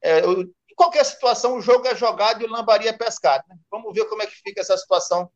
é, 0.00 0.20
em 0.20 0.74
qualquer 0.74 1.04
situação, 1.04 1.58
o 1.58 1.60
jogo 1.60 1.86
é 1.86 1.94
jogado 1.94 2.40
e 2.40 2.46
o 2.46 2.50
lambaria 2.50 2.88
é 2.88 2.96
pescado. 2.96 3.44
Né? 3.50 3.56
Vamos 3.70 3.92
ver 3.92 4.06
como 4.06 4.22
é 4.22 4.26
que 4.26 4.36
fica 4.36 4.62
essa 4.62 4.78
situação 4.78 5.30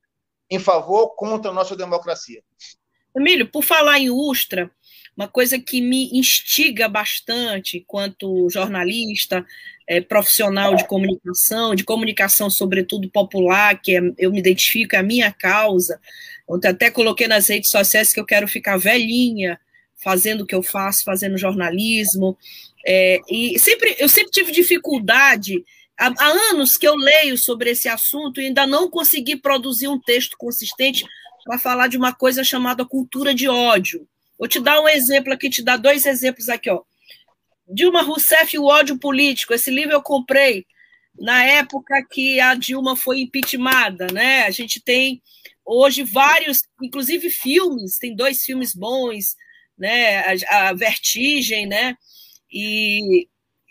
em 0.50 0.58
favor 0.58 1.00
ou 1.00 1.10
contra 1.10 1.50
a 1.50 1.54
nossa 1.54 1.76
democracia. 1.76 2.42
Emílio, 3.14 3.46
por 3.50 3.62
falar 3.62 3.98
em 3.98 4.10
Ustra, 4.10 4.70
uma 5.16 5.28
coisa 5.28 5.58
que 5.58 5.80
me 5.80 6.10
instiga 6.12 6.88
bastante 6.88 7.78
enquanto 7.78 8.48
jornalista, 8.48 9.44
é, 9.86 10.00
profissional 10.00 10.74
de 10.76 10.86
comunicação, 10.86 11.74
de 11.74 11.84
comunicação 11.84 12.48
sobretudo 12.48 13.10
popular, 13.10 13.80
que 13.80 13.96
é, 13.96 14.00
eu 14.16 14.30
me 14.30 14.38
identifico, 14.38 14.94
é 14.94 14.98
a 14.98 15.02
minha 15.02 15.32
causa. 15.32 16.00
Ontem 16.48 16.68
até 16.68 16.90
coloquei 16.90 17.28
nas 17.28 17.48
redes 17.48 17.70
sociais 17.70 18.12
que 18.12 18.20
eu 18.20 18.24
quero 18.24 18.46
ficar 18.46 18.76
velhinha, 18.76 19.58
fazendo 19.96 20.42
o 20.42 20.46
que 20.46 20.54
eu 20.54 20.62
faço, 20.62 21.04
fazendo 21.04 21.36
jornalismo. 21.36 22.38
É, 22.86 23.20
e 23.28 23.58
sempre 23.58 23.96
eu 23.98 24.08
sempre 24.08 24.30
tive 24.30 24.52
dificuldade. 24.52 25.64
Há, 26.00 26.14
anos 26.50 26.78
que 26.78 26.88
eu 26.88 26.94
leio 26.94 27.36
sobre 27.36 27.70
esse 27.70 27.86
assunto 27.86 28.40
e 28.40 28.46
ainda 28.46 28.66
não 28.66 28.88
consegui 28.88 29.36
produzir 29.36 29.86
um 29.86 30.00
texto 30.00 30.34
consistente 30.38 31.04
para 31.44 31.58
falar 31.58 31.88
de 31.88 31.98
uma 31.98 32.14
coisa 32.14 32.42
chamada 32.42 32.86
cultura 32.86 33.34
de 33.34 33.46
ódio. 33.48 34.08
Vou 34.38 34.48
te 34.48 34.58
dar 34.58 34.80
um 34.80 34.88
exemplo 34.88 35.30
aqui, 35.30 35.50
te 35.50 35.62
dar 35.62 35.76
dois 35.76 36.06
exemplos 36.06 36.48
aqui, 36.48 36.70
ó. 36.70 36.80
Dilma 37.68 38.00
Rousseff 38.00 38.56
e 38.56 38.58
o 38.58 38.64
ódio 38.64 38.98
político. 38.98 39.52
Esse 39.52 39.70
livro 39.70 39.92
eu 39.92 40.02
comprei 40.02 40.64
na 41.18 41.44
época 41.44 42.02
que 42.10 42.40
a 42.40 42.54
Dilma 42.54 42.96
foi 42.96 43.20
impeachmentada, 43.20 44.06
né? 44.10 44.44
A 44.44 44.50
gente 44.50 44.80
tem 44.80 45.22
hoje 45.64 46.02
vários, 46.02 46.62
inclusive 46.82 47.28
filmes, 47.28 47.98
tem 47.98 48.16
dois 48.16 48.42
filmes 48.42 48.74
bons, 48.74 49.36
né? 49.76 50.20
A, 50.48 50.68
a 50.68 50.72
Vertigem, 50.72 51.66
né? 51.66 51.94
E 52.50 53.28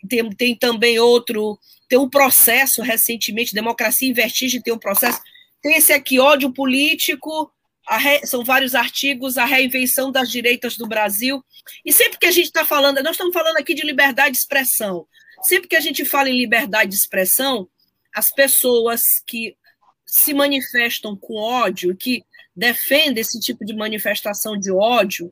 tem, 0.07 0.29
tem 0.31 0.55
também 0.55 0.99
outro, 0.99 1.59
tem 1.87 1.97
um 1.97 2.09
processo 2.09 2.81
recentemente, 2.81 3.53
Democracia 3.53 4.07
em 4.07 4.13
Vertigem 4.13 4.61
tem 4.61 4.73
um 4.73 4.79
processo. 4.79 5.19
Tem 5.61 5.75
esse 5.75 5.91
aqui, 5.91 6.19
ódio 6.19 6.53
político, 6.53 7.51
re, 7.97 8.25
são 8.25 8.43
vários 8.43 8.75
artigos, 8.75 9.37
a 9.37 9.45
reinvenção 9.45 10.11
das 10.11 10.29
direitas 10.29 10.77
do 10.77 10.87
Brasil. 10.87 11.43
E 11.85 11.91
sempre 11.91 12.17
que 12.17 12.27
a 12.27 12.31
gente 12.31 12.45
está 12.45 12.63
falando, 12.63 13.01
nós 13.01 13.13
estamos 13.13 13.33
falando 13.33 13.57
aqui 13.57 13.73
de 13.73 13.85
liberdade 13.85 14.31
de 14.31 14.37
expressão. 14.37 15.07
Sempre 15.41 15.67
que 15.67 15.75
a 15.75 15.81
gente 15.81 16.05
fala 16.05 16.29
em 16.29 16.37
liberdade 16.37 16.91
de 16.91 16.97
expressão, 16.97 17.67
as 18.13 18.31
pessoas 18.31 19.21
que 19.25 19.55
se 20.05 20.33
manifestam 20.33 21.15
com 21.15 21.35
ódio, 21.35 21.95
que 21.95 22.23
defendem 22.55 23.21
esse 23.21 23.39
tipo 23.39 23.63
de 23.63 23.73
manifestação 23.73 24.57
de 24.57 24.71
ódio, 24.71 25.31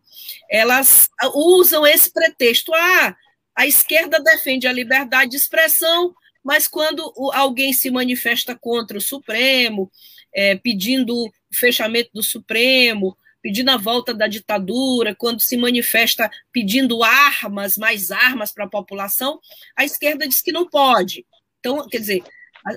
elas 0.49 1.09
usam 1.33 1.85
esse 1.85 2.11
pretexto. 2.11 2.73
Ah, 2.73 3.15
a 3.57 3.65
esquerda 3.65 4.19
defende 4.19 4.67
a 4.67 4.71
liberdade 4.71 5.31
de 5.31 5.37
expressão, 5.37 6.13
mas 6.43 6.67
quando 6.67 7.11
alguém 7.33 7.73
se 7.73 7.89
manifesta 7.89 8.55
contra 8.55 8.99
o 8.99 9.01
Supremo, 9.01 9.91
é, 10.31 10.55
pedindo 10.55 11.25
o 11.25 11.31
fechamento 11.51 12.11
do 12.13 12.21
Supremo, 12.21 13.17
pedindo 13.41 13.71
a 13.71 13.77
volta 13.77 14.13
da 14.13 14.27
ditadura, 14.27 15.15
quando 15.15 15.41
se 15.41 15.57
manifesta 15.57 16.29
pedindo 16.51 17.03
armas, 17.03 17.79
mais 17.79 18.11
armas 18.11 18.51
para 18.51 18.65
a 18.65 18.69
população, 18.69 19.39
a 19.75 19.83
esquerda 19.83 20.27
diz 20.27 20.39
que 20.39 20.51
não 20.51 20.69
pode. 20.69 21.25
Então, 21.59 21.87
quer 21.89 21.97
dizer, 21.97 22.23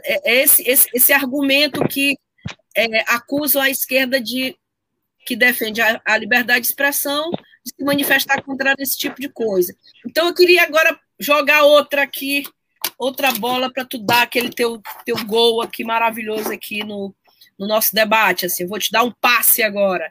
é, 0.03 0.33
é 0.33 0.43
esse, 0.43 0.67
esse, 0.67 0.89
esse 0.95 1.13
argumento 1.13 1.87
que 1.89 2.17
é, 2.75 3.05
a 3.07 3.71
esquerda 3.71 4.19
de 4.19 4.57
que 5.27 5.37
defende 5.37 5.83
a, 5.83 6.01
a, 6.05 6.17
liberdade 6.17 6.63
de 6.63 6.69
expressão 6.69 7.31
de 7.65 7.73
se 7.77 7.85
manifestar 7.85 8.43
contra 8.43 8.75
esse 8.79 8.97
tipo 8.97 9.21
de 9.21 9.29
coisa. 9.29 9.75
Então, 10.07 10.29
eu 10.29 10.35
queria 10.35 10.63
agora 10.63 10.99
jogar 11.19 11.65
outra 11.65 12.03
aqui, 12.03 12.45
outra 12.99 13.33
bola 13.33 13.73
para 13.73 13.85
tu 13.85 13.99
dar 13.99 14.23
aquele 14.23 14.51
teu, 14.51 14.81
teu 15.05 15.17
gol 15.25 15.61
aqui 15.61 15.85
maravilhoso 15.85 16.51
aqui 16.51 16.83
no, 16.85 17.15
no 17.59 17.67
nosso 17.67 17.95
debate. 17.95 18.47
Assim, 18.47 18.67
vou 18.67 18.79
te 18.79 18.91
dar 18.91 19.05
um 19.05 19.13
passe 19.13 19.63
agora. 19.63 20.11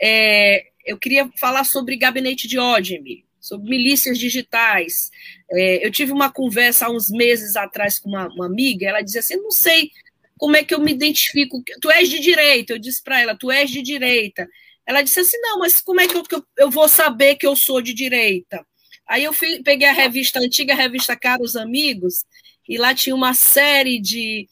É, 0.00 0.66
eu 0.84 0.98
queria 0.98 1.30
falar 1.38 1.64
sobre 1.64 1.96
gabinete 1.96 2.48
de 2.48 2.58
ódio, 2.58 2.98
sobre 3.40 3.70
milícias 3.70 4.18
digitais. 4.18 5.10
É, 5.50 5.86
eu 5.86 5.90
tive 5.90 6.12
uma 6.12 6.30
conversa 6.30 6.86
há 6.86 6.90
uns 6.90 7.10
meses 7.10 7.56
atrás 7.56 7.98
com 7.98 8.08
uma, 8.08 8.28
uma 8.28 8.46
amiga, 8.46 8.86
ela 8.86 9.02
dizia 9.02 9.20
assim: 9.20 9.36
não 9.36 9.50
sei 9.50 9.90
como 10.38 10.56
é 10.56 10.62
que 10.62 10.74
eu 10.74 10.80
me 10.80 10.92
identifico. 10.92 11.62
Tu 11.80 11.90
és 11.90 12.08
de 12.08 12.20
direita. 12.20 12.72
Eu 12.72 12.78
disse 12.78 13.02
para 13.02 13.20
ela: 13.20 13.36
tu 13.36 13.50
és 13.50 13.70
de 13.70 13.82
direita. 13.82 14.48
Ela 14.88 15.02
disse 15.02 15.20
assim: 15.20 15.38
não, 15.42 15.58
mas 15.58 15.82
como 15.82 16.00
é 16.00 16.08
que 16.08 16.16
eu, 16.16 16.22
que 16.22 16.42
eu 16.56 16.70
vou 16.70 16.88
saber 16.88 17.34
que 17.34 17.46
eu 17.46 17.54
sou 17.54 17.82
de 17.82 17.92
direita? 17.92 18.66
Aí 19.06 19.22
eu 19.22 19.34
fui, 19.34 19.62
peguei 19.62 19.86
a 19.86 19.92
revista, 19.92 20.38
a 20.38 20.42
antiga 20.42 20.74
revista 20.74 21.14
Caros 21.14 21.56
Amigos, 21.56 22.24
e 22.66 22.78
lá 22.78 22.94
tinha 22.94 23.14
uma 23.14 23.34
série 23.34 24.00
de, 24.00 24.48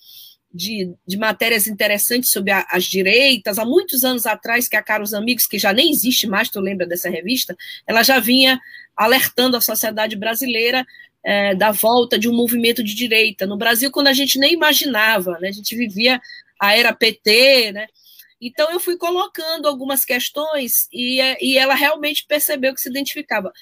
de, 0.52 0.94
de 1.06 1.16
matérias 1.16 1.66
interessantes 1.66 2.30
sobre 2.30 2.50
a, 2.50 2.66
as 2.70 2.84
direitas. 2.84 3.58
Há 3.58 3.64
muitos 3.64 4.04
anos 4.04 4.26
atrás, 4.26 4.68
que 4.68 4.76
a 4.76 4.82
Caros 4.82 5.14
Amigos, 5.14 5.46
que 5.46 5.58
já 5.58 5.72
nem 5.72 5.90
existe 5.90 6.26
mais, 6.26 6.50
tu 6.50 6.60
lembra 6.60 6.86
dessa 6.86 7.08
revista, 7.08 7.56
ela 7.86 8.02
já 8.02 8.18
vinha 8.18 8.60
alertando 8.94 9.56
a 9.56 9.60
sociedade 9.60 10.16
brasileira 10.16 10.86
é, 11.24 11.54
da 11.54 11.72
volta 11.72 12.18
de 12.18 12.28
um 12.28 12.34
movimento 12.34 12.82
de 12.82 12.94
direita. 12.94 13.46
No 13.46 13.56
Brasil, 13.56 13.90
quando 13.90 14.08
a 14.08 14.12
gente 14.12 14.38
nem 14.38 14.52
imaginava, 14.52 15.38
né? 15.38 15.48
a 15.48 15.52
gente 15.52 15.74
vivia 15.74 16.20
a 16.60 16.76
era 16.76 16.94
PT, 16.94 17.72
né? 17.72 17.86
Então 18.46 18.70
eu 18.70 18.80
fui 18.80 18.96
colocando 18.96 19.66
algumas 19.66 20.04
questões 20.04 20.88
e, 20.92 21.20
e 21.40 21.58
ela 21.58 21.74
realmente 21.74 22.24
percebeu 22.26 22.74
que 22.74 22.80
se 22.80 22.88
identificava. 22.88 23.52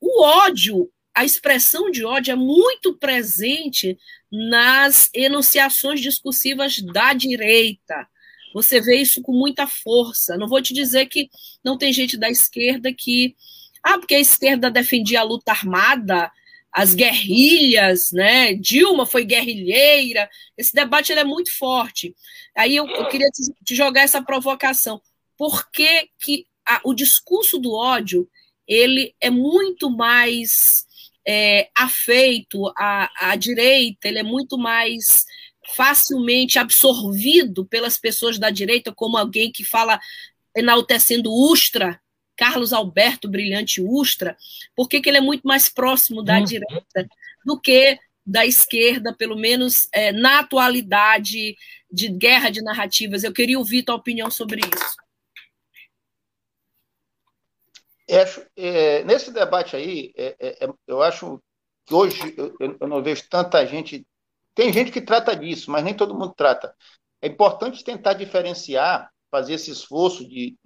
O 0.00 0.22
ódio 0.22 0.90
a 1.14 1.24
expressão 1.24 1.90
de 1.90 2.04
ódio 2.04 2.32
é 2.32 2.36
muito 2.36 2.96
presente 2.96 3.98
nas 4.30 5.10
enunciações 5.12 6.00
discursivas 6.00 6.80
da 6.80 7.12
direita. 7.12 8.08
Você 8.54 8.80
vê 8.80 8.96
isso 8.96 9.20
com 9.22 9.32
muita 9.32 9.66
força. 9.66 10.36
Não 10.36 10.48
vou 10.48 10.62
te 10.62 10.72
dizer 10.72 11.06
que 11.06 11.28
não 11.64 11.76
tem 11.76 11.92
gente 11.92 12.16
da 12.16 12.30
esquerda 12.30 12.92
que. 12.92 13.36
Ah, 13.82 13.98
porque 13.98 14.14
a 14.14 14.20
esquerda 14.20 14.70
defendia 14.70 15.20
a 15.20 15.24
luta 15.24 15.52
armada, 15.52 16.30
as 16.72 16.94
guerrilhas, 16.94 18.10
né? 18.12 18.54
Dilma 18.54 19.04
foi 19.04 19.24
guerrilheira. 19.24 20.28
Esse 20.56 20.72
debate 20.74 21.12
é 21.12 21.24
muito 21.24 21.56
forte. 21.56 22.14
Aí 22.56 22.76
eu, 22.76 22.86
eu 22.86 23.08
queria 23.08 23.28
te, 23.28 23.42
te, 23.64 23.74
jogar 23.74 24.02
essa 24.02 24.22
provocação. 24.22 25.00
Por 25.36 25.70
que, 25.70 26.08
que 26.18 26.46
a, 26.66 26.80
o 26.84 26.94
discurso 26.94 27.58
do 27.58 27.72
ódio 27.72 28.28
ele 28.66 29.14
é 29.20 29.30
muito 29.30 29.90
mais 29.90 30.86
é, 31.26 31.68
afeito 31.76 32.72
à, 32.76 33.30
à 33.32 33.36
direita, 33.36 34.06
ele 34.06 34.20
é 34.20 34.22
muito 34.22 34.56
mais 34.56 35.24
facilmente 35.74 36.58
absorvido 36.58 37.64
pelas 37.64 37.98
pessoas 37.98 38.38
da 38.38 38.50
direita, 38.50 38.92
como 38.92 39.16
alguém 39.16 39.50
que 39.50 39.64
fala 39.64 40.00
enaltecendo 40.56 41.32
Ustra, 41.32 42.00
Carlos 42.40 42.72
Alberto 42.72 43.28
Brilhante 43.28 43.82
Ustra, 43.82 44.34
porque 44.74 45.02
ele 45.04 45.18
é 45.18 45.20
muito 45.20 45.46
mais 45.46 45.68
próximo 45.68 46.22
da 46.22 46.38
uhum. 46.38 46.44
direita 46.44 47.06
do 47.44 47.60
que 47.60 47.98
da 48.24 48.46
esquerda, 48.46 49.14
pelo 49.14 49.36
menos 49.36 49.90
é, 49.92 50.10
na 50.10 50.38
atualidade 50.38 51.54
de 51.92 52.08
guerra 52.08 52.48
de 52.48 52.62
narrativas. 52.62 53.24
Eu 53.24 53.32
queria 53.34 53.58
ouvir 53.58 53.82
tua 53.82 53.94
opinião 53.94 54.30
sobre 54.30 54.62
isso. 54.62 54.96
É, 58.08 58.24
é, 58.56 59.04
nesse 59.04 59.30
debate 59.30 59.76
aí, 59.76 60.10
é, 60.16 60.34
é, 60.40 60.64
é, 60.64 60.68
eu 60.86 61.02
acho 61.02 61.42
que 61.84 61.92
hoje 61.92 62.34
eu, 62.38 62.56
eu, 62.80 62.88
não 62.88 63.02
vejo 63.02 63.28
tanta 63.28 63.66
gente. 63.66 64.06
Tem 64.54 64.72
gente 64.72 64.90
que 64.90 65.02
trata 65.02 65.36
disso, 65.36 65.70
mas 65.70 65.84
nem 65.84 65.92
todo 65.92 66.14
mundo 66.14 66.32
trata. 66.34 66.74
É 67.20 67.28
importante 67.28 67.84
tentar 67.84 68.14
diferenciar, 68.14 69.12
fazer 69.30 69.54
esse 69.54 69.70
esforço 69.70 70.26
de 70.26 70.56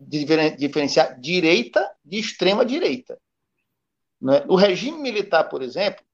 diferenciar 0.00 1.18
direita 1.20 1.90
de 2.04 2.18
extrema 2.18 2.64
direita. 2.64 3.18
Né? 4.20 4.44
O 4.48 4.56
regime 4.56 4.98
militar, 4.98 5.44
por 5.44 5.62
exemplo, 5.62 6.04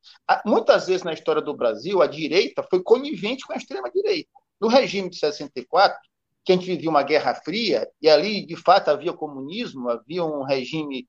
muitas 0.45 0.87
vezes 0.87 1.03
na 1.03 1.13
história 1.13 1.41
do 1.41 1.57
Brasil, 1.57 2.03
a 2.03 2.07
direita 2.07 2.63
foi 2.63 2.83
conivente 2.83 3.47
com 3.47 3.53
a 3.53 3.57
extrema 3.57 3.91
direita. 3.91 4.31
No 4.61 4.69
regime 4.69 5.09
de 5.09 5.19
64, 5.19 5.99
que 6.45 6.53
a 6.53 6.55
gente 6.55 6.67
vivia 6.67 6.91
uma 6.91 7.03
guerra 7.03 7.35
fria, 7.35 7.89
e 8.01 8.09
ali, 8.09 8.45
de 8.45 8.57
fato, 8.57 8.91
havia 8.91 9.13
comunismo, 9.13 9.89
havia 9.89 10.23
um 10.25 10.43
regime 10.43 11.09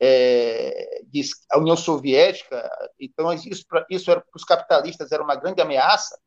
é, 0.00 1.02
de, 1.06 1.20
a 1.50 1.58
União 1.58 1.76
Soviética, 1.76 2.70
então 2.98 3.30
isso, 3.32 3.66
isso 3.90 4.10
era, 4.10 4.20
para 4.20 4.36
os 4.36 4.44
capitalistas 4.44 5.12
era 5.12 5.22
uma 5.22 5.36
grande 5.36 5.60
ameaça. 5.60 6.18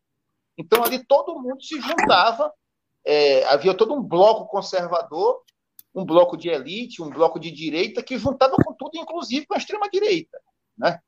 Então, 0.56 0.84
ali 0.84 1.04
todo 1.04 1.40
mundo 1.42 1.64
se 1.64 1.82
juntava, 1.82 2.54
é, 3.04 3.44
havia 3.46 3.74
todo 3.74 3.96
um 3.96 4.04
bloco 4.04 4.46
conservador, 4.46 5.42
um 5.94 6.06
bloco 6.06 6.36
de 6.36 6.50
elite, 6.50 7.02
um 7.02 7.10
bloco 7.10 7.40
de 7.40 7.52
direita, 7.52 8.02
que 8.02 8.18
juntava 8.18 8.56
com 8.56 8.74
tudo, 8.74 8.98
inclusive 8.98 9.46
com 9.46 9.54
a 9.54 9.58
extrema-direita. 9.58 10.40
Né? 10.78 11.00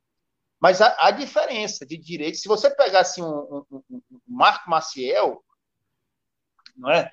Mas 0.59 0.81
a, 0.81 0.95
a, 0.99 1.11
diferença 1.11 1.85
de 1.85 1.97
direita, 1.97 2.37
se 2.37 2.47
você 2.47 2.69
pegasse 2.69 3.21
um, 3.21 3.27
um, 3.27 3.65
um, 3.71 3.81
um 3.89 4.19
Marco 4.27 4.69
Maciel, 4.69 5.43
não 6.75 6.91
é? 6.91 7.11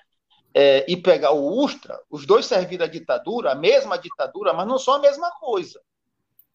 é, 0.55 0.85
e 0.91 0.97
pegar 0.97 1.33
o 1.33 1.47
Ustra, 1.63 1.99
os 2.11 2.27
dois 2.27 2.47
serviram 2.47 2.85
a 2.85 2.89
ditadura, 2.89 3.53
a 3.53 3.55
mesma 3.55 3.99
ditadura, 3.99 4.53
mas 4.53 4.67
não 4.67 4.79
são 4.79 4.95
a 4.95 4.99
mesma 4.99 5.31
coisa. 5.33 5.81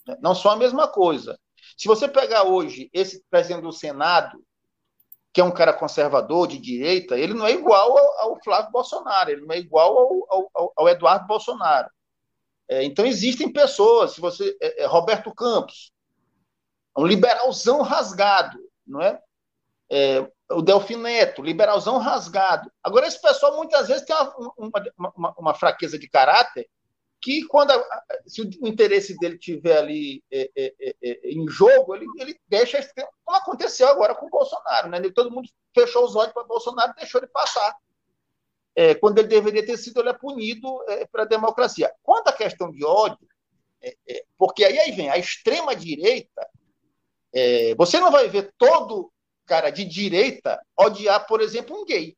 Né? 0.06 0.18
Não 0.22 0.36
são 0.36 0.52
a 0.52 0.56
mesma 0.56 0.88
coisa. 0.88 1.40
Se 1.76 1.88
você 1.88 2.08
pegar 2.08 2.44
hoje 2.44 2.90
esse 2.94 3.24
presidente 3.30 3.64
do 3.64 3.72
Senado, 3.72 4.44
que 5.34 5.42
é 5.42 5.44
um 5.44 5.52
cara 5.52 5.74
conservador, 5.74 6.48
de 6.48 6.58
direita, 6.58 7.18
ele 7.18 7.34
não 7.34 7.46
é 7.46 7.52
igual 7.52 7.98
ao, 7.98 8.20
ao 8.32 8.44
Flávio 8.44 8.72
Bolsonaro, 8.72 9.30
ele 9.30 9.46
não 9.46 9.54
é 9.54 9.60
igual 9.60 9.98
ao, 9.98 10.50
ao, 10.54 10.74
ao 10.76 10.90
Eduardo 10.90 11.28
Bolsonaro. 11.28 11.90
É, 12.70 12.84
então, 12.84 13.06
existem 13.06 13.52
pessoas, 13.52 14.12
se 14.12 14.22
você. 14.22 14.58
É, 14.62 14.84
é 14.84 14.86
Roberto 14.86 15.34
Campos, 15.34 15.92
um 16.98 17.06
liberalzão 17.06 17.82
rasgado, 17.82 18.58
não 18.86 19.02
é? 19.02 19.22
é 19.90 20.28
o 20.52 20.62
Delfineto, 20.62 21.42
liberalzão 21.42 21.98
rasgado. 21.98 22.72
Agora, 22.84 23.06
esse 23.06 23.22
pessoal 23.22 23.56
muitas 23.56 23.88
vezes 23.88 24.06
tem 24.06 24.16
uma, 24.58 25.14
uma, 25.16 25.36
uma 25.38 25.54
fraqueza 25.54 26.00
de 26.00 26.10
caráter 26.10 26.68
que, 27.22 27.46
quando 27.48 27.72
a, 27.72 28.02
se 28.26 28.42
o 28.42 28.68
interesse 28.68 29.18
dele 29.18 29.38
tiver 29.38 29.78
ali 29.78 30.24
é, 30.32 30.50
é, 30.56 30.76
é, 30.80 30.96
é 31.02 31.30
em 31.32 31.48
jogo, 31.48 31.96
ele, 31.96 32.06
ele 32.20 32.40
deixa, 32.48 32.80
como 33.24 33.38
aconteceu 33.38 33.88
agora 33.88 34.16
com 34.16 34.28
o 34.28 34.30
Bolsonaro. 34.30 34.90
Né? 34.90 35.02
Todo 35.14 35.32
mundo 35.32 35.50
fechou 35.74 36.06
os 36.06 36.16
olhos 36.16 36.34
para 36.34 36.44
o 36.44 36.48
Bolsonaro 36.48 36.94
deixou 36.96 37.20
ele 37.20 37.28
passar. 37.28 37.76
É, 38.76 38.94
quando 38.94 39.18
ele 39.18 39.28
deveria 39.28 39.66
ter 39.66 39.78
sido 39.78 40.00
ele 40.00 40.10
é 40.10 40.14
punido 40.14 40.84
é, 40.88 41.06
para 41.08 41.24
a 41.24 41.28
democracia. 41.28 41.92
Quanto 42.04 42.28
à 42.28 42.34
questão 42.34 42.72
de 42.72 42.86
ódio, 42.86 43.28
porque 44.38 44.66
aí, 44.66 44.78
aí 44.80 44.92
vem 44.92 45.10
a 45.10 45.18
extrema-direita, 45.18 46.50
você 47.78 48.00
não 48.00 48.12
vai 48.12 48.28
ver 48.28 48.52
todo 48.58 49.12
cara 49.46 49.70
de 49.70 49.86
direita 49.86 50.60
odiar, 50.76 51.26
por 51.28 51.42
exemplo, 51.42 51.80
um 51.80 51.86
gay. 51.86 52.18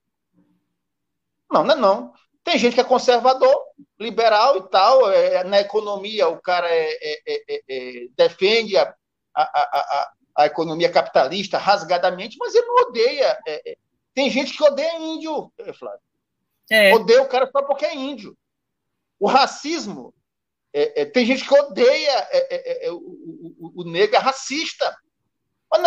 Não, 1.52 1.64
não 1.64 1.76
não. 1.76 2.14
Tem 2.44 2.58
gente 2.58 2.74
que 2.74 2.82
é 2.82 2.84
conservador, 2.84 3.69
liberal 4.00 4.58
e 4.58 4.70
tal. 4.70 5.12
É, 5.12 5.44
na 5.44 5.60
economia, 5.60 6.28
o 6.28 6.42
cara 6.42 6.68
é, 6.70 6.98
é, 7.04 7.22
é, 7.28 7.64
é 7.70 8.08
defende 8.16 8.78
a, 8.78 8.94
a, 9.36 9.44
a, 9.44 10.14
a, 10.38 10.46
economia 10.46 10.92
capitalista 10.92 11.58
rasgadamente, 11.58 12.38
mas 12.40 12.56
ele 12.56 12.68
não 12.68 12.88
odeia. 12.88 13.38
É, 13.48 13.78
tem 14.14 14.30
gente 14.30 14.56
que 14.56 14.64
odeia 14.64 15.00
índio, 15.00 15.52
Flávio. 15.78 16.02
Odeia 16.94 17.22
o 17.22 17.28
cara 17.28 17.50
só 17.52 17.64
porque 17.64 17.86
é 17.86 17.96
índio. 17.96 18.38
O 19.20 19.28
racismo. 19.28 20.14
tem 21.14 21.26
gente 21.26 21.48
que 21.48 21.54
odeia 21.54 22.28
o, 22.92 22.96
o, 23.60 23.82
o 23.82 23.84
negro 23.84 24.16
é 24.16 24.20
racista. 24.20 24.96
Mas 25.72 25.82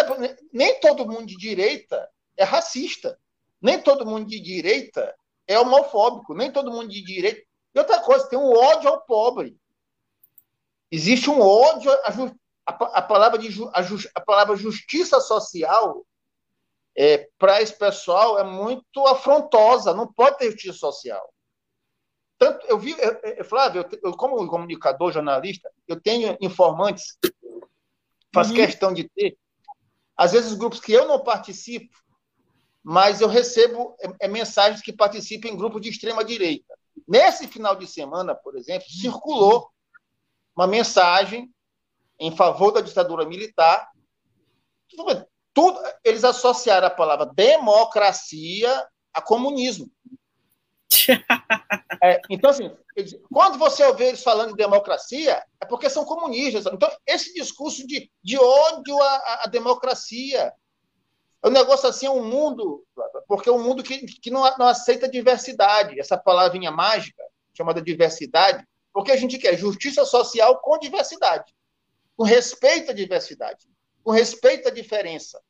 nem 0.53 0.79
todo 0.81 1.07
mundo 1.07 1.27
de 1.27 1.37
direita 1.37 2.09
é 2.37 2.45
racista. 2.45 3.19
Nem 3.61 3.81
todo 3.81 4.07
mundo 4.07 4.27
de 4.27 4.41
direita 4.41 5.14
é 5.47 5.59
homofóbico. 5.59 6.35
Nem 6.35 6.51
todo 6.51 6.71
mundo 6.71 6.89
de 6.89 7.03
direita. 7.03 7.43
E 7.75 7.79
outra 7.79 8.01
coisa, 8.01 8.29
tem 8.29 8.39
um 8.39 8.53
ódio 8.53 8.89
ao 8.89 9.01
pobre. 9.03 9.57
Existe 10.91 11.31
um 11.31 11.41
ódio. 11.41 11.91
A, 11.91 12.73
a 12.99 13.03
palavra, 13.03 13.39
de, 13.39 13.49
a, 13.73 13.81
a 14.14 14.20
palavra 14.20 14.57
justiça 14.57 15.20
social 15.20 16.07
é, 16.97 17.29
para 17.39 17.62
esse 17.62 17.77
pessoal 17.77 18.39
é 18.39 18.45
muito 18.45 19.07
afrontosa. 19.07 19.95
Não 19.95 20.12
pode 20.12 20.39
ter 20.39 20.51
justiça 20.51 20.79
social. 20.79 21.33
tanto 22.39 22.66
eu 22.66 22.79
vi, 22.79 22.95
Flávio, 23.45 23.83
eu, 23.83 24.11
eu, 24.11 24.16
como 24.16 24.47
comunicador, 24.49 25.12
jornalista, 25.12 25.70
eu 25.89 26.01
tenho 26.01 26.37
informantes, 26.41 27.16
faço 28.35 28.51
uhum. 28.51 28.57
questão 28.57 28.93
de 28.93 29.09
ter, 29.09 29.39
às 30.16 30.33
vezes 30.33 30.55
grupos 30.55 30.81
que 30.81 30.93
eu 30.93 31.07
não 31.07 31.23
participo, 31.23 31.95
mas 32.83 33.20
eu 33.20 33.29
recebo 33.29 33.97
é, 34.01 34.27
é, 34.27 34.29
mensagens 34.29 34.83
que 34.83 34.93
participam 34.93 35.49
em 35.49 35.57
grupos 35.57 35.81
de 35.81 35.89
extrema 35.89 36.25
direita. 36.25 36.75
Nesse 37.07 37.47
final 37.49 37.77
de 37.77 37.87
semana, 37.87 38.35
por 38.35 38.57
exemplo, 38.57 38.89
circulou 38.89 39.71
uma 40.57 40.67
mensagem 40.67 41.53
em 42.19 42.35
favor 42.35 42.71
da 42.71 42.81
ditadura 42.81 43.25
militar. 43.25 43.91
Tudo, 45.55 45.81
eles 46.05 46.25
associaram 46.25 46.87
a 46.87 46.91
palavra 46.91 47.27
democracia 47.27 48.87
a 49.13 49.21
comunismo. 49.21 49.91
É, 52.05 52.21
então, 52.29 52.51
assim, 52.51 52.69
quando 53.33 53.59
você 53.59 53.85
ouve 53.85 54.03
eles 54.03 54.25
falando 54.25 54.51
de 54.51 54.57
democracia, 54.57 55.41
é 55.61 55.65
porque 55.67 55.89
são 55.89 56.05
comunistas. 56.05 56.67
Então, 56.67 56.91
esse 57.07 57.33
discurso 57.33 57.87
de, 57.87 58.11
de 58.21 58.37
ódio 58.37 59.01
à, 59.01 59.43
à 59.45 59.47
democracia, 59.47 60.53
é 61.43 61.49
um 61.49 61.51
negócio 61.51 61.88
assim, 61.88 62.07
é 62.07 62.11
um 62.11 62.24
mundo, 62.24 62.84
porque 63.26 63.49
é 63.49 63.53
um 63.53 63.62
mundo 63.62 63.82
que, 63.82 64.07
que 64.07 64.30
não, 64.30 64.43
não 64.57 64.68
aceita 64.68 65.09
diversidade, 65.09 65.99
essa 65.99 66.16
palavrinha 66.16 66.70
mágica, 66.70 67.22
chamada 67.53 67.82
diversidade, 67.82 68.64
porque 68.93 69.11
a 69.11 69.16
gente 69.16 69.38
quer 69.38 69.57
justiça 69.57 70.05
social 70.05 70.61
com 70.61 70.78
diversidade, 70.78 71.53
com 72.16 72.24
respeito 72.24 72.90
à 72.90 72.95
diversidade, 72.95 73.66
com 74.05 74.12
respeito 74.12 74.68
à 74.68 74.70
diferença. 74.70 75.40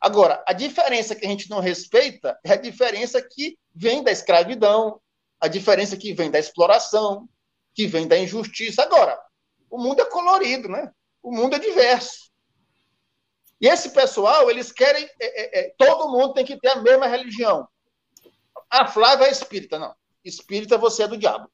Agora, 0.00 0.44
a 0.46 0.52
diferença 0.52 1.14
que 1.14 1.26
a 1.26 1.28
gente 1.28 1.50
não 1.50 1.58
respeita 1.58 2.38
é 2.44 2.52
a 2.52 2.56
diferença 2.56 3.20
que 3.20 3.58
vem 3.74 4.04
da 4.04 4.12
escravidão, 4.12 5.00
a 5.40 5.48
diferença 5.48 5.96
que 5.96 6.12
vem 6.12 6.30
da 6.30 6.38
exploração, 6.38 7.28
que 7.74 7.86
vem 7.86 8.06
da 8.06 8.16
injustiça. 8.16 8.82
Agora, 8.82 9.18
o 9.70 9.78
mundo 9.78 10.00
é 10.00 10.04
colorido, 10.04 10.68
né? 10.68 10.92
O 11.22 11.32
mundo 11.32 11.56
é 11.56 11.58
diverso. 11.58 12.30
E 13.60 13.68
esse 13.68 13.90
pessoal, 13.90 14.50
eles 14.50 14.70
querem. 14.70 15.04
É, 15.20 15.60
é, 15.60 15.60
é 15.60 15.74
todo 15.78 16.10
mundo 16.10 16.34
tem 16.34 16.44
que 16.44 16.58
ter 16.58 16.68
a 16.68 16.82
mesma 16.82 17.06
religião. 17.06 17.66
A 18.70 18.86
Flávia 18.86 19.26
é 19.26 19.30
espírita, 19.30 19.78
não. 19.78 19.94
Espírita, 20.24 20.76
você 20.76 21.04
é 21.04 21.08
do 21.08 21.16
diabo. 21.16 21.50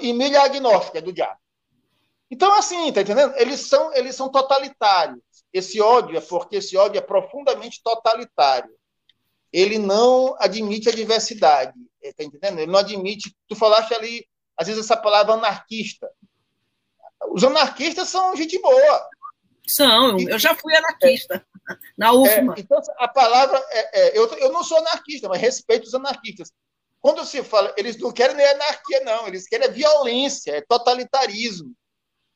E 0.00 0.12
milha 0.12 0.42
agnóstica 0.42 0.98
é 0.98 1.02
do 1.02 1.12
diabo. 1.12 1.38
Então, 2.30 2.52
assim, 2.54 2.90
tá 2.92 3.02
entendendo? 3.02 3.34
Eles 3.36 3.68
são, 3.68 3.94
eles 3.94 4.16
são 4.16 4.30
totalitários. 4.30 5.20
Esse 5.52 5.80
ódio 5.80 6.16
é 6.16 6.20
porque 6.20 6.56
esse 6.56 6.76
ódio 6.76 6.98
é 6.98 7.02
profundamente 7.02 7.82
totalitário. 7.82 8.74
Ele 9.52 9.78
não 9.78 10.34
admite 10.38 10.88
a 10.88 10.94
diversidade, 10.94 11.78
está 12.02 12.24
entendendo? 12.24 12.58
Ele 12.58 12.72
não 12.72 12.78
admite. 12.78 13.36
Tu 13.46 13.54
falaste 13.54 13.92
ali, 13.92 14.26
às 14.56 14.66
vezes, 14.66 14.82
essa 14.82 14.96
palavra 14.96 15.34
anarquista. 15.34 16.08
Os 17.28 17.44
anarquistas 17.44 18.08
são 18.08 18.34
gente 18.34 18.58
boa. 18.60 19.10
São, 19.66 20.18
eu 20.18 20.38
já 20.38 20.54
fui 20.54 20.74
anarquista, 20.74 21.44
é, 21.70 21.76
na 21.96 22.12
UFMA. 22.12 22.54
É, 22.56 22.60
então, 22.60 22.80
a 22.98 23.08
palavra. 23.08 23.62
É, 23.70 24.00
é, 24.00 24.18
eu, 24.18 24.26
eu 24.34 24.52
não 24.52 24.64
sou 24.64 24.78
anarquista, 24.78 25.28
mas 25.28 25.40
respeito 25.40 25.86
os 25.86 25.94
anarquistas. 25.94 26.52
Quando 27.00 27.24
se 27.24 27.42
fala, 27.42 27.74
eles 27.76 27.96
não 27.96 28.12
querem 28.12 28.36
nem 28.36 28.46
anarquia, 28.46 29.00
não, 29.04 29.26
eles 29.26 29.48
querem 29.48 29.70
violência, 29.70 30.52
é 30.52 30.60
totalitarismo. 30.60 31.74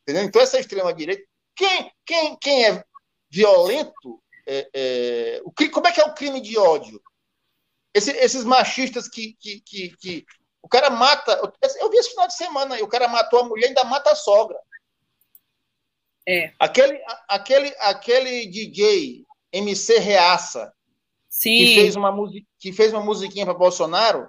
Entendeu? 0.02 0.24
Então, 0.24 0.42
essa 0.42 0.58
extrema-direita. 0.58 1.22
Quem, 1.54 1.92
quem, 2.04 2.36
quem 2.40 2.66
é 2.66 2.84
violento, 3.30 4.22
é, 4.46 4.68
é, 4.74 5.42
o, 5.44 5.52
como 5.70 5.86
é 5.86 5.92
que 5.92 6.00
é 6.00 6.04
o 6.04 6.14
crime 6.14 6.40
de 6.40 6.58
ódio? 6.58 7.00
Esse, 7.94 8.10
esses 8.12 8.44
machistas 8.44 9.08
que, 9.08 9.36
que, 9.40 9.60
que, 9.60 9.96
que, 9.96 10.26
O 10.62 10.68
cara 10.68 10.90
mata. 10.90 11.32
Eu 11.80 11.90
vi 11.90 11.96
esse 11.96 12.10
final 12.10 12.26
de 12.26 12.34
semana 12.34 12.76
o 12.82 12.88
cara 12.88 13.08
matou 13.08 13.40
a 13.40 13.44
mulher 13.44 13.66
e 13.66 13.68
ainda 13.68 13.84
mata 13.84 14.10
a 14.10 14.14
sogra. 14.14 14.58
É. 16.26 16.52
Aquele, 16.58 17.00
aquele, 17.28 17.74
aquele 17.78 18.46
DJ 18.46 19.24
MC 19.52 19.98
Reaça, 19.98 20.72
Sim. 21.28 21.56
Que, 21.56 21.74
fez 21.74 21.96
uma, 21.96 22.30
que 22.58 22.72
fez 22.72 22.92
uma 22.92 23.02
musiquinha 23.02 23.44
para 23.44 23.54
Bolsonaro, 23.54 24.28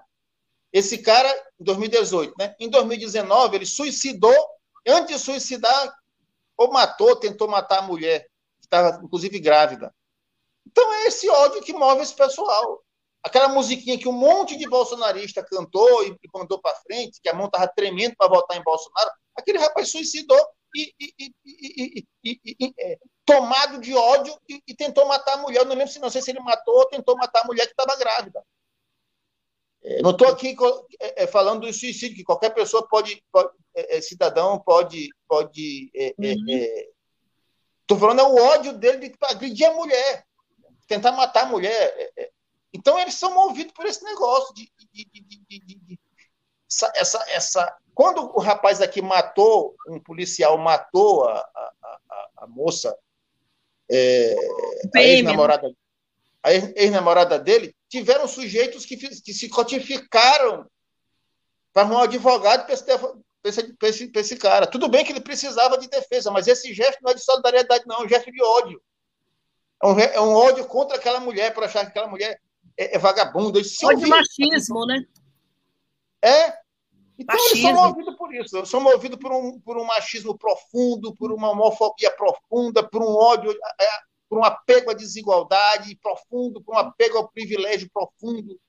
esse 0.71 0.97
cara, 0.97 1.29
em 1.59 1.63
2018, 1.63 2.33
né? 2.37 2.55
Em 2.59 2.69
2019, 2.69 3.55
ele 3.55 3.65
suicidou, 3.65 4.35
antes 4.85 5.15
de 5.15 5.23
suicidar, 5.23 5.93
ou 6.55 6.71
matou, 6.71 7.15
tentou 7.15 7.47
matar 7.47 7.79
a 7.79 7.83
mulher 7.83 8.27
estava 8.67 8.99
inclusive 9.03 9.39
grávida. 9.39 9.93
Então 10.65 10.93
é 10.93 11.07
esse 11.07 11.29
ódio 11.29 11.61
que 11.61 11.73
move 11.73 12.01
esse 12.01 12.13
pessoal. 12.13 12.83
Aquela 13.23 13.47
musiquinha 13.47 13.97
que 13.97 14.07
um 14.07 14.13
monte 14.13 14.55
de 14.55 14.69
bolsonarista 14.69 15.43
cantou 15.43 16.03
e 16.03 16.15
mandou 16.33 16.61
para 16.61 16.75
frente, 16.75 17.19
que 17.21 17.29
a 17.29 17.33
mão 17.33 17.47
estava 17.47 17.67
tremendo 17.67 18.15
para 18.17 18.29
votar 18.29 18.57
em 18.57 18.63
Bolsonaro, 18.63 19.09
aquele 19.35 19.57
rapaz 19.57 19.89
suicidou 19.89 20.39
e, 20.75 20.93
e, 20.99 22.05
e, 22.23 22.39
e 22.59 22.73
é, 22.79 22.97
tomado 23.25 23.79
de 23.79 23.93
ódio 23.93 24.37
e, 24.47 24.75
tentou 24.75 25.07
matar 25.07 25.33
a 25.33 25.37
mulher. 25.37 25.59
Eu 25.59 25.65
não 25.65 25.75
lembro 25.75 25.91
se 25.91 25.99
não 25.99 26.09
sei 26.09 26.21
se 26.21 26.31
ele 26.31 26.39
matou 26.39 26.75
ou 26.75 26.87
tentou 26.87 27.15
matar 27.17 27.41
a 27.41 27.47
mulher 27.47 27.65
que 27.65 27.71
estava 27.71 27.97
grávida. 27.97 28.43
É, 29.83 30.01
não 30.01 30.11
estou 30.11 30.27
aqui 30.27 30.55
é, 30.99 31.23
é, 31.23 31.27
falando 31.27 31.61
do 31.61 31.73
suicídio, 31.73 32.17
que 32.17 32.23
qualquer 32.23 32.49
pessoa 32.53 32.87
pode, 32.87 33.23
pode 33.31 33.51
é, 33.75 33.97
é, 33.97 34.01
cidadão 34.01 34.59
pode, 34.59 35.09
pode 35.27 35.91
uhum 36.17 36.87
Estou 37.87 37.97
falando 37.97 38.19
é 38.19 38.23
o 38.23 38.35
ódio 38.35 38.73
dele 38.73 39.07
de 39.07 39.15
agredir 39.21 39.65
a 39.65 39.73
mulher, 39.73 40.25
tentar 40.87 41.13
matar 41.13 41.43
a 41.43 41.45
mulher. 41.45 41.71
É, 41.71 42.23
é. 42.23 42.31
Então 42.73 42.99
eles 42.99 43.13
são 43.13 43.33
movidos 43.33 43.71
por 43.71 43.85
esse 43.85 44.03
negócio 44.03 44.53
de, 44.53 44.69
de, 44.91 45.05
de, 45.05 45.59
de 45.61 45.99
essa, 46.69 46.91
essa, 46.93 47.25
essa, 47.29 47.77
quando 47.97 48.31
o 48.37 48.39
rapaz 48.39 48.79
aqui 48.79 49.01
matou, 49.01 49.75
um 49.87 49.99
policial 49.99 50.55
matou 50.55 51.27
a, 51.27 51.39
a, 51.39 51.99
a, 52.11 52.29
a 52.43 52.47
moça, 52.47 52.95
é, 53.89 54.35
a 54.93 55.01
ex-namorada 55.01 57.35
ex 57.35 57.43
dele, 57.43 57.75
tiveram 57.89 58.27
sujeitos 58.27 58.85
que, 58.85 58.97
que 58.97 59.33
se 59.33 59.49
codificaram 59.49 60.69
para 61.73 61.87
um 61.87 61.97
advogado 61.97 62.67
para 62.67 62.75
esse, 63.43 63.75
esse, 63.81 64.11
esse, 64.13 64.37
cara. 64.37 64.67
Tudo 64.67 64.87
bem 64.87 65.03
que 65.03 65.11
ele 65.11 65.19
precisava 65.19 65.75
de 65.75 65.89
defesa, 65.89 66.29
mas 66.29 66.47
esse 66.47 66.71
gesto 66.75 66.99
não 67.01 67.09
é 67.09 67.15
de 67.15 67.23
solidariedade, 67.23 67.83
não, 67.87 68.01
é 68.01 68.05
um 68.05 68.07
gesto 68.07 68.31
de 68.31 68.43
ódio. 68.43 68.79
É 69.81 69.87
um, 69.87 69.99
é 69.99 70.21
um 70.21 70.35
ódio 70.35 70.67
contra 70.67 70.97
aquela 70.97 71.19
mulher, 71.19 71.51
por 71.51 71.63
achar 71.63 71.81
que 71.81 71.89
aquela 71.89 72.07
mulher 72.07 72.39
é, 72.77 72.95
é 72.95 72.99
vagabunda. 72.99 73.57
Ódio 73.57 73.97
de 73.97 74.05
machismo, 74.05 74.85
né? 74.85 75.03
É. 76.21 76.66
Então 77.17 77.35
machismo. 77.35 77.57
eles 77.57 77.61
são 77.61 77.73
movidos 77.73 78.15
por 78.15 78.33
isso. 78.33 78.65
São 78.65 78.81
movidos 78.81 79.19
por 79.19 79.31
um, 79.31 79.59
por 79.59 79.77
um 79.77 79.83
machismo 79.83 80.37
profundo, 80.37 81.15
por 81.15 81.31
uma 81.31 81.51
homofobia 81.51 82.11
profunda, 82.11 82.87
por 82.87 83.01
um 83.01 83.15
ódio, 83.15 83.51
é, 83.51 83.87
por 84.29 84.39
um 84.39 84.43
apego 84.43 84.91
à 84.91 84.93
desigualdade 84.93 85.97
profundo, 86.01 86.61
por 86.61 86.75
um 86.75 86.77
apego 86.77 87.17
ao 87.17 87.29
privilégio 87.29 87.89
profundo. 87.91 88.59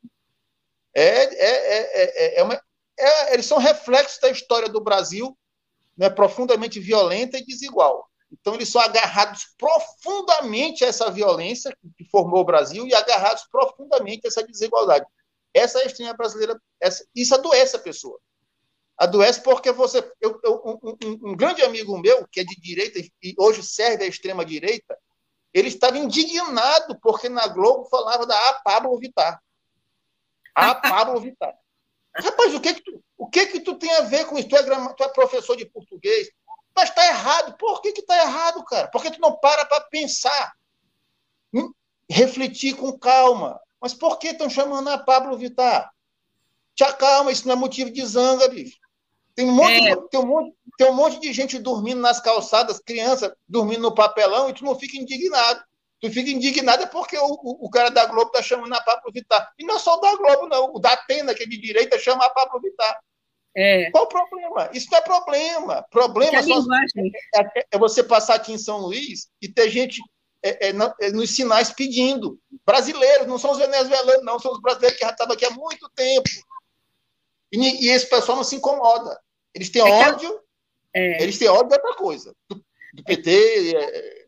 É, 0.95 1.25
é, 1.25 2.37
é, 2.37 2.41
é, 2.41 2.43
uma, 2.43 2.61
é, 2.99 3.35
eles 3.35 3.47
são 3.47 3.59
reflexos 3.59 4.19
da 4.21 4.31
história 4.31 4.69
do 4.69 4.81
Brasil, 4.81 5.37
né, 5.97 6.09
profundamente 6.09 6.81
violenta 6.81 7.39
e 7.39 7.45
desigual. 7.45 8.09
Então, 8.31 8.55
eles 8.55 8.69
são 8.69 8.81
agarrados 8.81 9.47
profundamente 9.57 10.85
a 10.85 10.89
essa 10.89 11.11
violência 11.11 11.77
que 11.97 12.05
formou 12.05 12.41
o 12.41 12.45
Brasil 12.45 12.87
e 12.87 12.95
agarrados 12.95 13.45
profundamente 13.51 14.27
a 14.27 14.29
essa 14.29 14.47
desigualdade. 14.47 15.07
Essa 15.55 15.79
é 15.79 15.83
a 15.85 15.87
extrema 15.87 16.13
brasileira, 16.13 16.61
essa, 16.81 17.07
isso 17.15 17.35
adoece 17.35 17.77
a 17.77 17.81
pessoa. 17.81 18.19
Adoece 18.99 19.41
porque 19.43 19.71
você. 19.71 19.99
Eu, 20.21 20.41
eu, 20.43 20.63
um, 20.65 20.89
um, 20.89 21.31
um, 21.31 21.37
grande 21.37 21.63
amigo 21.63 21.97
meu, 21.99 22.27
que 22.27 22.41
é 22.41 22.45
de 22.45 22.61
direita 22.61 22.99
e 22.99 23.35
hoje 23.39 23.63
serve 23.63 24.03
à 24.03 24.09
extrema-direita, 24.09 24.99
ele 25.55 25.69
estava 25.69 25.97
indignado 25.97 26.99
porque 27.01 27.29
na 27.29 27.47
Globo 27.47 27.85
falava 27.85 28.27
da 28.27 28.37
A 28.49 28.55
Pablo 28.55 28.99
Vittar. 28.99 29.41
A 30.53 30.75
Pablo 30.83 31.21
Vittar. 31.21 31.55
Rapaz, 32.17 32.53
o 32.53 32.61
que 32.61 32.75
que 32.75 32.83
tu, 32.83 33.05
o 33.17 33.29
que 33.29 33.47
que 33.47 33.61
tu 33.61 33.77
tem 33.77 33.95
a 33.95 34.01
ver 34.01 34.27
com 34.27 34.37
isso? 34.37 34.49
Tu 34.49 34.57
é, 34.57 34.95
tu 34.95 35.05
é 35.05 35.09
professor 35.11 35.57
de 35.57 35.67
português, 35.67 36.29
mas 36.75 36.89
está 36.89 37.07
errado. 37.07 37.57
Por 37.57 37.81
que 37.81 37.93
que 37.93 38.01
está 38.01 38.21
errado, 38.21 38.65
cara? 38.65 38.89
Porque 38.89 39.13
tu 39.13 39.21
não 39.21 39.39
para 39.39 39.65
para 39.65 39.81
pensar, 39.83 40.55
hum? 41.55 41.73
refletir 42.11 42.75
com 42.75 42.99
calma. 42.99 43.61
Mas 43.81 43.95
por 43.95 44.19
que 44.19 44.29
estão 44.29 44.51
chamando 44.51 44.89
a 44.89 44.99
Pablo 44.99 45.39
Vittar? 45.39 45.89
Te 46.75 46.83
acalma, 46.83 47.31
isso 47.31 47.47
não 47.47 47.55
é 47.55 47.57
motivo 47.57 47.93
de 47.93 48.05
zanga, 48.05 48.49
bicho. 48.49 48.79
Tem 49.39 49.49
um, 49.49 49.53
monte, 49.53 49.71
é. 49.71 49.95
de, 49.95 50.09
tem, 50.09 50.19
um 50.19 50.27
monte, 50.27 50.57
tem 50.77 50.91
um 50.91 50.95
monte 50.95 51.21
de 51.21 51.33
gente 51.33 51.61
dormindo 51.61 52.01
nas 52.01 52.19
calçadas, 52.19 52.81
criança 52.81 53.37
dormindo 53.47 53.83
no 53.83 53.95
papelão, 53.95 54.51
e 54.51 54.53
tu 54.53 54.65
não 54.65 54.77
fica 54.77 54.99
indignado. 54.99 55.63
Tu 56.01 56.11
fica 56.11 56.29
indignado 56.29 56.83
é 56.83 56.87
porque 56.87 57.17
o, 57.17 57.25
o, 57.25 57.67
o, 57.67 57.71
cara 57.71 57.89
da 57.89 58.05
Globo 58.07 58.33
tá 58.33 58.43
chamando 58.43 58.73
a 58.73 58.81
Pablo 58.81 59.13
Vittar. 59.13 59.49
E 59.57 59.65
não 59.65 59.77
é 59.77 59.79
só 59.79 59.97
o 59.97 60.01
da 60.01 60.17
Globo, 60.17 60.49
não. 60.49 60.75
O 60.75 60.81
da 60.81 60.93
Atena, 60.93 61.37
que 61.37 61.45
é 61.45 61.47
de 61.47 61.57
direita, 61.57 61.97
chama 62.01 62.25
a 62.25 62.31
Pablo 62.31 62.61
Vittar. 62.61 62.99
É. 63.57 63.93
Qual 63.93 64.07
o 64.07 64.09
problema? 64.09 64.71
Isso 64.73 64.89
não 64.91 64.99
é 64.99 65.03
problema. 65.03 65.87
Problema 65.89 66.43
só 66.43 66.59
é, 67.37 67.41
é, 67.41 67.67
é, 67.71 67.79
você 67.79 68.03
passar 68.03 68.35
aqui 68.35 68.53
em 68.53 68.59
São 68.59 68.79
Luís 68.79 69.29
e 69.41 69.49
ter 69.49 69.71
gente 69.71 70.01
é, 70.43 70.71
é, 70.71 70.73
é, 71.01 71.11
nos 71.13 71.31
sinais 71.31 71.73
pedindo. 71.73 72.41
Brasileiros, 72.67 73.29
não 73.29 73.39
são 73.39 73.53
os 73.53 73.59
venezuelanos, 73.59 74.25
não, 74.25 74.41
são 74.41 74.51
os 74.51 74.61
brasileiros 74.61 74.99
que 74.99 75.05
já 75.05 75.13
estavam 75.13 75.35
aqui 75.35 75.45
há 75.45 75.51
muito 75.51 75.89
tempo. 75.91 76.29
E, 77.53 77.87
e, 77.87 77.89
esse 77.89 78.09
pessoal 78.09 78.37
não 78.37 78.45
se 78.45 78.57
incomoda. 78.57 79.17
Eles 79.59 79.71
têm 79.71 79.83
é 79.83 79.85
ódio, 79.85 80.41
é. 80.95 81.21
eles 81.21 81.37
têm 81.37 81.49
ódio 81.49 81.69
de 81.69 81.75
outra 81.75 81.95
coisa. 81.97 82.33
Do, 82.49 82.65
do 82.95 83.03
PT. 83.03 83.75
É... 83.77 84.27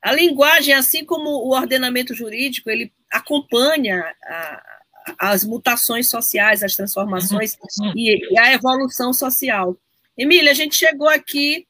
A 0.00 0.12
linguagem, 0.12 0.72
assim 0.72 1.04
como 1.04 1.28
o 1.28 1.50
ordenamento 1.50 2.14
jurídico, 2.14 2.70
ele 2.70 2.92
acompanha 3.10 4.14
a, 4.22 4.78
as 5.18 5.44
mutações 5.44 6.08
sociais, 6.08 6.62
as 6.62 6.76
transformações 6.76 7.56
e, 7.96 8.32
e 8.32 8.38
a 8.38 8.52
evolução 8.52 9.12
social. 9.12 9.76
Emília, 10.16 10.52
a 10.52 10.54
gente 10.54 10.76
chegou 10.76 11.08
aqui 11.08 11.66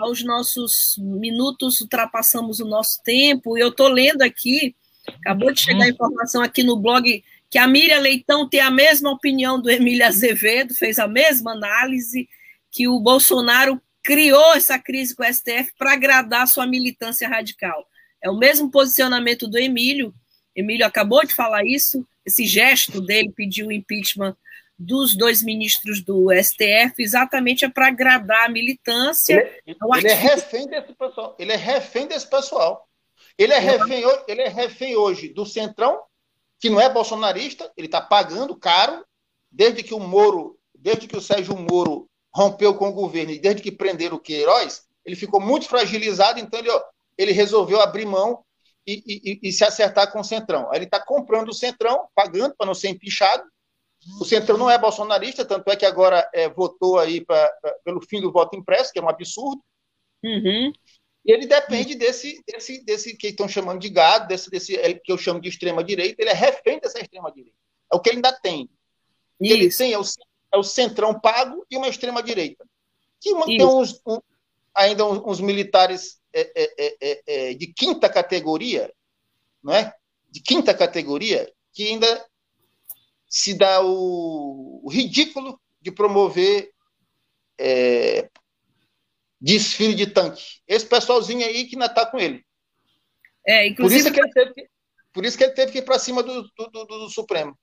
aos 0.00 0.24
nossos 0.24 0.96
minutos, 0.98 1.80
ultrapassamos 1.80 2.58
o 2.58 2.64
nosso 2.64 3.00
tempo, 3.04 3.56
e 3.56 3.60
eu 3.60 3.68
estou 3.68 3.86
lendo 3.86 4.22
aqui, 4.22 4.74
acabou 5.20 5.52
de 5.52 5.60
chegar 5.60 5.84
a 5.84 5.88
informação 5.88 6.42
aqui 6.42 6.64
no 6.64 6.76
blog 6.76 7.22
que 7.52 7.58
a 7.58 7.68
Miriam 7.68 7.98
Leitão 7.98 8.48
tem 8.48 8.60
a 8.60 8.70
mesma 8.70 9.10
opinião 9.10 9.60
do 9.60 9.70
Emílio 9.70 10.06
Azevedo, 10.06 10.74
fez 10.74 10.98
a 10.98 11.06
mesma 11.06 11.52
análise, 11.52 12.26
que 12.70 12.88
o 12.88 12.98
Bolsonaro 12.98 13.78
criou 14.02 14.54
essa 14.54 14.78
crise 14.78 15.14
com 15.14 15.22
o 15.22 15.26
STF 15.30 15.74
para 15.78 15.92
agradar 15.92 16.48
sua 16.48 16.66
militância 16.66 17.28
radical. 17.28 17.86
É 18.22 18.30
o 18.30 18.38
mesmo 18.38 18.70
posicionamento 18.70 19.46
do 19.46 19.58
Emílio, 19.58 20.14
Emílio 20.56 20.86
acabou 20.86 21.26
de 21.26 21.34
falar 21.34 21.62
isso, 21.62 22.08
esse 22.24 22.46
gesto 22.46 23.02
dele 23.02 23.30
pedir 23.30 23.64
o 23.64 23.72
impeachment 23.72 24.34
dos 24.78 25.14
dois 25.14 25.42
ministros 25.42 26.02
do 26.02 26.28
STF 26.32 26.94
exatamente 27.00 27.66
é 27.66 27.68
para 27.68 27.88
agradar 27.88 28.46
a 28.46 28.48
militância. 28.48 29.34
Ele, 29.66 29.76
é, 29.78 29.98
ele 29.98 30.08
é 30.08 30.14
refém 30.14 30.66
desse 30.66 30.94
pessoal. 30.94 31.36
Ele 31.38 31.52
é 31.52 31.56
refém 31.56 32.06
desse 32.06 32.30
pessoal. 32.30 32.88
Ele 33.36 33.52
é 33.52 33.58
refém, 33.58 34.02
ele 34.26 34.40
é 34.40 34.48
refém 34.48 34.96
hoje 34.96 35.28
do 35.28 35.44
Centrão 35.44 36.00
que 36.62 36.70
não 36.70 36.80
é 36.80 36.88
bolsonarista, 36.88 37.72
ele 37.76 37.88
está 37.88 38.00
pagando 38.00 38.54
caro, 38.54 39.04
desde 39.50 39.82
que 39.82 39.92
o 39.92 39.98
Moro, 39.98 40.56
desde 40.72 41.08
que 41.08 41.16
o 41.16 41.20
Sérgio 41.20 41.56
Moro 41.56 42.08
rompeu 42.32 42.72
com 42.72 42.88
o 42.88 42.92
governo 42.92 43.32
e 43.32 43.40
desde 43.40 43.60
que 43.60 43.72
prenderam 43.72 44.16
o 44.16 44.20
Queiroz, 44.20 44.84
ele 45.04 45.16
ficou 45.16 45.40
muito 45.40 45.66
fragilizado, 45.66 46.38
então 46.38 46.60
ele, 46.60 46.70
ó, 46.70 46.80
ele 47.18 47.32
resolveu 47.32 47.80
abrir 47.80 48.06
mão 48.06 48.44
e, 48.86 49.02
e, 49.04 49.48
e, 49.48 49.52
se 49.52 49.64
acertar 49.64 50.12
com 50.12 50.20
o 50.20 50.24
Centrão. 50.24 50.70
Aí 50.70 50.78
ele 50.78 50.84
está 50.84 51.04
comprando 51.04 51.48
o 51.48 51.54
Centrão, 51.54 52.06
pagando 52.14 52.54
para 52.56 52.66
não 52.66 52.74
ser 52.74 52.90
empichado. 52.90 53.42
O 54.20 54.24
Centrão 54.24 54.56
não 54.56 54.70
é 54.70 54.78
bolsonarista, 54.78 55.44
tanto 55.44 55.68
é 55.68 55.74
que 55.74 55.84
agora 55.84 56.30
é, 56.32 56.48
votou 56.48 56.96
aí 56.96 57.24
pra, 57.24 57.48
pra, 57.60 57.74
pelo 57.84 58.00
fim 58.00 58.20
do 58.20 58.30
voto 58.30 58.56
impresso, 58.56 58.92
que 58.92 59.00
é 59.00 59.02
um 59.02 59.08
absurdo. 59.08 59.60
Uhum. 60.22 60.72
E 61.24 61.32
ele 61.32 61.46
depende 61.46 61.94
desse, 61.94 62.42
desse, 62.46 62.84
desse 62.84 63.16
que 63.16 63.28
estão 63.28 63.48
chamando 63.48 63.80
de 63.80 63.88
gado, 63.88 64.26
desse, 64.26 64.50
desse 64.50 64.76
que 65.04 65.12
eu 65.12 65.18
chamo 65.18 65.40
de 65.40 65.48
extrema-direita, 65.48 66.20
ele 66.20 66.30
é 66.30 66.34
refém 66.34 66.80
dessa 66.80 67.00
extrema-direita. 67.00 67.56
É 67.92 67.96
o 67.96 68.00
que 68.00 68.10
ele 68.10 68.16
ainda 68.16 68.32
tem. 68.32 68.68
O 69.38 69.44
que 69.44 69.52
ele 69.52 69.70
tem 69.70 69.92
é 69.92 69.98
o, 69.98 70.02
é 70.52 70.58
o 70.58 70.62
centrão 70.64 71.18
pago 71.18 71.64
e 71.70 71.76
uma 71.76 71.88
extrema-direita. 71.88 72.64
Que 73.20 73.32
tem 73.44 73.64
uns, 73.64 74.00
um, 74.04 74.18
ainda 74.74 75.06
uns, 75.06 75.22
uns 75.24 75.40
militares 75.40 76.20
é 76.34 76.40
é, 76.56 76.74
é, 76.78 76.96
é, 77.00 77.22
é, 77.26 77.54
de 77.54 77.66
quinta 77.68 78.08
categoria, 78.08 78.92
não 79.62 79.72
é? 79.72 79.94
De 80.30 80.40
quinta 80.40 80.74
categoria, 80.74 81.52
que 81.72 81.88
ainda 81.88 82.26
se 83.28 83.54
dá 83.54 83.84
o, 83.84 84.80
o 84.82 84.90
ridículo 84.90 85.60
de 85.80 85.92
promover 85.92 86.72
desfile 89.42 89.94
de 89.94 90.06
tanque. 90.06 90.40
Esse 90.68 90.86
pessoalzinho 90.86 91.44
aí 91.44 91.66
que 91.66 91.74
ainda 91.74 91.86
está 91.86 92.06
com 92.06 92.18
ele. 92.18 92.44
É, 93.44 93.66
inclusive... 93.66 94.04
por, 94.04 94.08
isso 94.08 94.14
que 94.14 94.20
ele 94.20 94.32
teve 94.32 94.54
que, 94.54 94.68
por 95.12 95.24
isso 95.26 95.36
que 95.36 95.44
ele 95.44 95.52
teve 95.52 95.72
que 95.72 95.78
ir 95.78 95.82
para 95.82 95.98
cima 95.98 96.22
do, 96.22 96.42
do, 96.42 96.68
do, 96.70 96.86
do 96.86 97.10
Supremo. 97.10 97.58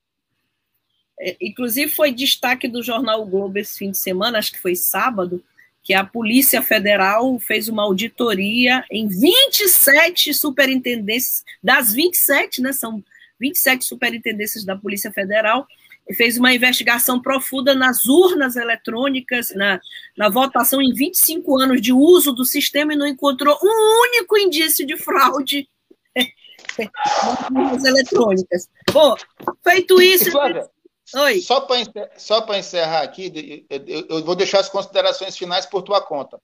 É, 1.18 1.36
inclusive, 1.40 1.90
foi 1.90 2.12
destaque 2.12 2.68
do 2.68 2.82
jornal 2.82 3.22
o 3.22 3.26
Globo 3.26 3.58
esse 3.58 3.78
fim 3.78 3.90
de 3.90 3.98
semana, 3.98 4.38
acho 4.38 4.52
que 4.52 4.58
foi 4.58 4.76
sábado, 4.76 5.42
que 5.82 5.94
a 5.94 6.04
Polícia 6.04 6.60
Federal 6.60 7.38
fez 7.38 7.66
uma 7.68 7.82
auditoria 7.82 8.84
em 8.90 9.08
27 9.08 10.34
superintendências, 10.34 11.42
das 11.62 11.94
27, 11.94 12.60
né? 12.60 12.72
São 12.72 13.02
27 13.38 13.86
superintendências 13.86 14.64
da 14.64 14.76
Polícia 14.76 15.10
Federal, 15.10 15.66
fez 16.14 16.38
uma 16.38 16.52
investigação 16.52 17.20
profunda 17.20 17.74
nas 17.74 18.06
urnas 18.06 18.56
eletrônicas, 18.56 19.54
na, 19.54 19.80
na 20.16 20.28
votação 20.28 20.80
em 20.82 20.92
25 20.92 21.58
anos 21.58 21.80
de 21.80 21.92
uso 21.92 22.32
do 22.32 22.44
sistema 22.44 22.92
e 22.92 22.96
não 22.96 23.06
encontrou 23.06 23.56
um 23.62 24.02
único 24.08 24.36
indício 24.36 24.86
de 24.86 24.96
fraude 24.96 25.68
nas 26.78 27.50
urnas 27.50 27.84
eletrônicas. 27.84 28.68
Bom, 28.92 29.14
feito 29.62 30.00
isso. 30.02 30.30
Flávia, 30.30 30.68
Oi. 31.14 31.40
Só 31.40 31.60
para 31.62 31.78
só 32.16 32.46
encerrar 32.54 33.02
aqui, 33.02 33.66
eu 34.08 34.24
vou 34.24 34.36
deixar 34.36 34.60
as 34.60 34.68
considerações 34.68 35.36
finais 35.36 35.66
por 35.66 35.82
tua 35.82 36.00
conta. 36.00 36.40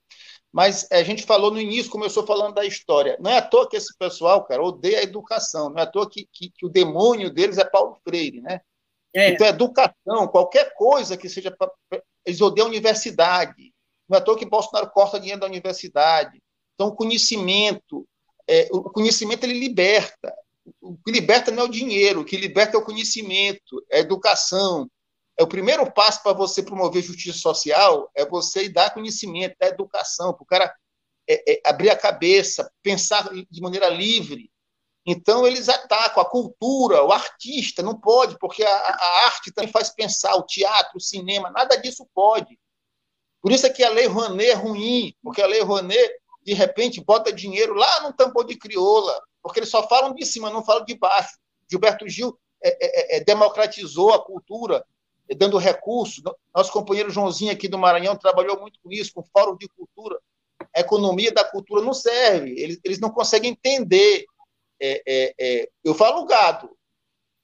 Mas 0.53 0.91
a 0.91 1.03
gente 1.03 1.25
falou 1.25 1.51
no 1.51 1.61
início, 1.61 1.91
começou 1.91 2.27
falando 2.27 2.55
da 2.55 2.65
história. 2.65 3.17
Não 3.21 3.31
é 3.31 3.39
à 3.39 3.43
toa 3.43 3.69
que 3.69 3.77
esse 3.77 3.97
pessoal, 3.97 4.45
cara, 4.45 4.63
odeia 4.63 5.01
a 5.01 5.03
educação. 5.03 5.71
Não 5.71 5.79
é 5.79 5.83
à 5.83 5.87
toa 5.87 6.09
que, 6.09 6.27
que, 6.33 6.51
que 6.51 6.67
o 6.67 6.71
demônio 6.71 7.31
deles 7.31 7.59
é 7.59 7.65
Paulo 7.65 7.97
Freire, 8.03 8.41
né? 8.41 8.61
É. 9.17 9.31
Então, 9.31 9.47
educação, 9.47 10.29
qualquer 10.31 10.75
coisa 10.75 11.17
que 11.17 11.27
seja. 11.27 11.51
Pra, 11.51 11.71
eles 12.25 12.41
odeiam 12.43 12.67
a 12.67 12.69
universidade. 12.69 13.73
Não 14.07 14.19
é 14.19 14.21
à 14.21 14.23
toa 14.23 14.39
que 14.39 14.45
Bolsonaro 14.45 14.91
corta 14.91 15.19
dinheiro 15.19 15.41
da 15.41 15.47
universidade. 15.47 16.43
Então, 16.75 16.95
conhecimento, 16.95 18.07
é, 18.47 18.69
o 18.71 18.83
conhecimento 18.83 19.45
ele 19.45 19.59
liberta. 19.59 20.35
O 20.83 20.99
que 20.99 21.11
liberta 21.11 21.51
não 21.51 21.63
é 21.63 21.67
o 21.67 21.71
dinheiro, 21.71 22.21
o 22.21 22.25
que 22.25 22.37
liberta 22.37 22.77
é 22.77 22.79
o 22.79 22.85
conhecimento, 22.85 23.83
é 23.91 23.99
a 23.99 24.01
educação. 24.01 24.87
É 25.39 25.43
o 25.43 25.47
primeiro 25.47 25.91
passo 25.93 26.23
para 26.23 26.33
você 26.33 26.63
promover 26.63 27.03
justiça 27.03 27.39
social, 27.39 28.11
é 28.15 28.27
você 28.27 28.69
dar 28.69 28.93
conhecimento, 28.93 29.57
dar 29.59 29.69
educação, 29.69 30.35
para 30.35 30.43
o 30.43 30.47
cara 30.47 30.75
é, 31.29 31.53
é, 31.53 31.61
abrir 31.65 31.91
a 31.91 31.97
cabeça, 31.97 32.71
pensar 32.83 33.31
de 33.33 33.61
maneira 33.61 33.89
livre. 33.89 34.51
Então, 35.09 35.47
eles 35.47 35.69
atacam 35.69 36.21
a 36.21 36.29
cultura, 36.29 37.05
o 37.05 37.13
artista, 37.13 37.81
não 37.81 37.95
pode, 37.95 38.37
porque 38.41 38.65
a, 38.65 38.69
a, 38.69 39.27
arte 39.27 39.53
também 39.53 39.71
faz 39.71 39.89
pensar, 39.89 40.35
o 40.35 40.43
teatro, 40.43 40.97
o 40.97 41.01
cinema, 41.01 41.49
nada 41.49 41.77
disso 41.77 42.05
pode. 42.13 42.59
Por 43.41 43.53
isso 43.53 43.65
é 43.65 43.71
que 43.71 43.85
a 43.85 43.91
Lei 43.91 44.07
Rouanet 44.07 44.51
é 44.51 44.55
ruim, 44.55 45.15
porque 45.23 45.41
a 45.41 45.47
Lei 45.47 45.63
Rouanet, 45.63 46.13
de 46.43 46.53
repente, 46.55 47.01
bota 47.01 47.33
dinheiro 47.33 47.75
lá 47.75 48.01
no 48.01 48.13
tampão 48.13 48.45
de 48.45 48.57
crioula, 48.57 49.23
porque 49.41 49.61
eles 49.61 49.71
só 49.71 49.87
falam 49.89 50.13
de 50.13 50.27
cima, 50.27 50.51
não 50.51 50.65
falam 50.65 50.85
de 50.85 50.97
baixo. 50.97 51.39
Gilberto 51.71 52.09
Gil 52.09 52.37
é, 52.61 52.71
é, 52.71 52.77
é, 52.81 53.17
é 53.19 53.25
democratizou 53.25 54.13
a 54.13 54.25
cultura, 54.25 54.85
é, 55.29 55.37
dando 55.37 55.57
recursos. 55.57 56.21
Nosso 56.53 56.73
companheiro 56.73 57.11
Joãozinho 57.11 57.53
aqui 57.53 57.69
do 57.69 57.79
Maranhão 57.79 58.17
trabalhou 58.17 58.61
muito 58.61 58.81
com 58.83 58.91
isso, 58.91 59.13
com 59.15 59.21
o 59.21 59.27
Fórum 59.33 59.57
de 59.57 59.69
Cultura. 59.69 60.19
A 60.75 60.81
economia 60.81 61.31
da 61.31 61.45
cultura 61.45 61.81
não 61.81 61.95
serve, 61.95 62.59
eles, 62.59 62.81
eles 62.83 62.99
não 62.99 63.11
conseguem 63.11 63.53
entender 63.53 64.27
é, 64.81 65.03
é, 65.07 65.35
é, 65.39 65.69
eu 65.85 65.95
falo 65.95 66.23
o 66.23 66.27
gado, 66.27 66.77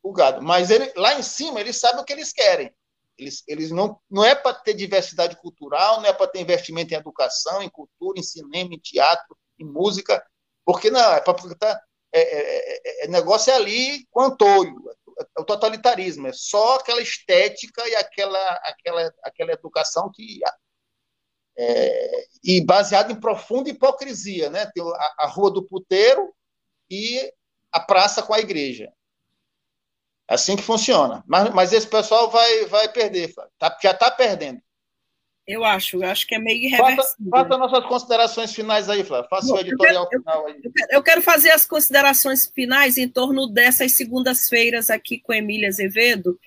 o 0.02 0.12
gado, 0.12 0.42
mas 0.42 0.70
ele, 0.70 0.92
lá 0.96 1.18
em 1.18 1.22
cima 1.22 1.60
eles 1.60 1.76
sabem 1.78 2.00
o 2.00 2.04
que 2.04 2.12
eles 2.12 2.32
querem. 2.32 2.72
Eles, 3.16 3.44
eles 3.46 3.70
não, 3.70 4.00
não 4.10 4.24
é 4.24 4.34
para 4.34 4.54
ter 4.54 4.74
diversidade 4.74 5.36
cultural, 5.36 6.00
não 6.00 6.06
é 6.06 6.12
para 6.12 6.26
ter 6.26 6.40
investimento 6.40 6.92
em 6.92 6.96
educação, 6.96 7.62
em 7.62 7.68
cultura, 7.68 8.18
em 8.18 8.22
cinema, 8.22 8.74
em 8.74 8.78
teatro, 8.78 9.36
em 9.58 9.64
música, 9.64 10.24
porque 10.64 10.90
não, 10.90 11.12
é 11.12 11.20
para 11.20 11.36
é, 12.12 12.20
é, 12.20 13.02
é, 13.02 13.04
é, 13.04 13.08
negócio 13.08 13.50
é 13.52 13.56
ali 13.56 14.06
com 14.10 14.20
antolho, 14.20 14.76
é 15.18 15.40
o 15.40 15.44
totalitarismo, 15.44 16.26
é 16.26 16.32
só 16.32 16.76
aquela 16.76 17.00
estética 17.00 17.86
e 17.88 17.94
aquela, 17.94 18.48
aquela, 18.64 19.14
aquela 19.22 19.52
educação 19.52 20.10
que 20.12 20.40
é, 21.56 22.26
e 22.42 22.64
baseado 22.64 23.12
em 23.12 23.20
profunda 23.20 23.68
hipocrisia, 23.68 24.48
né? 24.48 24.70
Tem 24.74 24.82
a, 24.82 25.14
a 25.18 25.26
rua 25.26 25.50
do 25.50 25.62
puteiro 25.62 26.34
e 26.92 27.32
a 27.72 27.80
praça 27.80 28.22
com 28.22 28.34
a 28.34 28.38
igreja. 28.38 28.92
Assim 30.28 30.56
que 30.56 30.62
funciona. 30.62 31.24
Mas, 31.26 31.50
mas 31.54 31.72
esse 31.72 31.86
pessoal 31.86 32.30
vai, 32.30 32.66
vai 32.66 32.88
perder, 32.92 33.32
tá, 33.58 33.76
já 33.82 33.92
está 33.92 34.10
perdendo. 34.10 34.60
Eu 35.46 35.64
acho, 35.64 35.96
eu 35.96 36.08
acho 36.08 36.26
que 36.26 36.34
é 36.34 36.38
meio 36.38 36.66
irreversível. 36.66 37.02
Faça, 37.02 37.48
faça 37.48 37.58
nossas 37.58 37.86
considerações 37.86 38.54
finais 38.54 38.88
aí, 38.88 39.02
Flávio. 39.02 39.28
Faça 39.28 39.48
Bom, 39.48 39.54
o 39.54 39.60
editorial 39.60 40.04
eu 40.04 40.08
quero, 40.08 40.22
final 40.22 40.46
aí. 40.46 40.60
Eu 40.90 41.02
quero 41.02 41.22
fazer 41.22 41.50
as 41.50 41.66
considerações 41.66 42.46
finais 42.46 42.96
em 42.96 43.08
torno 43.08 43.48
dessas 43.48 43.92
segundas-feiras 43.92 44.88
aqui 44.88 45.18
com 45.18 45.32
Emília 45.32 45.68
Azevedo, 45.68 46.38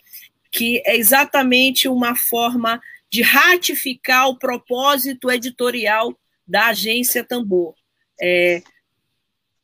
que 0.49 0.81
é 0.85 0.95
exatamente 0.95 1.89
uma 1.89 2.15
forma 2.15 2.81
de 3.09 3.21
ratificar 3.21 4.29
o 4.29 4.39
propósito 4.39 5.29
editorial 5.29 6.17
da 6.47 6.67
agência 6.67 7.23
Tambor. 7.23 7.75
É, 8.21 8.63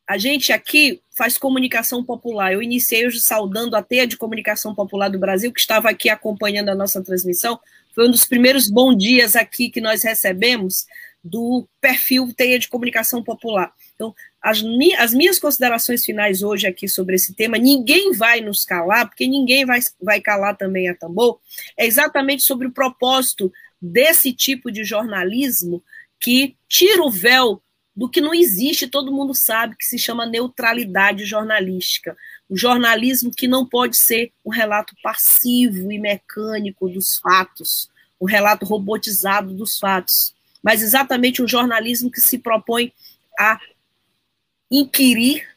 a 0.07 0.17
gente 0.17 0.51
aqui 0.51 1.01
faz 1.15 1.37
comunicação 1.37 2.03
popular. 2.03 2.53
Eu 2.53 2.61
iniciei 2.61 3.05
hoje 3.05 3.21
saudando 3.21 3.75
a 3.75 3.83
teia 3.83 4.07
de 4.07 4.17
comunicação 4.17 4.73
popular 4.75 5.09
do 5.09 5.19
Brasil, 5.19 5.51
que 5.53 5.59
estava 5.59 5.89
aqui 5.89 6.09
acompanhando 6.09 6.69
a 6.69 6.75
nossa 6.75 7.01
transmissão. 7.01 7.59
Foi 7.93 8.07
um 8.07 8.11
dos 8.11 8.25
primeiros 8.25 8.69
bons 8.69 8.97
dias 8.97 9.35
aqui 9.35 9.69
que 9.69 9.81
nós 9.81 10.03
recebemos 10.03 10.85
do 11.23 11.67
perfil 11.79 12.33
Teia 12.35 12.57
de 12.57 12.67
Comunicação 12.67 13.23
Popular. 13.23 13.71
Então, 13.93 14.13
as, 14.41 14.63
as, 14.97 15.13
minhas 15.13 15.37
considerações 15.37 16.03
finais 16.03 16.41
hoje 16.41 16.65
aqui 16.65 16.87
sobre 16.87 17.15
esse 17.15 17.35
tema, 17.35 17.57
ninguém 17.57 18.11
vai 18.13 18.41
nos 18.41 18.65
calar, 18.65 19.07
porque 19.07 19.27
ninguém 19.27 19.65
vai, 19.65 19.79
vai 20.01 20.19
calar 20.19 20.57
também 20.57 20.89
a 20.89 20.95
tambor, 20.95 21.39
é 21.77 21.85
exatamente 21.85 22.41
sobre 22.41 22.67
o 22.67 22.71
propósito 22.71 23.51
desse 23.79 24.33
tipo 24.33 24.71
de 24.71 24.83
jornalismo 24.83 25.83
que 26.19 26.55
tira 26.67 27.03
o 27.03 27.11
véu 27.11 27.61
do 28.01 28.09
que 28.09 28.19
não 28.19 28.33
existe, 28.33 28.87
todo 28.87 29.11
mundo 29.11 29.35
sabe, 29.35 29.75
que 29.77 29.85
se 29.85 29.95
chama 29.95 30.25
neutralidade 30.25 31.23
jornalística. 31.23 32.17
O 32.49 32.57
jornalismo 32.57 33.29
que 33.29 33.47
não 33.47 33.63
pode 33.63 33.95
ser 33.95 34.31
um 34.43 34.49
relato 34.49 34.95
passivo 35.03 35.91
e 35.91 35.99
mecânico 35.99 36.89
dos 36.89 37.19
fatos, 37.19 37.91
um 38.19 38.25
relato 38.25 38.65
robotizado 38.65 39.53
dos 39.53 39.77
fatos, 39.77 40.33
mas 40.63 40.81
exatamente 40.81 41.43
um 41.43 41.47
jornalismo 41.47 42.09
que 42.09 42.19
se 42.19 42.39
propõe 42.39 42.91
a 43.37 43.59
inquirir, 44.71 45.47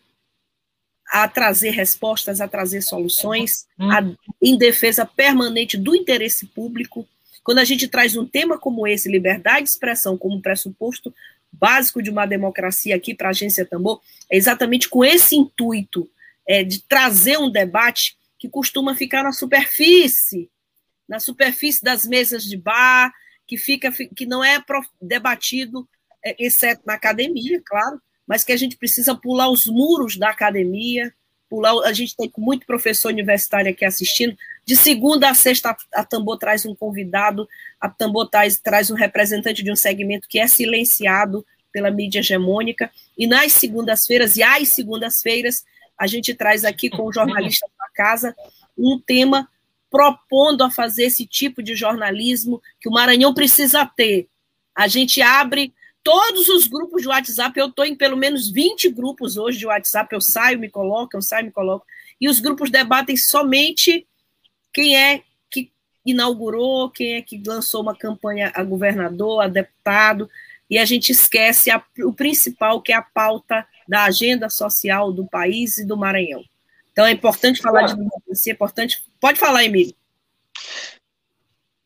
a 1.09 1.27
trazer 1.27 1.71
respostas, 1.71 2.43
a 2.43 2.47
trazer 2.47 2.83
soluções, 2.83 3.67
hum. 3.81 3.91
a, 3.91 4.03
em 4.43 4.59
defesa 4.59 5.07
permanente 5.07 5.79
do 5.79 5.97
interesse 5.97 6.45
público. 6.45 7.09
Quando 7.43 7.61
a 7.61 7.65
gente 7.65 7.89
traz 7.89 8.15
um 8.15 8.27
tema 8.27 8.59
como 8.59 8.87
esse, 8.87 9.11
liberdade 9.11 9.65
de 9.65 9.71
expressão, 9.71 10.19
como 10.19 10.43
pressuposto 10.43 11.11
básico 11.59 12.03
de 12.03 12.11
uma 12.11 12.27
democracia 12.27 12.95
aqui 12.97 13.15
para 13.15 13.29
a 13.29 13.31
Agência 13.31 13.65
Tambor, 13.65 14.01
é 14.31 14.37
exatamente 14.37 14.89
com 14.89 15.05
esse 15.05 15.37
intuito 15.37 16.09
é, 16.47 16.63
de 16.63 16.83
trazer 16.83 17.39
um 17.39 17.51
debate 17.51 18.17
que 18.39 18.49
costuma 18.49 18.95
ficar 18.95 19.23
na 19.23 19.33
superfície, 19.33 20.51
na 21.09 21.19
superfície 21.19 21.83
das 21.83 22.05
mesas 22.07 22.45
de 22.45 22.57
bar, 22.57 23.13
que 23.47 23.57
fica 23.57 23.93
que 23.93 24.27
não 24.27 24.43
é 24.43 24.63
debatido, 25.01 25.89
é, 26.25 26.35
exceto 26.39 26.83
na 26.87 26.95
academia, 26.95 27.63
claro, 27.65 28.01
mas 28.27 28.43
que 28.43 28.53
a 28.53 28.57
gente 28.57 28.77
precisa 28.77 29.15
pular 29.15 29.51
os 29.51 29.67
muros 29.67 30.17
da 30.17 30.31
academia, 30.31 31.15
pular. 31.49 31.75
A 31.85 31.93
gente 31.93 32.17
tem 32.17 32.31
muito 32.39 32.67
professor 32.67 33.09
universitário 33.09 33.71
aqui 33.71 33.85
assistindo. 33.85 34.37
De 34.65 34.77
segunda 34.77 35.31
a 35.31 35.35
sexta, 35.35 35.77
a 35.93 36.05
Tambor 36.05 36.39
traz 36.39 36.65
um 36.65 36.75
convidado, 36.75 37.49
a 37.81 37.89
Tambor 37.89 38.29
traz, 38.29 38.59
traz 38.59 38.91
um 38.91 38.95
representante 38.95 39.63
de 39.63 39.71
um 39.71 39.77
segmento 39.77 40.29
que 40.29 40.39
é 40.39 40.47
silenciado 40.47 41.45
pela 41.73 41.91
mídia 41.91 42.21
hegemônica. 42.21 42.91
E 43.19 43.27
nas 43.27 43.53
segundas-feiras, 43.53 44.37
e 44.37 44.43
às 44.43 44.69
segundas-feiras, 44.69 45.65
a 45.99 46.07
gente 46.07 46.35
traz 46.35 46.65
aqui 46.65 46.89
com 46.89 47.03
o 47.03 47.13
jornalista 47.13 47.67
da 47.79 47.89
casa 47.95 48.35
um 48.77 49.01
tema 49.01 49.49
propondo 49.91 50.63
a 50.63 50.71
fazer 50.71 51.05
esse 51.05 51.25
tipo 51.25 51.63
de 51.63 51.75
jornalismo 51.75 52.61
que 52.81 52.89
o 52.89 52.93
Maranhão 52.93 53.33
precisa 53.33 53.87
ter. 53.87 54.29
A 54.75 54.89
gente 54.89 55.23
abre 55.23 55.73
todos 56.05 56.51
os 56.51 56.67
grupos 56.67 57.03
de 57.03 57.09
WhatsApp, 57.09 57.59
eu 57.59 57.69
estou 57.69 57.85
em 57.85 57.97
pelo 57.97 58.17
menos 58.17 58.51
20 58.51 58.91
grupos 58.91 59.39
hoje 59.39 59.59
de 59.59 59.67
WhatsApp, 59.67 60.15
eu 60.15 60.21
saio, 60.21 60.59
me 60.59 60.69
coloco, 60.69 61.17
eu 61.17 61.23
saio, 61.23 61.47
me 61.47 61.51
coloco, 61.51 61.87
e 62.21 62.29
os 62.29 62.39
grupos 62.39 62.71
debatem 62.71 63.17
somente 63.17 64.07
quem 64.71 64.97
é 64.97 65.23
que 65.51 65.73
inaugurou, 66.05 66.91
quem 66.91 67.15
é 67.15 67.23
que 67.23 67.43
lançou 67.45 67.81
uma 67.81 67.97
campanha 67.97 68.53
a 68.55 68.63
governador, 68.63 69.43
a 69.43 69.49
deputado, 69.49 70.29
e 70.69 70.79
a 70.79 70.85
gente 70.85 71.11
esquece 71.11 71.71
a, 71.71 71.83
o 72.01 72.13
principal, 72.13 72.83
que 72.83 72.93
é 72.93 72.97
a 72.97 73.03
pauta 73.03 73.67
da 73.89 74.05
agenda 74.05 74.51
social 74.51 75.11
do 75.11 75.27
país 75.27 75.79
e 75.79 75.87
do 75.87 75.97
Maranhão. 75.97 76.45
Então 76.93 77.07
é 77.07 77.13
importante 77.13 77.63
falar 77.63 77.87
de 77.87 77.97
democracia, 77.97 78.53
é 78.53 78.55
importante. 78.55 79.05
Pode 79.19 79.39
falar, 79.39 79.65
Emílio. 79.65 79.95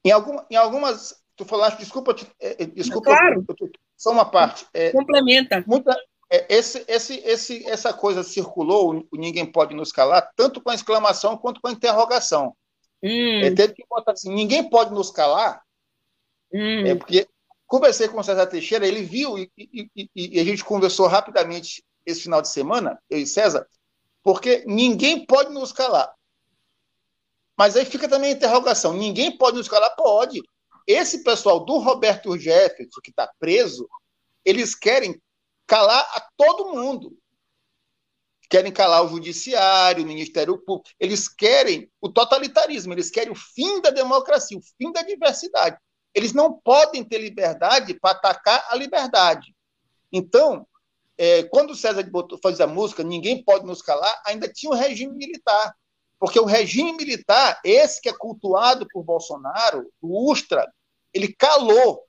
Em, 0.04 0.10
algum, 0.10 0.38
em 0.50 0.56
algumas. 0.56 1.22
Tu 1.36 1.44
falaste, 1.44 1.78
desculpa, 1.78 2.14
é, 2.40 2.62
é, 2.62 2.66
desculpa, 2.66 3.10
claro. 3.10 3.44
eu, 3.48 3.56
eu, 3.60 3.70
só 3.98 4.10
uma 4.12 4.24
parte. 4.24 4.64
É, 4.72 4.92
Complementa. 4.92 5.62
Muita, 5.66 5.94
é, 6.30 6.46
esse, 6.54 6.84
esse, 6.86 7.16
esse, 7.24 7.66
essa 7.66 7.92
coisa 7.92 8.22
circulou, 8.22 9.06
ninguém 9.12 9.44
pode 9.44 9.74
nos 9.74 9.90
calar, 9.90 10.30
tanto 10.36 10.60
com 10.60 10.70
a 10.70 10.74
exclamação 10.74 11.36
quanto 11.36 11.60
com 11.60 11.68
a 11.68 11.72
interrogação. 11.72 12.54
Hum. 13.02 13.40
É, 13.42 13.50
teve 13.50 13.74
que 13.74 13.84
botar 13.88 14.12
assim, 14.12 14.32
ninguém 14.32 14.68
pode 14.68 14.92
nos 14.92 15.10
calar, 15.10 15.62
hum. 16.52 16.86
é 16.86 16.94
porque 16.94 17.28
conversei 17.66 18.08
com 18.08 18.18
o 18.18 18.24
César 18.24 18.46
Teixeira, 18.46 18.86
ele 18.86 19.02
viu 19.02 19.38
e, 19.38 19.50
e, 19.56 19.90
e, 19.94 20.10
e, 20.14 20.40
a 20.40 20.44
gente 20.44 20.64
conversou 20.64 21.06
rapidamente 21.06 21.82
esse 22.04 22.22
final 22.22 22.40
de 22.40 22.48
semana, 22.48 22.98
eu 23.10 23.18
e 23.18 23.26
César, 23.26 23.66
porque 24.22 24.64
ninguém 24.66 25.24
pode 25.24 25.52
nos 25.52 25.72
calar. 25.72 26.12
Mas 27.56 27.76
aí 27.76 27.84
fica 27.84 28.08
também 28.08 28.30
a 28.30 28.34
interrogação: 28.34 28.92
ninguém 28.92 29.36
pode 29.36 29.56
nos 29.56 29.68
calar? 29.68 29.94
Pode. 29.96 30.40
Esse 30.88 31.22
pessoal 31.22 31.66
do 31.66 31.76
Roberto 31.76 32.38
Jefferson, 32.38 32.98
que 33.04 33.10
está 33.10 33.30
preso, 33.38 33.86
eles 34.42 34.74
querem 34.74 35.20
calar 35.66 36.00
a 36.14 36.26
todo 36.34 36.72
mundo. 36.72 37.14
Querem 38.48 38.72
calar 38.72 39.04
o 39.04 39.08
judiciário, 39.08 40.02
o 40.02 40.06
Ministério 40.06 40.56
Público. 40.56 40.88
Eles 40.98 41.28
querem 41.28 41.92
o 42.00 42.08
totalitarismo, 42.08 42.94
eles 42.94 43.10
querem 43.10 43.30
o 43.30 43.36
fim 43.36 43.82
da 43.82 43.90
democracia, 43.90 44.56
o 44.56 44.62
fim 44.78 44.90
da 44.90 45.02
diversidade. 45.02 45.76
Eles 46.14 46.32
não 46.32 46.54
podem 46.54 47.04
ter 47.04 47.18
liberdade 47.18 47.92
para 47.92 48.12
atacar 48.12 48.66
a 48.70 48.74
liberdade. 48.74 49.54
Então, 50.10 50.66
é, 51.18 51.42
quando 51.42 51.72
o 51.72 51.76
César 51.76 52.02
botou, 52.04 52.38
fazia 52.42 52.64
a 52.64 52.68
música, 52.68 53.04
ninguém 53.04 53.44
pode 53.44 53.66
nos 53.66 53.82
calar, 53.82 54.22
ainda 54.24 54.48
tinha 54.48 54.72
o 54.72 54.74
regime 54.74 55.14
militar. 55.14 55.76
Porque 56.18 56.40
o 56.40 56.46
regime 56.46 56.92
militar, 56.94 57.60
esse 57.62 58.00
que 58.00 58.08
é 58.08 58.16
cultuado 58.16 58.88
por 58.90 59.04
Bolsonaro, 59.04 59.92
o 60.00 60.32
Ustra, 60.32 60.66
ele 61.12 61.32
calou 61.32 62.04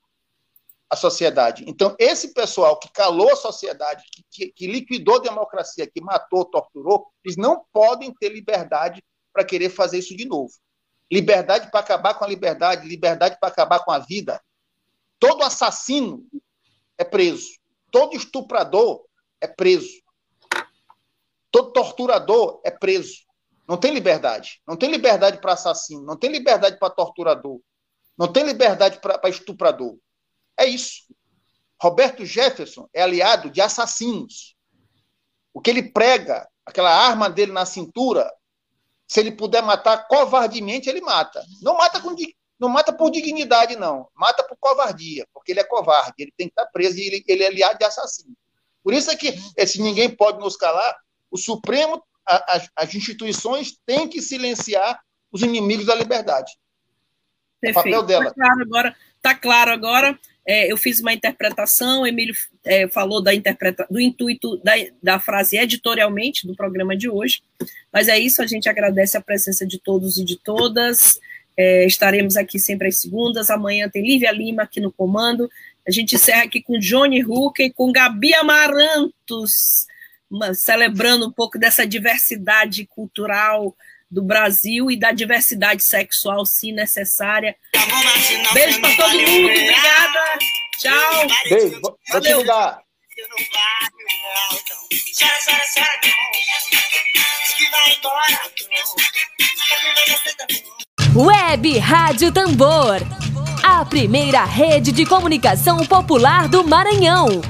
a 0.89 0.95
sociedade. 0.95 1.63
Então, 1.67 1.95
esse 1.99 2.33
pessoal 2.33 2.77
que 2.79 2.91
calou 2.91 3.31
a 3.31 3.35
sociedade, 3.35 4.03
que, 4.11 4.23
que, 4.29 4.51
que 4.51 4.67
liquidou 4.67 5.17
a 5.17 5.21
democracia, 5.21 5.87
que 5.87 6.01
matou, 6.01 6.45
torturou, 6.45 7.07
eles 7.23 7.37
não 7.37 7.63
podem 7.71 8.13
ter 8.13 8.29
liberdade 8.29 9.03
para 9.31 9.43
querer 9.43 9.69
fazer 9.69 9.99
isso 9.99 10.17
de 10.17 10.25
novo. 10.25 10.51
Liberdade 11.11 11.69
para 11.69 11.79
acabar 11.79 12.15
com 12.15 12.25
a 12.25 12.27
liberdade, 12.27 12.87
liberdade 12.87 13.37
para 13.39 13.49
acabar 13.49 13.83
com 13.83 13.91
a 13.91 13.99
vida. 13.99 14.41
Todo 15.19 15.43
assassino 15.43 16.25
é 16.97 17.03
preso. 17.03 17.49
Todo 17.91 18.15
estuprador 18.15 19.05
é 19.39 19.47
preso. 19.47 20.01
Todo 21.51 21.71
torturador 21.71 22.61
é 22.63 22.71
preso. 22.71 23.19
Não 23.67 23.77
tem 23.77 23.93
liberdade. 23.93 24.61
Não 24.67 24.75
tem 24.75 24.89
liberdade 24.89 25.39
para 25.39 25.53
assassino, 25.53 26.03
não 26.03 26.17
tem 26.17 26.31
liberdade 26.31 26.77
para 26.79 26.89
torturador, 26.89 27.59
não 28.19 28.27
tem 28.27 28.43
liberdade 28.43 28.99
para 28.99 29.29
estuprador. 29.29 29.97
É 30.59 30.65
isso. 30.65 31.03
Roberto 31.81 32.25
Jefferson 32.25 32.89
é 32.93 33.01
aliado 33.01 33.49
de 33.49 33.61
assassinos. 33.61 34.57
O 35.53 35.61
que 35.61 35.69
ele 35.69 35.89
prega, 35.89 36.45
aquela 36.65 36.93
arma 36.93 37.29
dele 37.29 37.53
na 37.53 37.65
cintura, 37.65 38.29
se 39.07 39.21
ele 39.21 39.31
puder 39.31 39.63
matar 39.63 40.05
covardemente, 40.09 40.89
ele 40.89 40.99
mata. 40.99 41.41
Não 41.61 41.77
mata 41.77 42.01
com 42.01 42.13
não 42.59 42.67
mata 42.67 42.91
por 42.91 43.09
dignidade, 43.09 43.77
não. 43.77 44.09
Mata 44.13 44.43
por 44.43 44.57
covardia, 44.59 45.25
porque 45.33 45.53
ele 45.53 45.61
é 45.61 45.63
covarde. 45.63 46.15
Ele 46.19 46.33
tem 46.35 46.47
que 46.47 46.51
estar 46.51 46.65
preso 46.65 46.97
e 46.97 47.07
ele, 47.07 47.23
ele 47.25 47.43
é 47.43 47.47
aliado 47.47 47.79
de 47.79 47.85
assassino. 47.85 48.35
Por 48.83 48.93
isso 48.93 49.09
é 49.09 49.15
que, 49.15 49.31
se 49.65 49.81
ninguém 49.81 50.13
pode 50.13 50.39
nos 50.39 50.57
calar, 50.57 50.93
o 51.31 51.37
Supremo, 51.37 52.03
a, 52.27 52.57
a, 52.57 52.61
as 52.75 52.93
instituições 52.93 53.79
têm 53.85 54.09
que 54.09 54.21
silenciar 54.21 54.99
os 55.31 55.41
inimigos 55.41 55.85
da 55.85 55.95
liberdade. 55.95 56.51
Perfeito. 57.61 57.87
É 57.87 57.91
papel 57.91 58.03
dela. 58.03 58.27
Está 58.29 58.35
claro 58.35 58.61
agora. 58.61 58.95
Tá 59.21 59.35
claro 59.35 59.71
agora. 59.71 60.19
É, 60.45 60.71
eu 60.71 60.77
fiz 60.77 60.99
uma 60.99 61.13
interpretação, 61.13 62.07
Emílio 62.07 62.33
é, 62.65 62.87
falou 62.87 63.21
da 63.21 63.35
interpreta 63.35 63.85
do 63.87 63.99
intuito 63.99 64.57
da, 64.57 64.73
da 65.01 65.19
frase 65.19 65.57
editorialmente 65.57 66.47
do 66.47 66.55
programa 66.55 66.97
de 66.97 67.07
hoje. 67.07 67.43
Mas 67.93 68.07
é 68.07 68.17
isso, 68.17 68.41
a 68.41 68.47
gente 68.47 68.67
agradece 68.67 69.15
a 69.15 69.21
presença 69.21 69.65
de 69.65 69.77
todos 69.77 70.17
e 70.17 70.25
de 70.25 70.37
todas. 70.37 71.19
É, 71.55 71.85
estaremos 71.85 72.35
aqui 72.35 72.57
sempre 72.57 72.87
às 72.87 72.99
segundas. 72.99 73.51
Amanhã 73.51 73.87
tem 73.89 74.01
Lívia 74.01 74.31
Lima 74.31 74.63
aqui 74.63 74.79
no 74.79 74.91
comando. 74.91 75.51
A 75.87 75.91
gente 75.91 76.15
encerra 76.15 76.43
aqui 76.43 76.63
com 76.63 76.79
Johnny 76.79 77.23
Hooker 77.23 77.67
e 77.67 77.73
com 77.73 77.91
Gabi 77.91 78.33
Amarantos, 78.33 79.85
uma, 80.31 80.53
celebrando 80.53 81.27
um 81.27 81.31
pouco 81.31 81.59
dessa 81.59 81.85
diversidade 81.85 82.87
cultural 82.87 83.75
do 84.09 84.23
Brasil 84.23 84.89
e 84.89 84.97
da 84.97 85.11
diversidade 85.11 85.83
sexual, 85.83 86.45
se 86.45 86.71
necessária. 86.71 87.55
Beijo 88.53 88.81
para 88.81 88.95
todo 88.95 89.13
mundo, 89.13 89.45
obrigada. 89.45 90.39
Tchau. 90.79 91.27
Beijo, 91.49 91.81
te 92.21 92.33
ligar. 92.33 92.81
Web 101.15 101.77
Rádio 101.79 102.31
Tambor. 102.31 102.97
A 103.61 103.83
primeira 103.83 104.45
rede 104.45 104.91
de 104.91 105.05
comunicação 105.05 105.85
popular 105.85 106.47
do 106.47 106.63
Maranhão. 106.63 107.41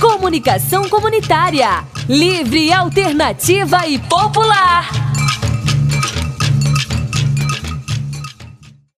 Comunicação 0.00 0.88
comunitária. 0.88 1.84
Livre, 2.08 2.72
alternativa 2.72 3.86
e 3.86 3.98
popular. 3.98 5.15